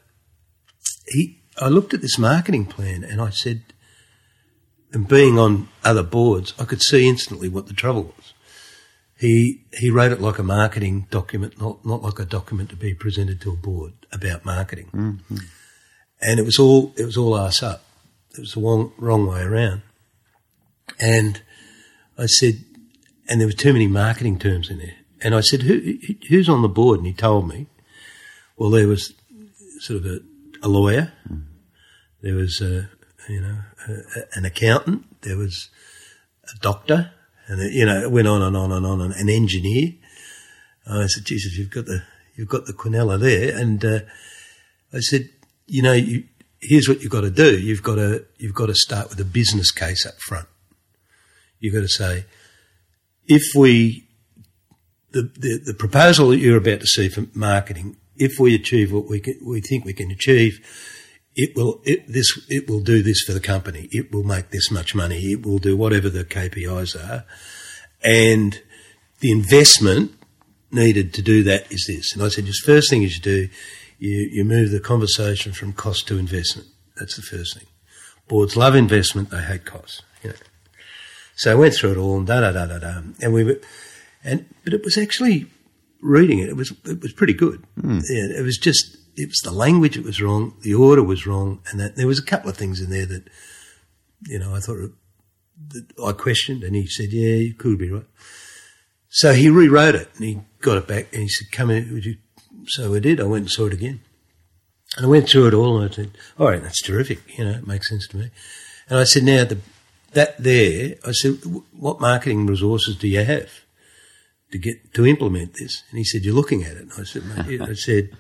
he, 1.08 1.40
I 1.56 1.68
looked 1.68 1.94
at 1.94 2.02
this 2.02 2.18
marketing 2.18 2.66
plan, 2.66 3.04
and 3.04 3.20
I 3.20 3.30
said, 3.30 3.62
and 4.92 5.06
being 5.06 5.38
on 5.38 5.68
other 5.84 6.02
boards, 6.02 6.54
I 6.58 6.64
could 6.64 6.82
see 6.82 7.08
instantly 7.08 7.48
what 7.48 7.66
the 7.66 7.74
trouble 7.74 8.14
was. 8.16 8.32
He 9.18 9.64
he 9.72 9.90
wrote 9.90 10.12
it 10.12 10.20
like 10.20 10.38
a 10.38 10.44
marketing 10.44 11.06
document, 11.10 11.60
not 11.60 11.84
not 11.84 12.02
like 12.02 12.18
a 12.18 12.24
document 12.24 12.70
to 12.70 12.76
be 12.76 12.94
presented 12.94 13.40
to 13.40 13.50
a 13.52 13.56
board 13.56 13.92
about 14.12 14.44
marketing. 14.44 14.90
Mm-hmm. 14.92 15.36
And 16.20 16.38
it 16.38 16.44
was 16.44 16.58
all 16.58 16.92
it 16.96 17.04
was 17.04 17.16
all 17.16 17.34
arse 17.34 17.62
up. 17.62 17.84
It 18.36 18.40
was 18.40 18.52
the 18.52 18.60
wrong, 18.60 18.92
wrong 18.98 19.26
way 19.26 19.42
around. 19.42 19.82
And 21.00 21.42
I 22.16 22.26
said, 22.26 22.64
and 23.28 23.40
there 23.40 23.48
were 23.48 23.52
too 23.52 23.72
many 23.72 23.88
marketing 23.88 24.38
terms 24.38 24.70
in 24.70 24.78
there. 24.78 24.94
And 25.20 25.34
I 25.34 25.40
said, 25.40 25.62
Who, 25.62 25.98
who's 26.28 26.48
on 26.48 26.62
the 26.62 26.68
board? 26.68 26.98
And 26.98 27.06
he 27.06 27.12
told 27.12 27.48
me. 27.48 27.66
Well, 28.56 28.70
there 28.70 28.88
was 28.88 29.12
sort 29.80 30.00
of 30.00 30.06
a, 30.06 30.18
a 30.62 30.68
lawyer. 30.68 31.12
Mm-hmm. 31.28 31.42
There 32.22 32.34
was 32.34 32.60
a, 32.60 32.88
you 33.28 33.40
know, 33.40 33.58
a- 33.88 34.36
an 34.36 34.44
accountant. 34.44 35.22
There 35.22 35.36
was 35.36 35.68
a 36.52 36.58
doctor. 36.60 37.12
And, 37.48 37.60
it, 37.60 37.72
you 37.72 37.84
know, 37.84 38.02
it 38.02 38.10
went 38.10 38.28
on 38.28 38.42
and 38.42 38.56
on 38.56 38.70
and 38.72 38.86
on. 38.86 39.00
And 39.00 39.14
an 39.14 39.28
engineer. 39.28 39.92
I 40.86 41.06
said, 41.06 41.24
Jesus, 41.24 41.56
you've 41.58 41.70
got 41.70 41.86
the, 41.86 42.02
you've 42.36 42.48
got 42.48 42.66
the 42.66 42.72
quinella 42.72 43.18
there. 43.18 43.56
And, 43.56 43.84
uh, 43.84 44.00
I 44.92 45.00
said, 45.00 45.28
you 45.66 45.82
know, 45.82 45.92
you, 45.92 46.24
here's 46.60 46.88
what 46.88 47.02
you've 47.02 47.12
got 47.12 47.22
to 47.22 47.30
do. 47.30 47.58
You've 47.58 47.82
got 47.82 47.96
to, 47.96 48.24
you've 48.38 48.54
got 48.54 48.66
to 48.66 48.74
start 48.74 49.10
with 49.10 49.20
a 49.20 49.24
business 49.24 49.70
case 49.70 50.06
up 50.06 50.14
front. 50.20 50.48
You've 51.60 51.74
got 51.74 51.80
to 51.80 51.88
say, 51.88 52.24
if 53.26 53.42
we, 53.54 54.06
the, 55.10 55.22
the, 55.22 55.60
the 55.66 55.74
proposal 55.74 56.30
that 56.30 56.38
you're 56.38 56.56
about 56.56 56.80
to 56.80 56.86
see 56.86 57.08
for 57.08 57.26
marketing, 57.34 57.96
if 58.16 58.38
we 58.38 58.54
achieve 58.54 58.92
what 58.92 59.08
we 59.08 59.20
can, 59.20 59.38
we 59.44 59.60
think 59.60 59.84
we 59.84 59.92
can 59.92 60.10
achieve, 60.10 60.58
it 61.38 61.54
will, 61.54 61.80
it, 61.84 62.04
this, 62.08 62.36
it 62.48 62.68
will 62.68 62.80
do 62.80 63.00
this 63.00 63.22
for 63.22 63.32
the 63.32 63.38
company. 63.38 63.88
It 63.92 64.12
will 64.12 64.24
make 64.24 64.50
this 64.50 64.72
much 64.72 64.92
money. 64.92 65.18
It 65.30 65.46
will 65.46 65.58
do 65.58 65.76
whatever 65.76 66.10
the 66.10 66.24
KPIs 66.24 66.96
are. 66.96 67.24
And 68.02 68.60
the 69.20 69.30
investment 69.30 70.14
needed 70.72 71.14
to 71.14 71.22
do 71.22 71.44
that 71.44 71.70
is 71.70 71.86
this. 71.86 72.12
And 72.12 72.24
I 72.24 72.28
said, 72.28 72.46
just 72.46 72.64
first 72.64 72.90
thing 72.90 73.02
you 73.02 73.08
should 73.08 73.22
do, 73.22 73.48
you, 74.00 74.28
you 74.32 74.44
move 74.44 74.72
the 74.72 74.80
conversation 74.80 75.52
from 75.52 75.72
cost 75.72 76.08
to 76.08 76.18
investment. 76.18 76.66
That's 76.96 77.14
the 77.14 77.22
first 77.22 77.56
thing. 77.56 77.68
Boards 78.26 78.56
love 78.56 78.74
investment, 78.74 79.30
they 79.30 79.40
hate 79.40 79.64
costs. 79.64 80.02
You 80.24 80.30
know. 80.30 80.36
So 81.36 81.52
I 81.52 81.54
went 81.54 81.74
through 81.74 81.92
it 81.92 81.98
all 81.98 82.18
and 82.18 82.26
da 82.26 82.40
da 82.40 82.50
da 82.50 82.66
da 82.66 82.78
da. 82.80 83.02
And 83.22 83.32
we 83.32 83.44
were, 83.44 83.60
and, 84.24 84.44
but 84.64 84.74
it 84.74 84.84
was 84.84 84.98
actually 84.98 85.46
reading 86.00 86.40
it, 86.40 86.48
it 86.48 86.56
was, 86.56 86.72
it 86.84 87.00
was 87.00 87.12
pretty 87.12 87.32
good. 87.32 87.64
Hmm. 87.80 88.00
Yeah, 88.10 88.38
it 88.38 88.42
was 88.42 88.58
just, 88.58 88.97
it 89.18 89.28
was 89.28 89.40
the 89.42 89.52
language 89.52 89.96
that 89.96 90.04
was 90.04 90.20
wrong, 90.20 90.54
the 90.62 90.74
order 90.74 91.02
was 91.02 91.26
wrong, 91.26 91.60
and 91.70 91.80
that 91.80 91.96
there 91.96 92.06
was 92.06 92.18
a 92.18 92.24
couple 92.24 92.48
of 92.48 92.56
things 92.56 92.80
in 92.80 92.90
there 92.90 93.06
that, 93.06 93.24
you 94.26 94.38
know, 94.38 94.54
I 94.54 94.60
thought 94.60 94.92
that 95.68 95.86
I 96.02 96.12
questioned, 96.12 96.62
and 96.62 96.76
he 96.76 96.86
said, 96.86 97.12
yeah, 97.12 97.34
you 97.34 97.54
could 97.54 97.78
be 97.78 97.90
right. 97.90 98.06
So 99.10 99.32
he 99.32 99.48
rewrote 99.48 99.94
it 99.94 100.10
and 100.16 100.24
he 100.24 100.40
got 100.60 100.76
it 100.76 100.86
back 100.86 101.12
and 101.12 101.22
he 101.22 101.28
said, 101.28 101.50
come 101.50 101.70
in? 101.70 102.18
So 102.66 102.94
I 102.94 102.98
did. 102.98 103.20
I 103.20 103.24
went 103.24 103.44
and 103.44 103.50
saw 103.50 103.66
it 103.66 103.72
again. 103.72 104.00
And 104.96 105.06
I 105.06 105.08
went 105.08 105.28
through 105.28 105.48
it 105.48 105.54
all 105.54 105.80
and 105.80 105.90
I 105.90 105.94
said, 105.94 106.10
all 106.38 106.48
right, 106.48 106.62
that's 106.62 106.82
terrific. 106.82 107.20
You 107.38 107.44
know, 107.44 107.52
it 107.52 107.66
makes 107.66 107.88
sense 107.88 108.06
to 108.08 108.18
me. 108.18 108.30
And 108.88 108.98
I 108.98 109.04
said, 109.04 109.24
now 109.24 109.44
the, 109.44 109.58
that 110.12 110.42
there, 110.42 110.96
I 111.06 111.12
said, 111.12 111.38
what 111.72 112.00
marketing 112.00 112.46
resources 112.46 112.96
do 112.96 113.08
you 113.08 113.24
have 113.24 113.50
to 114.52 114.58
get 114.58 114.92
to 114.94 115.06
implement 115.06 115.54
this? 115.54 115.82
And 115.90 115.98
he 115.98 116.04
said, 116.04 116.24
you're 116.24 116.34
looking 116.34 116.64
at 116.64 116.76
it. 116.76 116.82
And 116.82 116.92
I 116.98 117.04
said, 117.04 117.22
I 117.62 117.74
said, 117.74 118.10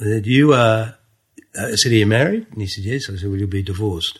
I 0.00 0.04
said, 0.04 0.26
you 0.26 0.52
are, 0.52 0.96
I 1.58 1.74
said, 1.74 1.92
are 1.92 1.96
you 1.96 2.06
married? 2.06 2.46
And 2.50 2.60
he 2.60 2.66
said, 2.66 2.84
yes. 2.84 3.08
I 3.08 3.16
said, 3.16 3.28
well, 3.28 3.38
you'll 3.38 3.48
be 3.48 3.62
divorced. 3.62 4.18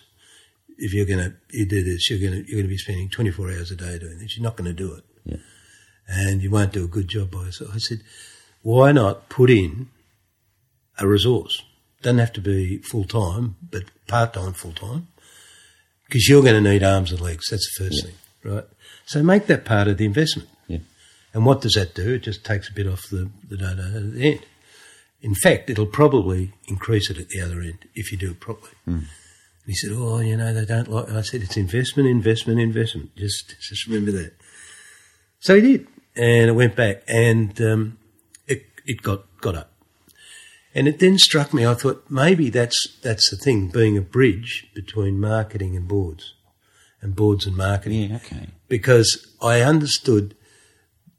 If 0.78 0.92
you're 0.92 1.06
going 1.06 1.18
to, 1.18 1.34
you 1.50 1.66
do 1.66 1.82
this, 1.82 2.10
you're 2.10 2.18
going 2.18 2.32
to, 2.32 2.48
you're 2.48 2.58
going 2.58 2.66
to 2.66 2.68
be 2.68 2.78
spending 2.78 3.08
24 3.08 3.50
hours 3.50 3.70
a 3.70 3.76
day 3.76 3.98
doing 3.98 4.18
this. 4.18 4.36
You're 4.36 4.44
not 4.44 4.56
going 4.56 4.66
to 4.66 4.72
do 4.72 4.94
it. 4.94 5.04
Yeah. 5.24 5.36
And 6.08 6.42
you 6.42 6.50
won't 6.50 6.72
do 6.72 6.84
a 6.84 6.88
good 6.88 7.08
job 7.08 7.30
by 7.30 7.44
yourself. 7.44 7.70
I 7.74 7.78
said, 7.78 8.00
why 8.62 8.92
not 8.92 9.28
put 9.28 9.50
in 9.50 9.88
a 10.98 11.06
resource? 11.06 11.62
Doesn't 12.02 12.18
have 12.18 12.32
to 12.34 12.40
be 12.40 12.78
full 12.78 13.04
time, 13.04 13.56
but 13.70 13.84
part 14.06 14.34
time, 14.34 14.52
full 14.52 14.72
time. 14.72 15.08
Because 16.06 16.28
you're 16.28 16.42
going 16.42 16.62
to 16.62 16.70
need 16.70 16.82
arms 16.82 17.12
and 17.12 17.20
legs. 17.20 17.48
That's 17.50 17.78
the 17.78 17.84
first 17.84 18.04
thing, 18.04 18.14
right? 18.44 18.64
So 19.06 19.22
make 19.22 19.46
that 19.46 19.64
part 19.64 19.88
of 19.88 19.98
the 19.98 20.04
investment. 20.04 20.48
Yeah. 20.66 20.78
And 21.32 21.46
what 21.46 21.60
does 21.60 21.74
that 21.74 21.94
do? 21.94 22.14
It 22.14 22.22
just 22.22 22.44
takes 22.44 22.68
a 22.68 22.72
bit 22.72 22.86
off 22.86 23.02
the, 23.10 23.30
the 23.48 23.64
at 23.64 23.76
the 24.12 24.32
end. 24.32 24.46
In 25.24 25.34
fact, 25.34 25.70
it'll 25.70 25.86
probably 26.02 26.52
increase 26.68 27.08
it 27.10 27.18
at 27.18 27.28
the 27.30 27.40
other 27.40 27.60
end 27.62 27.78
if 27.94 28.12
you 28.12 28.18
do 28.18 28.32
it 28.32 28.40
properly. 28.40 28.74
And 28.86 29.06
he 29.66 29.74
said, 29.74 29.92
"Oh, 29.92 30.20
you 30.20 30.36
know, 30.36 30.52
they 30.52 30.66
don't 30.66 30.88
like." 30.94 31.08
I 31.10 31.22
said, 31.22 31.42
"It's 31.42 31.56
investment, 31.56 32.06
investment, 32.08 32.60
investment. 32.60 33.16
Just, 33.16 33.54
just 33.58 33.86
remember 33.86 34.12
that." 34.12 34.32
So 35.40 35.54
he 35.56 35.62
did, 35.62 35.86
and 36.14 36.50
it 36.50 36.52
went 36.52 36.76
back, 36.76 37.02
and 37.08 37.58
um, 37.62 37.98
it 38.46 38.66
it 38.84 39.00
got 39.00 39.24
got 39.40 39.54
up, 39.56 39.70
and 40.74 40.86
it 40.86 40.98
then 40.98 41.16
struck 41.18 41.54
me. 41.54 41.64
I 41.64 41.72
thought 41.72 42.04
maybe 42.10 42.50
that's 42.50 42.78
that's 43.02 43.30
the 43.30 43.38
thing, 43.38 43.68
being 43.68 43.96
a 43.96 44.02
bridge 44.02 44.66
between 44.74 45.18
marketing 45.18 45.74
and 45.74 45.88
boards, 45.88 46.34
and 47.00 47.16
boards 47.16 47.46
and 47.46 47.56
marketing 47.56 48.10
Yeah, 48.10 48.16
okay. 48.16 48.48
because 48.68 49.08
I 49.40 49.62
understood 49.62 50.36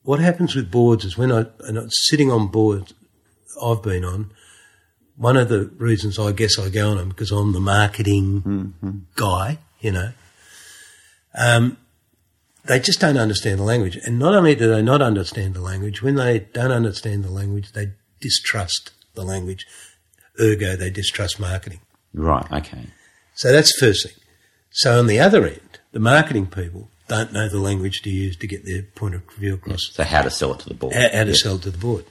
what 0.03 0.19
happens 0.19 0.53
with 0.55 0.69
boards 0.69 1.03
is 1.05 1.17
when 1.17 1.31
I, 1.31 1.47
and 1.61 1.79
I'm 1.79 1.89
sitting 1.89 2.29
on 2.31 2.49
boards 2.49 2.93
I've 3.61 3.81
been 3.81 4.03
on, 4.05 4.31
one 5.17 5.37
of 5.37 5.49
the 5.49 5.65
reasons 5.77 6.19
I 6.19 6.31
guess 6.31 6.59
I 6.59 6.69
go 6.69 6.91
on 6.91 6.97
them 6.97 7.09
because 7.09 7.31
I'm 7.31 7.53
the 7.53 7.59
marketing 7.59 8.73
guy, 9.15 9.59
you 9.79 9.91
know. 9.91 10.11
Um, 11.37 11.77
they 12.65 12.79
just 12.79 12.99
don't 12.99 13.17
understand 13.17 13.59
the 13.59 13.63
language, 13.63 13.95
and 13.95 14.17
not 14.17 14.33
only 14.33 14.55
do 14.55 14.67
they 14.69 14.81
not 14.81 15.01
understand 15.01 15.53
the 15.53 15.61
language, 15.61 16.01
when 16.01 16.15
they 16.15 16.39
don't 16.39 16.71
understand 16.71 17.23
the 17.23 17.29
language, 17.31 17.73
they 17.73 17.91
distrust 18.21 18.91
the 19.13 19.23
language. 19.23 19.65
Ergo, 20.39 20.75
they 20.75 20.89
distrust 20.89 21.39
marketing. 21.39 21.79
Right, 22.13 22.49
okay. 22.51 22.87
So 23.35 23.51
that's 23.51 23.71
the 23.79 23.85
first 23.87 24.07
thing. 24.07 24.15
So 24.71 24.97
on 24.99 25.07
the 25.07 25.19
other 25.19 25.45
end, 25.45 25.79
the 25.91 25.99
marketing 25.99 26.47
people 26.47 26.89
don't 27.07 27.31
know 27.31 27.47
the 27.47 27.59
language 27.59 28.01
to 28.01 28.09
use 28.09 28.35
to 28.37 28.47
get 28.47 28.65
their 28.65 28.81
point 28.81 29.13
of 29.15 29.21
view 29.37 29.53
across, 29.53 29.91
So 29.93 30.03
how 30.03 30.23
to 30.23 30.29
sell 30.31 30.53
it 30.53 30.59
to 30.61 30.69
the 30.69 30.73
board. 30.73 30.93
how, 30.95 31.07
how 31.13 31.23
to 31.25 31.35
sell 31.35 31.55
it 31.55 31.61
to 31.63 31.71
the 31.71 31.77
board. 31.77 32.05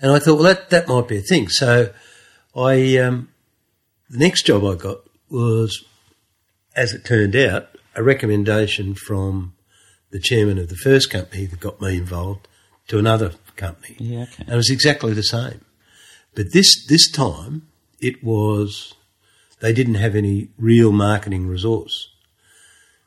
And 0.00 0.10
I 0.12 0.18
thought, 0.18 0.36
well, 0.36 0.54
that, 0.54 0.70
that 0.70 0.88
might 0.88 1.08
be 1.08 1.18
a 1.18 1.22
thing. 1.22 1.48
So 1.48 1.92
I, 2.56 2.96
um, 2.98 3.28
the 4.08 4.18
next 4.18 4.46
job 4.46 4.64
I 4.64 4.74
got 4.74 4.98
was, 5.28 5.84
as 6.74 6.92
it 6.92 7.04
turned 7.04 7.36
out, 7.36 7.68
a 7.94 8.02
recommendation 8.02 8.94
from 8.94 9.54
the 10.10 10.18
chairman 10.18 10.58
of 10.58 10.68
the 10.68 10.76
first 10.76 11.10
company 11.10 11.46
that 11.46 11.60
got 11.60 11.80
me 11.80 11.98
involved 11.98 12.48
to 12.88 12.98
another 12.98 13.32
company. 13.56 13.96
Yeah, 13.98 14.22
okay. 14.22 14.44
And 14.44 14.50
it 14.50 14.56
was 14.56 14.70
exactly 14.70 15.12
the 15.12 15.22
same. 15.22 15.60
But 16.34 16.52
this, 16.52 16.86
this 16.86 17.10
time 17.10 17.68
it 18.00 18.24
was, 18.24 18.94
they 19.60 19.72
didn't 19.72 19.96
have 19.96 20.16
any 20.16 20.48
real 20.58 20.92
marketing 20.92 21.46
resource. 21.46 22.08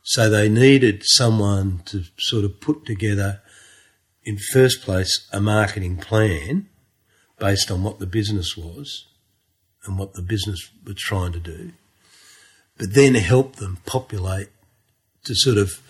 So 0.03 0.29
they 0.29 0.49
needed 0.49 1.01
someone 1.05 1.81
to 1.85 2.03
sort 2.19 2.45
of 2.45 2.59
put 2.59 2.85
together, 2.85 3.41
in 4.23 4.37
first 4.37 4.81
place, 4.81 5.27
a 5.31 5.41
marketing 5.41 5.97
plan 5.97 6.69
based 7.43 7.69
on 7.69 7.83
what 7.83 7.99
the 7.99 8.07
business 8.07 8.55
was 8.55 9.05
and 9.83 9.99
what 9.99 10.13
the 10.13 10.21
business 10.21 10.69
was 10.85 10.95
trying 10.95 11.33
to 11.33 11.39
do, 11.39 11.73
but 12.77 12.93
then 12.93 13.15
help 13.15 13.57
them 13.57 13.79
populate 13.85 14.47
to 15.25 15.35
sort 15.35 15.57
of 15.57 15.81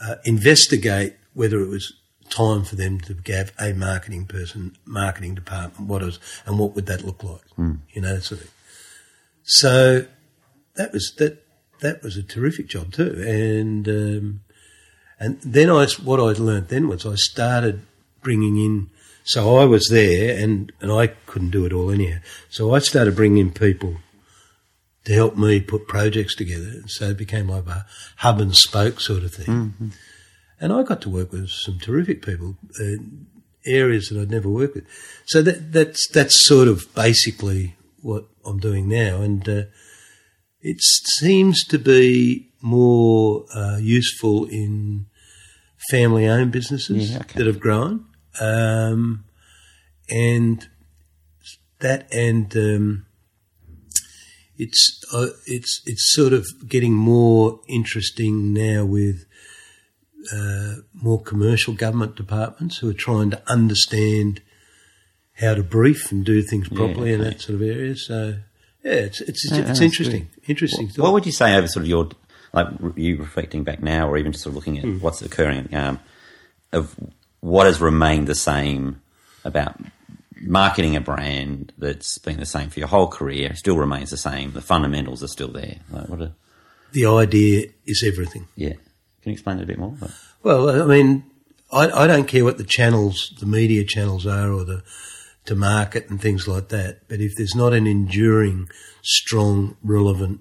uh, 0.00 0.14
investigate 0.24 1.14
whether 1.34 1.60
it 1.60 1.68
was 1.68 1.92
time 2.30 2.62
for 2.62 2.76
them 2.76 3.00
to 3.00 3.16
have 3.32 3.52
a 3.58 3.72
marketing 3.72 4.26
person, 4.26 4.76
marketing 4.84 5.34
department, 5.34 5.88
what 5.88 6.04
is, 6.04 6.20
and 6.46 6.56
what 6.60 6.72
would 6.76 6.86
that 6.86 7.02
look 7.04 7.24
like, 7.24 7.40
you 7.92 8.00
know, 8.00 8.20
sort 8.20 8.42
of. 8.42 8.50
So 9.42 10.06
that 10.76 10.92
was 10.92 11.12
that. 11.18 11.44
That 11.80 12.04
was 12.04 12.16
a 12.16 12.22
terrific 12.22 12.68
job 12.68 12.92
too, 12.92 13.12
and 13.26 13.88
um, 13.88 14.40
and 15.18 15.40
then 15.42 15.68
I 15.68 15.88
what 16.04 16.20
I 16.20 16.30
learned 16.40 16.68
then 16.68 16.86
was 16.86 17.04
I 17.04 17.16
started 17.16 17.82
bringing 18.22 18.56
in. 18.56 18.90
So 19.24 19.56
I 19.56 19.64
was 19.64 19.88
there, 19.88 20.36
and 20.42 20.72
and 20.80 20.90
I 20.92 21.08
couldn't 21.26 21.50
do 21.50 21.64
it 21.64 21.72
all 21.72 21.90
anyhow. 21.90 22.18
So 22.50 22.74
I 22.74 22.80
started 22.80 23.16
bringing 23.16 23.38
in 23.38 23.52
people 23.52 23.96
to 25.04 25.12
help 25.12 25.36
me 25.36 25.60
put 25.60 25.88
projects 25.88 26.34
together. 26.36 26.68
And 26.68 26.90
so 26.90 27.10
it 27.10 27.18
became 27.18 27.48
like 27.48 27.66
a 27.66 27.86
hub 28.18 28.40
and 28.40 28.54
spoke 28.54 29.00
sort 29.00 29.24
of 29.24 29.34
thing. 29.34 29.92
And 30.60 30.72
I 30.72 30.84
got 30.84 31.00
to 31.02 31.10
work 31.10 31.32
with 31.32 31.48
some 31.50 31.78
terrific 31.80 32.24
people, 32.24 32.56
uh, 32.80 33.02
areas 33.66 34.08
that 34.08 34.20
I'd 34.20 34.30
never 34.30 34.48
worked 34.48 34.76
with. 34.76 34.86
So 35.26 35.42
that, 35.42 35.72
that's 35.72 36.08
that's 36.08 36.44
sort 36.44 36.68
of 36.68 36.92
basically 36.94 37.74
what 38.00 38.26
I'm 38.44 38.58
doing 38.58 38.88
now, 38.88 39.22
and 39.22 39.48
uh, 39.48 39.62
it 40.60 40.80
seems 40.80 41.64
to 41.66 41.78
be 41.78 42.50
more 42.60 43.44
uh, 43.54 43.78
useful 43.78 44.46
in 44.46 45.06
family-owned 45.90 46.52
businesses 46.52 47.10
Yeah, 47.10 47.18
okay. 47.20 47.38
that 47.38 47.46
have 47.46 47.58
grown, 47.58 48.06
um, 48.40 49.24
and 50.08 50.68
that 51.80 52.12
and 52.12 52.56
um, 52.56 53.06
it's 54.58 55.00
uh, 55.12 55.28
it's 55.46 55.82
it's 55.86 56.14
sort 56.14 56.32
of 56.32 56.46
getting 56.68 56.94
more 56.94 57.60
interesting 57.68 58.52
now 58.52 58.84
with 58.84 59.24
uh, 60.32 60.74
more 60.94 61.20
commercial 61.20 61.74
government 61.74 62.14
departments 62.16 62.78
who 62.78 62.88
are 62.88 62.94
trying 62.94 63.30
to 63.30 63.42
understand 63.50 64.40
how 65.34 65.54
to 65.54 65.62
brief 65.62 66.12
and 66.12 66.24
do 66.24 66.42
things 66.42 66.68
properly 66.68 67.12
in 67.12 67.20
okay. 67.20 67.30
that 67.30 67.40
sort 67.40 67.56
of 67.56 67.62
area. 67.62 67.96
So 67.96 68.36
yeah, 68.84 68.92
it's 68.92 69.20
it's, 69.20 69.50
Yeah, 69.50 69.58
it's 69.58 69.66
that's 69.68 69.80
interesting, 69.80 70.28
interesting. 70.46 70.86
What 70.88 70.94
thought. 70.96 71.12
would 71.12 71.26
you 71.26 71.32
say 71.32 71.56
over 71.56 71.66
sort 71.66 71.84
of 71.84 71.88
your, 71.88 72.10
like 72.52 72.68
you 72.96 73.16
reflecting 73.16 73.64
back 73.64 73.82
now, 73.82 74.08
or 74.08 74.16
even 74.18 74.32
just 74.32 74.44
sort 74.44 74.52
of 74.52 74.56
looking 74.56 74.78
at 74.78 74.84
Hmm. 74.84 74.98
what's 74.98 75.22
occurring, 75.22 75.74
um, 75.74 75.98
of 76.72 76.94
what 77.42 77.66
has 77.66 77.80
remained 77.80 78.28
the 78.28 78.34
same 78.34 79.02
about 79.44 79.76
marketing 80.40 80.96
a 80.96 81.00
brand 81.00 81.72
that's 81.76 82.16
been 82.18 82.38
the 82.38 82.46
same 82.46 82.70
for 82.70 82.78
your 82.78 82.88
whole 82.88 83.08
career, 83.08 83.54
still 83.56 83.76
remains 83.76 84.10
the 84.10 84.16
same. 84.16 84.52
The 84.52 84.60
fundamentals 84.60 85.22
are 85.22 85.28
still 85.28 85.52
there. 85.52 85.76
Like 85.90 86.08
what 86.08 86.22
a, 86.22 86.32
the 86.92 87.06
idea 87.06 87.66
is 87.84 88.04
everything. 88.06 88.48
yeah. 88.54 88.74
Can 89.22 89.30
you 89.30 89.32
explain 89.34 89.58
that 89.58 89.64
a 89.64 89.66
bit 89.66 89.78
more? 89.78 89.96
Well, 90.42 90.82
I 90.82 90.86
mean, 90.86 91.22
I, 91.72 91.88
I 91.90 92.06
don't 92.08 92.26
care 92.26 92.44
what 92.44 92.58
the 92.58 92.64
channels, 92.64 93.32
the 93.38 93.46
media 93.46 93.84
channels 93.84 94.26
are, 94.26 94.52
or 94.52 94.64
the 94.64 94.82
to 95.44 95.54
market 95.54 96.08
and 96.10 96.20
things 96.20 96.48
like 96.48 96.68
that. 96.68 97.08
But 97.08 97.20
if 97.20 97.36
there's 97.36 97.54
not 97.54 97.72
an 97.72 97.86
enduring, 97.86 98.68
strong, 99.02 99.76
relevant, 99.82 100.40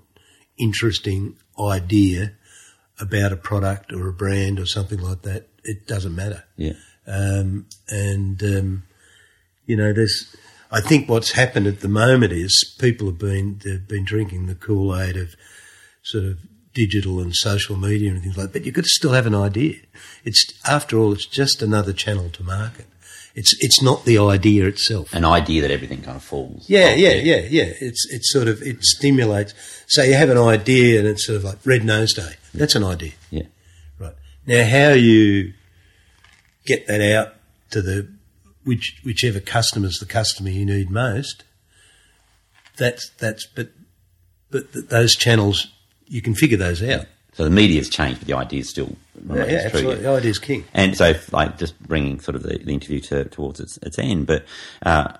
interesting 0.57 1.37
idea 1.59 2.33
about 2.99 3.31
a 3.31 3.37
product 3.37 3.91
or 3.93 4.09
a 4.09 4.13
brand 4.13 4.59
or 4.59 4.65
something 4.65 4.99
like 4.99 5.23
that, 5.23 5.47
it 5.63 5.87
doesn't 5.87 6.15
matter. 6.15 6.43
Yeah. 6.57 6.73
Um, 7.11 7.65
and 7.89 8.41
um, 8.43 8.83
you 9.65 9.75
know, 9.75 9.93
there's. 9.93 10.35
I 10.73 10.79
think 10.79 11.09
what's 11.09 11.33
happened 11.33 11.67
at 11.67 11.81
the 11.81 11.89
moment 11.89 12.31
is 12.31 12.75
people 12.79 13.07
have 13.07 13.19
been 13.19 13.59
they've 13.63 13.85
been 13.85 14.05
drinking 14.05 14.45
the 14.45 14.55
Kool 14.55 14.97
Aid 14.97 15.17
of 15.17 15.35
sort 16.01 16.23
of 16.23 16.39
digital 16.73 17.19
and 17.19 17.35
social 17.35 17.75
media 17.75 18.11
and 18.11 18.21
things 18.21 18.37
like. 18.37 18.47
that. 18.47 18.59
But 18.59 18.65
you 18.65 18.71
could 18.71 18.85
still 18.85 19.11
have 19.11 19.27
an 19.27 19.35
idea. 19.35 19.75
It's 20.23 20.53
after 20.67 20.97
all, 20.97 21.11
it's 21.11 21.25
just 21.25 21.61
another 21.61 21.91
channel 21.91 22.29
to 22.29 22.43
market. 22.43 22.87
It's 23.35 23.55
it's 23.59 23.81
not 23.81 24.05
the 24.05 24.17
idea 24.17 24.65
itself. 24.65 25.13
An 25.13 25.25
idea 25.25 25.61
that 25.61 25.71
everything 25.71 26.01
kind 26.01 26.17
of 26.17 26.23
falls. 26.23 26.69
Yeah, 26.69 26.93
yeah, 26.93 27.13
yeah, 27.13 27.47
yeah. 27.49 27.73
It's 27.79 28.07
it's 28.09 28.31
sort 28.31 28.47
of 28.47 28.61
it 28.61 28.83
stimulates. 28.83 29.53
So 29.87 30.03
you 30.03 30.13
have 30.13 30.29
an 30.29 30.37
idea, 30.37 30.99
and 30.99 31.07
it's 31.07 31.25
sort 31.25 31.37
of 31.37 31.43
like 31.43 31.57
Red 31.65 31.83
Nose 31.83 32.13
Day. 32.13 32.33
That's 32.53 32.75
an 32.75 32.83
idea. 32.83 33.11
Yeah. 33.29 33.43
Right. 33.99 34.15
Now, 34.45 34.65
how 34.65 34.93
you 34.93 35.53
get 36.75 36.87
that 36.87 37.01
out 37.01 37.33
to 37.71 37.81
the 37.81 38.07
which 38.63 38.99
whichever 39.03 39.39
customer's 39.39 39.97
the 39.99 40.05
customer 40.05 40.49
you 40.49 40.65
need 40.65 40.89
most, 40.89 41.43
that's 42.77 43.09
that's 43.17 43.45
but 43.55 43.69
but 44.51 44.71
th- 44.73 44.85
those 44.87 45.15
channels 45.15 45.67
you 46.07 46.21
can 46.21 46.35
figure 46.35 46.57
those 46.57 46.83
out. 46.83 47.05
So 47.33 47.43
the 47.45 47.49
media's 47.49 47.89
changed, 47.89 48.19
but 48.19 48.27
the 48.27 48.35
idea 48.35 48.59
is 48.59 48.69
still 48.69 48.95
Yeah, 49.15 49.33
remains 49.35 49.51
yeah, 49.51 49.69
true. 49.69 49.79
absolutely. 49.79 50.03
The 50.03 50.09
idea's 50.09 50.39
king. 50.39 50.65
And 50.73 50.97
so, 50.97 51.13
like, 51.31 51.57
just 51.57 51.79
bringing 51.81 52.19
sort 52.19 52.35
of 52.35 52.43
the, 52.43 52.57
the 52.57 52.73
interview 52.73 52.99
to, 52.99 53.23
towards 53.29 53.61
its, 53.61 53.77
its 53.81 53.97
end, 53.97 54.27
but 54.27 54.43
uh, 54.85 55.13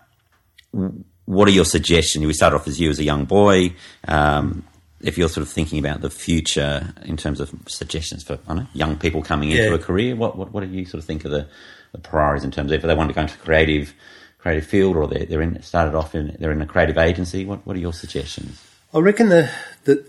what 1.26 1.48
are 1.48 1.52
your 1.52 1.64
suggestions? 1.64 2.26
We 2.26 2.34
started 2.34 2.58
off 2.58 2.68
as 2.68 2.82
you 2.82 2.90
as 2.90 3.00
a 3.00 3.06
young 3.06 3.24
boy. 3.24 3.74
Um, 4.08 4.66
if 5.04 5.18
you're 5.18 5.30
sort 5.30 5.42
of 5.46 5.50
thinking 5.52 5.80
about 5.80 6.02
the 6.02 6.10
future 6.10 6.94
in 7.04 7.18
terms 7.18 7.40
of 7.40 7.52
suggestions 7.68 8.24
for 8.24 8.34
I 8.34 8.38
don't 8.48 8.58
know, 8.58 8.68
young 8.74 8.98
people 8.98 9.22
coming 9.22 9.52
into 9.52 9.64
Yeah. 9.64 9.74
a 9.76 9.80
career, 9.80 10.16
what, 10.16 10.38
what 10.38 10.52
what 10.54 10.64
do 10.64 10.70
you 10.70 10.86
sort 10.86 11.00
of 11.00 11.06
think 11.06 11.26
of 11.26 11.32
the, 11.32 11.48
the 11.92 11.98
priorities 12.00 12.44
in 12.44 12.52
terms 12.52 12.72
of 12.72 12.76
if 12.78 12.82
they 12.84 12.96
want 12.96 13.10
to 13.10 13.16
go 13.16 13.22
into 13.22 13.38
creative 13.38 13.94
creative 14.38 14.66
field 14.66 14.96
or 14.98 15.08
they're, 15.08 15.26
they're 15.26 15.42
in 15.42 15.62
started 15.62 15.96
off 15.96 16.16
in 16.16 16.36
they're 16.40 16.52
in 16.52 16.62
a 16.62 16.66
creative 16.66 16.98
agency? 16.98 17.46
What 17.46 17.66
what 17.66 17.76
are 17.76 17.80
your 17.80 17.94
suggestions? 17.94 18.62
I 18.94 19.00
reckon 19.00 19.30
the, 19.30 19.50
the 19.86 20.06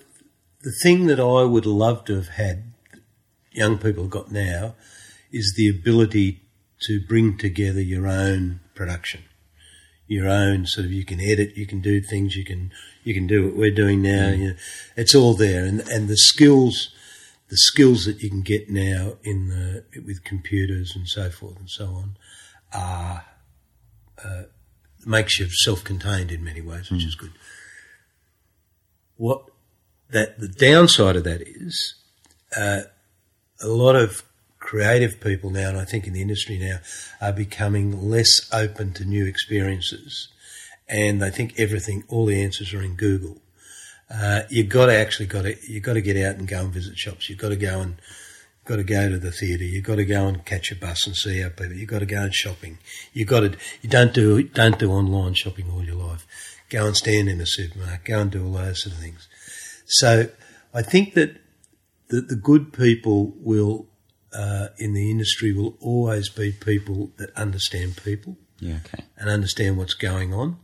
the 0.62 0.72
thing 0.82 1.06
that 1.06 1.20
I 1.20 1.42
would 1.44 1.66
love 1.66 2.04
to 2.06 2.14
have 2.16 2.28
had 2.28 2.72
young 3.52 3.78
people 3.78 4.06
got 4.08 4.30
now 4.32 4.74
is 5.30 5.54
the 5.56 5.68
ability 5.68 6.40
to 6.88 7.00
bring 7.00 7.36
together 7.38 7.80
your 7.80 8.06
own 8.08 8.60
production, 8.74 9.22
your 10.06 10.28
own 10.28 10.66
sort 10.66 10.86
of. 10.86 10.92
You 10.92 11.04
can 11.04 11.20
edit, 11.20 11.56
you 11.56 11.66
can 11.66 11.80
do 11.80 12.00
things, 12.00 12.34
you 12.36 12.44
can 12.44 12.72
you 13.04 13.14
can 13.14 13.26
do 13.26 13.46
what 13.46 13.56
we're 13.56 13.74
doing 13.74 14.02
now. 14.02 14.28
You 14.30 14.48
know, 14.48 14.54
it's 14.96 15.14
all 15.14 15.34
there, 15.34 15.64
and 15.64 15.80
and 15.88 16.08
the 16.08 16.16
skills. 16.16 16.90
The 17.48 17.58
skills 17.58 18.06
that 18.06 18.22
you 18.22 18.30
can 18.30 18.40
get 18.40 18.70
now 18.70 19.16
in 19.22 19.48
the 19.48 19.84
with 20.06 20.24
computers 20.24 20.96
and 20.96 21.06
so 21.06 21.28
forth 21.28 21.58
and 21.58 21.68
so 21.68 21.84
on 21.84 22.16
are 22.72 23.26
uh, 24.24 24.44
makes 25.04 25.38
you 25.38 25.50
self-contained 25.50 26.32
in 26.32 26.42
many 26.42 26.62
ways, 26.62 26.90
which 26.90 27.04
is 27.04 27.14
good 27.14 27.32
what 29.22 29.44
that 30.10 30.40
the 30.40 30.48
downside 30.48 31.14
of 31.14 31.22
that 31.22 31.40
is 31.42 31.94
uh, 32.56 32.80
a 33.62 33.68
lot 33.68 33.94
of 33.94 34.24
creative 34.58 35.20
people 35.20 35.50
now, 35.50 35.68
and 35.68 35.78
I 35.78 35.84
think 35.84 36.08
in 36.08 36.12
the 36.12 36.20
industry 36.20 36.58
now, 36.58 36.78
are 37.20 37.32
becoming 37.32 38.10
less 38.10 38.52
open 38.52 38.92
to 38.94 39.04
new 39.04 39.24
experiences, 39.24 40.28
and 40.88 41.20
they 41.22 41.30
think 41.30 41.58
everything, 41.58 42.04
all 42.08 42.26
the 42.26 42.42
answers 42.42 42.72
are 42.74 42.82
in 42.82 42.94
Google. 42.94 43.40
Uh, 44.12 44.42
you've 44.50 44.68
got 44.68 44.86
to 44.86 44.94
actually 44.94 45.26
got 45.26 45.42
to 45.42 45.56
you've 45.66 45.82
got 45.82 45.94
to 45.94 46.02
get 46.02 46.16
out 46.16 46.36
and 46.36 46.46
go 46.46 46.60
and 46.60 46.72
visit 46.72 46.98
shops. 46.98 47.30
You've 47.30 47.38
got 47.38 47.48
to 47.48 47.56
go 47.56 47.80
and 47.80 47.96
got 48.64 48.76
to 48.76 48.84
go 48.84 49.08
to 49.08 49.18
the 49.18 49.30
theatre. 49.32 49.64
You've 49.64 49.84
got 49.84 49.96
to 49.96 50.04
go 50.04 50.26
and 50.26 50.44
catch 50.44 50.70
a 50.70 50.76
bus 50.76 51.06
and 51.06 51.16
see 51.16 51.40
how 51.40 51.48
people. 51.48 51.72
You've 51.72 51.88
got 51.88 52.00
to 52.00 52.06
go 52.06 52.22
and 52.22 52.34
shopping. 52.34 52.78
You've 53.14 53.28
got 53.28 53.40
to 53.40 53.56
you 53.80 53.88
don't 53.88 54.12
do 54.12 54.42
don't 54.42 54.78
do 54.78 54.92
online 54.92 55.34
shopping 55.34 55.70
all 55.70 55.82
your 55.82 55.96
life. 55.96 56.26
Go 56.68 56.86
and 56.86 56.96
stand 56.96 57.28
in 57.28 57.40
a 57.40 57.46
supermarket. 57.46 58.04
Go 58.04 58.20
and 58.20 58.30
do 58.30 58.44
all 58.46 58.52
those 58.52 58.82
sort 58.82 58.94
of 58.96 59.00
things. 59.00 59.28
So 59.86 60.28
I 60.74 60.82
think 60.82 61.14
that 61.14 61.38
the, 62.08 62.20
the 62.20 62.36
good 62.36 62.72
people 62.74 63.32
will 63.36 63.86
uh, 64.34 64.68
in 64.78 64.92
the 64.92 65.10
industry 65.10 65.52
will 65.54 65.76
always 65.80 66.28
be 66.28 66.52
people 66.52 67.12
that 67.18 67.30
understand 67.36 67.96
people 68.02 68.36
Yeah, 68.60 68.78
okay. 68.86 69.04
and 69.16 69.30
understand 69.30 69.78
what's 69.78 69.94
going 69.94 70.32
on. 70.34 70.58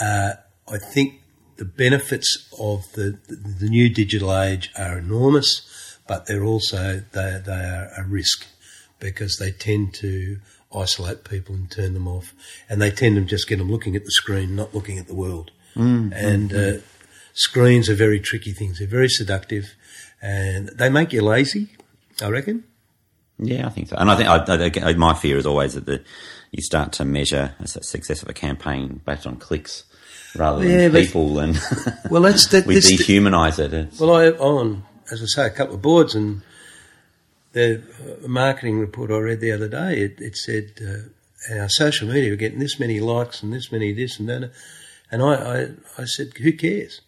Uh, 0.00 0.32
I 0.68 0.78
think 0.78 1.20
the 1.56 1.64
benefits 1.64 2.48
of 2.58 2.90
the, 2.92 3.18
the, 3.28 3.36
the 3.36 3.68
new 3.68 3.88
digital 3.88 4.36
age 4.36 4.70
are 4.76 4.98
enormous, 4.98 5.98
but 6.06 6.26
they're 6.26 6.44
also 6.44 7.02
they, 7.12 7.40
they 7.44 7.52
are 7.52 7.90
a 7.96 8.04
risk 8.04 8.46
because 8.98 9.36
they 9.38 9.50
tend 9.50 9.94
to 9.94 10.38
isolate 10.74 11.24
people 11.24 11.54
and 11.54 11.70
turn 11.70 11.92
them 11.94 12.08
off, 12.08 12.34
and 12.68 12.80
they 12.80 12.90
tend 12.90 13.16
to 13.16 13.22
just 13.22 13.48
get 13.48 13.58
them 13.58 13.70
looking 13.70 13.96
at 13.96 14.04
the 14.04 14.10
screen, 14.12 14.56
not 14.56 14.74
looking 14.74 14.98
at 14.98 15.06
the 15.06 15.14
world. 15.14 15.50
and 15.74 16.52
Uh, 16.52 16.78
screens 17.34 17.88
are 17.88 17.94
very 17.94 18.20
tricky 18.20 18.52
things; 18.52 18.78
they're 18.78 18.88
very 18.88 19.08
seductive, 19.08 19.74
and 20.20 20.68
they 20.70 20.88
make 20.88 21.12
you 21.12 21.22
lazy. 21.22 21.68
I 22.20 22.28
reckon. 22.28 22.64
Yeah, 23.38 23.66
I 23.66 23.70
think 23.70 23.88
so. 23.88 23.96
And 23.96 24.10
I 24.10 24.16
think 24.16 24.28
I, 24.84 24.90
I, 24.90 24.94
my 24.94 25.14
fear 25.14 25.36
is 25.36 25.46
always 25.46 25.74
that 25.74 25.86
the, 25.86 26.02
you 26.52 26.62
start 26.62 26.92
to 26.92 27.04
measure 27.04 27.54
the 27.58 27.66
success 27.66 28.22
of 28.22 28.28
a 28.28 28.32
campaign 28.34 29.00
based 29.04 29.26
on 29.26 29.36
clicks 29.36 29.84
rather 30.36 30.60
than 30.60 30.68
Yeah, 30.70 30.88
but- 30.88 31.04
people, 31.04 31.38
and 31.40 31.58
Well, 32.10 32.22
that's 32.22 32.46
that. 32.48 32.66
we 32.66 32.76
dehumanise 32.76 33.58
it. 33.58 33.72
It's, 33.74 33.98
Well, 33.98 34.14
I 34.14 34.28
on, 34.30 34.84
as 35.10 35.22
I 35.22 35.26
say, 35.26 35.46
a 35.46 35.50
couple 35.50 35.74
of 35.74 35.82
boards, 35.82 36.14
and 36.14 36.42
the 37.52 37.82
marketing 38.26 38.78
report 38.78 39.10
I 39.10 39.16
read 39.18 39.40
the 39.40 39.52
other 39.52 39.68
day, 39.68 40.00
it, 40.02 40.20
it 40.20 40.36
said 40.36 40.72
uh, 40.82 41.58
our 41.60 41.68
social 41.68 42.08
media 42.08 42.30
were 42.30 42.36
getting 42.36 42.58
this 42.60 42.78
many 42.78 43.00
likes 43.00 43.42
and 43.42 43.52
this 43.52 43.72
many 43.72 43.92
this 43.92 44.18
and 44.18 44.28
that, 44.28 44.52
and 45.10 45.22
I, 45.22 45.34
I, 45.34 45.68
I 45.98 46.04
said, 46.04 46.28
who 46.38 46.52
cares? 46.52 47.00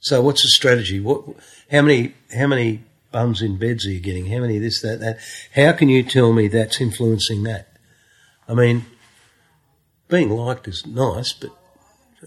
So, 0.00 0.20
what's 0.20 0.42
the 0.42 0.48
strategy? 0.48 1.00
What, 1.00 1.24
how 1.70 1.80
many, 1.80 2.14
how 2.36 2.46
many 2.46 2.82
bums 3.10 3.40
in 3.40 3.56
beds 3.58 3.86
are 3.86 3.90
you 3.90 4.00
getting? 4.00 4.26
How 4.26 4.40
many 4.40 4.58
this, 4.58 4.82
that, 4.82 5.00
that? 5.00 5.18
How 5.54 5.72
can 5.72 5.88
you 5.88 6.02
tell 6.02 6.32
me 6.34 6.48
that's 6.48 6.78
influencing 6.80 7.42
that? 7.44 7.68
I 8.48 8.54
mean, 8.54 8.84
being 10.08 10.30
liked 10.30 10.68
is 10.68 10.86
nice, 10.86 11.32
but 11.32 11.50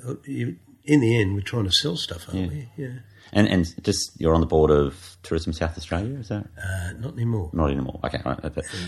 uh, 0.08 0.16
in 0.26 1.00
the 1.02 1.20
end, 1.20 1.36
we're 1.36 1.42
trying 1.42 1.66
to 1.66 1.72
sell 1.72 1.96
stuff, 1.98 2.28
aren't 2.30 2.52
we? 2.52 2.70
Yeah. 2.78 3.00
and 3.34 3.48
and 3.48 3.84
just 3.84 4.12
you're 4.20 4.34
on 4.34 4.40
the 4.42 4.48
board 4.48 4.72
of 4.72 5.18
Tourism 5.24 5.52
South 5.54 5.78
Australia, 5.78 6.18
is 6.18 6.30
that 6.30 6.48
Uh, 6.62 6.94
not 7.00 7.14
anymore. 7.14 7.50
not 7.54 7.72
anymore? 7.72 8.00
Okay, 8.06 8.22
right. 8.26 8.40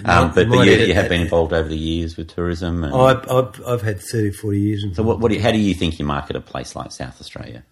Um, 0.05 0.32
but, 0.34 0.47
but 0.49 0.65
you, 0.65 0.71
you 0.88 0.93
have 0.93 1.09
been 1.09 1.21
involved 1.21 1.53
over 1.53 1.67
the 1.67 1.77
years 1.77 2.15
with 2.17 2.30
tourism. 2.30 2.84
And, 2.84 2.93
I've, 2.95 3.30
I've, 3.30 3.61
I've 3.67 3.82
had 3.82 3.99
30, 4.01 4.32
40 4.32 4.59
years. 4.59 4.86
so 4.93 5.03
what, 5.03 5.19
what 5.19 5.30
do 5.30 5.36
you, 5.36 5.41
how 5.41 5.51
do 5.51 5.57
you 5.59 5.73
think 5.73 5.99
you 5.99 6.05
market 6.05 6.36
a 6.36 6.41
place 6.41 6.75
like 6.75 6.91
South 6.91 7.19
Australia? 7.19 7.63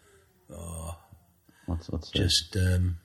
Oh, 0.52 0.98
what's 1.66 1.90
what's 1.90 2.10
just, 2.12 2.56
um, 2.58 2.98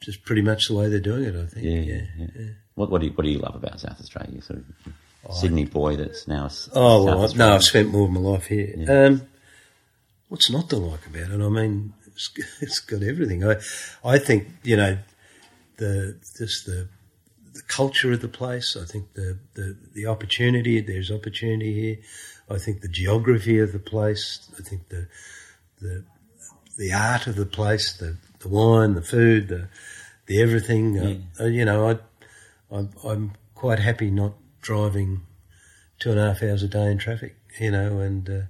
just 0.00 0.24
pretty 0.24 0.42
much 0.42 0.68
the 0.68 0.74
way 0.74 0.88
they're 0.88 1.00
doing 1.00 1.24
it, 1.24 1.36
I 1.36 1.46
think. 1.46 1.64
yeah, 1.66 1.80
Yeah. 1.80 2.02
yeah, 2.18 2.26
yeah. 2.38 2.46
What 2.74 2.90
what 2.90 3.00
do 3.00 3.08
you, 3.08 3.12
what 3.12 3.24
do 3.24 3.30
you 3.30 3.38
love 3.38 3.54
about 3.54 3.80
South 3.80 4.00
Australia? 4.00 4.40
Sort 4.42 4.60
of 4.60 5.34
Sydney 5.36 5.66
boy 5.66 5.96
that's 5.96 6.26
now 6.26 6.44
Oh, 6.72 7.06
South 7.06 7.16
well, 7.16 7.34
no, 7.34 7.54
I've 7.54 7.62
spent 7.62 7.90
more 7.90 8.04
of 8.06 8.10
my 8.10 8.20
life 8.20 8.46
here. 8.46 8.74
Um, 8.88 9.22
what's 10.28 10.50
not 10.50 10.70
to 10.70 10.76
like 10.76 11.06
about 11.06 11.30
it? 11.30 11.40
I 11.44 11.48
mean, 11.48 11.92
it's, 12.06 12.30
it's 12.62 12.78
got 12.80 13.02
everything. 13.02 13.44
I, 13.44 13.56
I 14.02 14.18
think, 14.18 14.48
you 14.62 14.76
know, 14.76 14.96
the, 15.76 16.18
just 16.38 16.64
the, 16.64 16.88
the 17.52 17.62
culture 17.68 18.12
of 18.12 18.22
the 18.22 18.28
place. 18.28 18.76
I 18.80 18.86
think 18.86 19.12
the, 19.12 19.38
the, 19.54 19.76
the 19.92 20.06
opportunity, 20.06 20.80
there's 20.80 21.10
opportunity 21.10 21.74
here. 21.74 21.96
I 22.48 22.58
think 22.58 22.80
the 22.80 22.88
geography 22.88 23.58
of 23.58 23.72
the 23.72 23.78
place. 23.78 24.50
I 24.58 24.62
think 24.62 24.88
the, 24.88 25.06
the, 25.82 26.04
the 26.78 26.92
art 26.94 27.26
of 27.26 27.36
the 27.36 27.46
place, 27.46 27.92
the, 27.98 28.16
the 28.40 28.48
wine, 28.48 28.94
the 28.94 29.02
food, 29.02 29.48
the, 29.48 29.68
the 30.26 30.40
everything. 30.42 30.98
Uh, 31.40 31.44
you 31.44 31.64
know, 31.64 31.90
I, 31.90 31.98
I'm, 32.74 32.90
I'm 33.04 33.32
quite 33.54 33.78
happy 33.78 34.10
not 34.10 34.32
driving 34.62 35.22
two 35.98 36.10
and 36.10 36.18
a 36.20 36.28
half 36.32 36.42
hours 36.42 36.62
a 36.62 36.68
day 36.68 36.90
in 36.90 36.98
traffic, 36.98 37.36
you 37.58 37.70
know, 37.70 37.98
and 38.00 38.28
uh, 38.28 38.40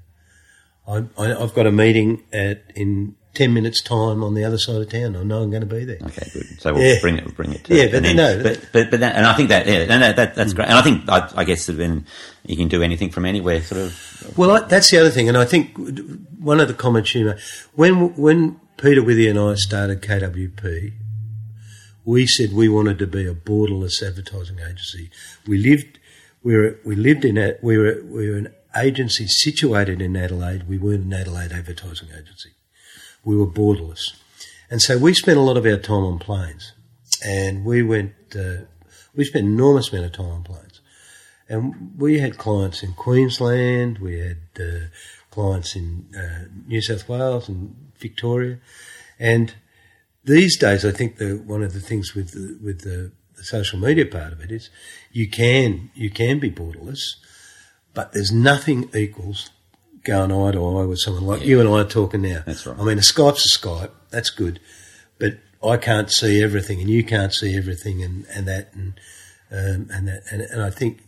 I, 0.90 1.04
I, 1.22 1.42
I've 1.42 1.54
got 1.54 1.66
a 1.66 1.72
meeting 1.72 2.22
at 2.32 2.62
in 2.74 3.16
ten 3.34 3.52
minutes' 3.54 3.80
time 3.82 4.22
on 4.24 4.34
the 4.34 4.44
other 4.44 4.58
side 4.58 4.76
of 4.82 4.88
town. 4.90 5.16
I 5.16 5.22
know 5.22 5.42
I'm 5.42 5.50
going 5.50 5.60
to 5.62 5.66
be 5.66 5.84
there. 5.84 5.98
Okay, 6.02 6.28
good. 6.32 6.60
So 6.60 6.74
we'll 6.74 6.82
Yeah. 6.82 7.00
bring 7.00 7.18
it, 7.18 7.36
bring 7.36 7.52
it 7.52 7.62
to 7.64 7.74
Yeah, 7.76 7.84
an 7.84 7.90
but 7.92 8.04
end. 8.04 8.16
no, 8.16 8.42
but 8.42 8.68
but 8.72 8.90
but 8.90 9.00
that, 9.00 9.16
and 9.16 9.24
I 9.26 9.34
think 9.34 9.48
that 9.50 9.66
yeah, 9.66 9.84
no, 9.86 10.12
that 10.12 10.34
that's 10.34 10.52
great. 10.52 10.68
And 10.68 10.76
I 10.78 10.82
think 10.82 11.08
I, 11.08 11.30
I 11.36 11.44
guess 11.44 11.66
that 11.66 11.76
when 11.78 12.06
you 12.44 12.56
can 12.56 12.68
do 12.68 12.82
anything 12.82 13.10
from 13.10 13.24
anywhere, 13.24 13.62
sort 13.62 13.80
of. 13.82 14.32
Well, 14.36 14.50
I, 14.50 14.60
that's 14.60 14.90
the 14.90 14.98
other 14.98 15.10
thing, 15.10 15.28
and 15.28 15.36
I 15.38 15.44
think 15.44 15.76
one 16.38 16.60
of 16.60 16.68
the 16.68 16.74
comments 16.74 17.14
you 17.14 17.24
made 17.26 17.38
when 17.74 18.14
when 18.16 18.60
Peter 18.80 19.02
Withy 19.02 19.28
and 19.28 19.38
I 19.38 19.56
started 19.56 20.00
KWP, 20.00 20.94
we 22.06 22.26
said 22.26 22.54
we 22.54 22.66
wanted 22.66 22.98
to 23.00 23.06
be 23.06 23.26
a 23.26 23.34
borderless 23.34 24.02
advertising 24.02 24.58
agency. 24.58 25.10
We 25.46 25.58
lived 25.58 25.98
we 26.42 26.56
were 26.56 26.78
we 26.82 26.96
lived 26.96 27.26
in 27.26 27.36
a, 27.36 27.56
we 27.60 27.76
were 27.76 28.02
we 28.02 28.30
were 28.30 28.38
an 28.38 28.54
agency 28.74 29.26
situated 29.26 30.00
in 30.00 30.16
Adelaide. 30.16 30.66
We 30.66 30.78
weren't 30.78 31.04
an 31.04 31.12
Adelaide 31.12 31.52
advertising 31.52 32.08
agency. 32.08 32.52
We 33.22 33.36
were 33.36 33.46
borderless, 33.46 34.14
and 34.70 34.80
so 34.80 34.96
we 34.96 35.12
spent 35.12 35.36
a 35.36 35.42
lot 35.42 35.58
of 35.58 35.66
our 35.66 35.76
time 35.76 36.04
on 36.04 36.18
planes, 36.18 36.72
and 37.22 37.66
we 37.66 37.82
went. 37.82 38.14
Uh, 38.34 38.64
we 39.14 39.24
spent 39.24 39.44
an 39.44 39.52
enormous 39.52 39.92
amount 39.92 40.06
of 40.06 40.12
time 40.12 40.30
on 40.30 40.42
planes. 40.42 40.80
And 41.50 41.98
we 41.98 42.20
had 42.20 42.38
clients 42.38 42.82
in 42.82 42.92
Queensland, 42.92 43.98
we 43.98 44.20
had 44.20 44.38
uh, 44.58 44.86
clients 45.32 45.74
in 45.74 46.06
uh, 46.16 46.44
New 46.68 46.80
South 46.80 47.08
Wales 47.08 47.48
and 47.48 47.89
Victoria. 48.00 48.58
And 49.18 49.54
these 50.24 50.58
days, 50.58 50.84
I 50.84 50.90
think 50.90 51.16
the, 51.16 51.36
one 51.36 51.62
of 51.62 51.72
the 51.72 51.80
things 51.80 52.14
with 52.14 52.32
the, 52.32 52.58
with 52.64 52.82
the, 52.82 53.12
the 53.36 53.44
social 53.44 53.78
media 53.78 54.06
part 54.06 54.32
of 54.32 54.40
it 54.40 54.50
is 54.50 54.70
you 55.12 55.28
can 55.28 55.90
you 55.94 56.10
can 56.10 56.38
be 56.38 56.50
borderless, 56.50 57.16
but 57.94 58.12
there's 58.12 58.32
nothing 58.32 58.90
equals 58.94 59.50
going 60.04 60.32
eye 60.32 60.52
to 60.52 60.64
eye 60.64 60.84
with 60.84 60.98
someone 60.98 61.26
like 61.26 61.44
you 61.44 61.60
and 61.60 61.68
I 61.68 61.80
are 61.80 61.84
talking 61.84 62.22
now. 62.22 62.42
That's 62.46 62.66
right. 62.66 62.78
I 62.78 62.84
mean, 62.84 62.98
a 62.98 63.02
Skype's 63.02 63.46
a 63.46 63.58
Skype, 63.58 63.90
that's 64.10 64.30
good, 64.30 64.60
but 65.18 65.38
I 65.62 65.76
can't 65.76 66.10
see 66.10 66.42
everything 66.42 66.80
and 66.80 66.88
you 66.88 67.04
can't 67.04 67.34
see 67.34 67.56
everything 67.56 68.02
and, 68.02 68.26
and 68.34 68.48
that 68.48 68.72
and 68.74 68.94
um, 69.52 69.88
and 69.92 70.08
that 70.08 70.22
and, 70.30 70.42
and 70.42 70.62
I 70.62 70.70
think 70.70 71.02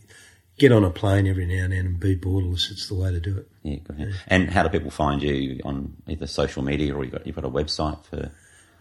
get 0.57 0.71
on 0.71 0.83
a 0.83 0.89
plane 0.89 1.27
every 1.27 1.45
now 1.45 1.63
and 1.63 1.73
then 1.73 1.85
and 1.85 1.99
be 1.99 2.15
borderless. 2.15 2.71
It's 2.71 2.87
the 2.87 2.95
way 2.95 3.11
to 3.11 3.19
do 3.19 3.37
it. 3.37 3.49
Yeah, 3.63 3.75
good. 3.77 3.99
yeah. 3.99 4.13
And 4.27 4.49
how 4.49 4.63
do 4.63 4.69
people 4.69 4.91
find 4.91 5.21
you 5.21 5.59
on 5.65 5.95
either 6.07 6.27
social 6.27 6.63
media 6.63 6.95
or 6.95 7.03
you've 7.03 7.13
got 7.13 7.25
you've 7.25 7.35
got 7.35 7.45
a 7.45 7.49
website 7.49 8.03
for? 8.05 8.31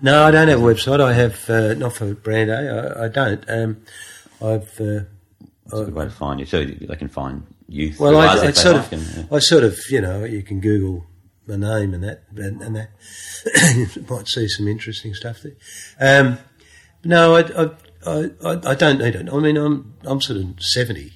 No, 0.00 0.24
I 0.24 0.30
don't 0.30 0.48
have 0.48 0.60
a 0.60 0.62
website. 0.62 1.00
I 1.00 1.12
have 1.12 1.48
uh, 1.48 1.74
not 1.74 1.94
for 1.94 2.14
brand 2.14 2.50
A. 2.50 2.96
I, 2.98 3.04
I 3.04 3.08
don't. 3.08 3.44
Um, 3.48 3.82
I've 4.40 4.80
uh, 4.80 5.04
It's 5.66 5.72
a 5.72 5.84
good 5.84 5.94
way 5.94 6.04
to 6.04 6.10
find 6.10 6.40
you, 6.40 6.46
so 6.46 6.64
they 6.64 6.96
can 6.96 7.08
find 7.08 7.46
you. 7.68 7.94
well, 7.98 8.16
I, 8.16 8.26
I 8.26 8.50
sort 8.50 8.76
like 8.76 8.86
of, 8.86 8.92
and, 8.92 9.16
yeah. 9.30 9.36
I 9.36 9.38
sort 9.38 9.62
of, 9.62 9.78
you 9.88 10.00
know, 10.00 10.24
you 10.24 10.42
can 10.42 10.60
Google 10.60 11.06
my 11.46 11.56
name 11.56 11.94
and 11.94 12.02
that, 12.02 12.24
and, 12.36 12.60
and 12.62 12.76
that 12.76 12.90
you 13.74 14.02
might 14.10 14.26
see 14.28 14.48
some 14.48 14.66
interesting 14.66 15.14
stuff 15.14 15.42
there. 15.42 15.54
Um, 16.00 16.38
no, 17.04 17.36
I, 17.36 17.40
I, 17.40 18.30
I, 18.44 18.70
I 18.70 18.74
don't 18.74 18.98
need 18.98 19.14
it. 19.14 19.28
I 19.32 19.38
mean, 19.38 19.56
I'm 19.56 19.94
I'm 20.02 20.20
sort 20.20 20.40
of 20.40 20.60
seventy. 20.60 21.12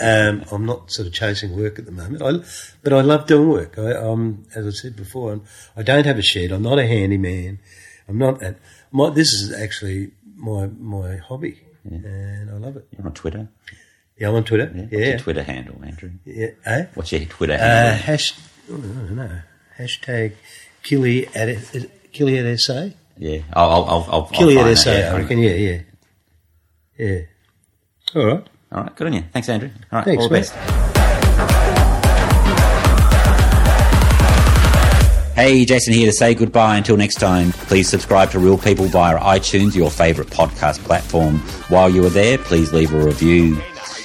Um, 0.00 0.44
I'm 0.52 0.66
not 0.66 0.90
sort 0.90 1.06
of 1.08 1.14
chasing 1.14 1.56
work 1.56 1.78
at 1.78 1.86
the 1.86 1.92
moment, 1.92 2.22
I, 2.22 2.44
but 2.82 2.92
I 2.92 3.00
love 3.00 3.26
doing 3.26 3.48
work. 3.48 3.78
I, 3.78 3.92
I'm, 3.92 4.46
as 4.54 4.66
I 4.66 4.70
said 4.70 4.96
before, 4.96 5.32
I'm, 5.32 5.42
I 5.76 5.82
don't 5.82 6.04
have 6.06 6.18
a 6.18 6.22
shed. 6.22 6.52
I'm 6.52 6.62
not 6.62 6.78
a 6.78 6.86
handyman. 6.86 7.58
I'm 8.08 8.18
not. 8.18 8.42
At, 8.42 8.58
my, 8.92 9.10
this 9.10 9.28
is 9.32 9.52
actually 9.52 10.12
my 10.36 10.66
my 10.66 11.16
hobby, 11.16 11.60
and 11.84 12.50
I 12.50 12.54
love 12.54 12.76
it. 12.76 12.86
You're 12.96 13.06
on 13.06 13.14
Twitter. 13.14 13.48
Yeah, 14.18 14.28
I'm 14.28 14.34
on 14.36 14.44
Twitter. 14.44 14.66
What's 14.72 14.92
Yeah, 14.92 15.06
your 15.08 15.18
Twitter 15.18 15.42
handle, 15.42 15.80
Andrew? 15.84 16.10
yeah. 16.24 16.48
Eh? 16.66 16.86
What's 16.94 17.10
your 17.12 17.24
Twitter 17.24 17.54
Uh, 17.54 17.58
handle? 17.58 17.96
hash, 18.04 18.32
oh, 18.70 18.74
I 18.74 18.78
don't 18.78 19.16
know. 19.16 19.40
Hashtag 19.78 20.34
Killy 20.84 21.26
at 21.34 21.48
Killy 22.12 22.38
at 22.38 22.60
SA. 22.60 22.88
yeah, 23.18 23.38
I'll, 23.54 23.70
I'll, 23.70 23.84
I'll, 24.08 24.30
I'll 24.34 24.58
at 24.68 24.76
SA. 24.78 24.90
I 24.92 25.18
reckon. 25.18 25.38
Yeah, 25.38 25.54
yeah, 25.54 25.80
yeah. 26.98 27.20
All 28.14 28.26
right. 28.26 28.46
All 28.74 28.82
right, 28.82 28.96
good 28.96 29.06
on 29.06 29.12
you. 29.12 29.22
Thanks, 29.32 29.48
Andrew. 29.48 29.70
All 29.92 29.98
right, 30.00 30.04
Thanks, 30.04 30.22
all 30.22 30.28
the 30.28 30.34
best. 30.34 30.52
Hey, 35.36 35.64
Jason 35.64 35.94
here 35.94 36.06
to 36.06 36.12
say 36.12 36.34
goodbye 36.34 36.76
until 36.76 36.96
next 36.96 37.16
time. 37.16 37.52
Please 37.52 37.88
subscribe 37.88 38.30
to 38.30 38.38
Real 38.38 38.58
People 38.58 38.86
via 38.86 39.18
iTunes, 39.18 39.74
your 39.74 39.90
favourite 39.90 40.30
podcast 40.30 40.78
platform. 40.84 41.38
While 41.68 41.90
you 41.90 42.04
are 42.06 42.10
there, 42.10 42.38
please 42.38 42.72
leave 42.72 42.92
a 42.94 42.98
review. 42.98 43.60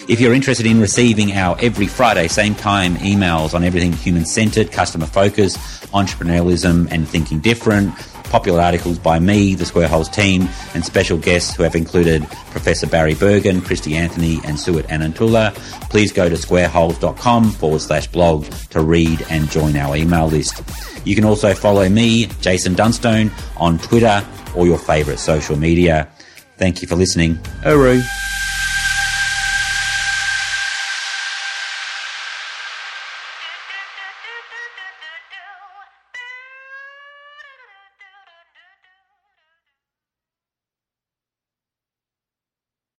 If 0.08 0.20
you're 0.20 0.34
interested 0.34 0.66
in 0.66 0.80
receiving 0.82 1.32
our 1.34 1.56
every 1.62 1.86
Friday, 1.86 2.28
same 2.28 2.56
time 2.56 2.96
emails 2.96 3.54
on 3.54 3.64
everything 3.64 3.94
human 3.94 4.26
centered, 4.26 4.72
customer 4.72 5.06
focused, 5.06 5.58
entrepreneurialism, 5.94 6.92
and 6.92 7.08
thinking 7.08 7.40
different, 7.40 7.94
popular 8.30 8.62
articles 8.62 9.00
by 9.00 9.20
me, 9.20 9.56
the 9.56 9.66
Square 9.66 9.88
Holes 9.90 10.10
team, 10.10 10.48
and 10.74 10.86
special 10.86 11.18
guests 11.18 11.56
who 11.56 11.64
have 11.64 11.76
included 11.76 12.26
Professor 12.52 12.88
Barry 12.88 13.16
Bergen, 13.16 13.62
Christy 13.62 13.96
Anthony, 13.96 14.40
and 14.46 14.60
Suet 14.60 14.88
Anantula, 14.88 15.54
please 15.90 16.12
go 16.12 16.30
to 16.30 16.36
squareholes.com 16.36 17.52
forward 17.52 17.82
slash 17.82 18.08
blog 18.08 18.46
to 18.70 18.82
read 18.82 19.26
and 19.30 19.50
join 19.50 19.76
our 19.76 19.96
email 19.96 20.28
list. 20.28 20.62
You 21.06 21.16
can 21.16 21.26
also 21.26 21.54
follow 21.54 21.88
me, 21.90 22.28
Jason 22.42 22.76
Dunstone, 22.76 23.32
on 23.58 23.80
Twitter 23.80 24.26
or 24.56 24.66
your 24.66 24.78
favourite 24.78 25.20
social 25.20 25.58
media. 25.58 26.08
Thank 26.58 26.82
you 26.82 26.88
for 26.88 26.96
listening. 26.96 27.40
Uru. 27.66 28.02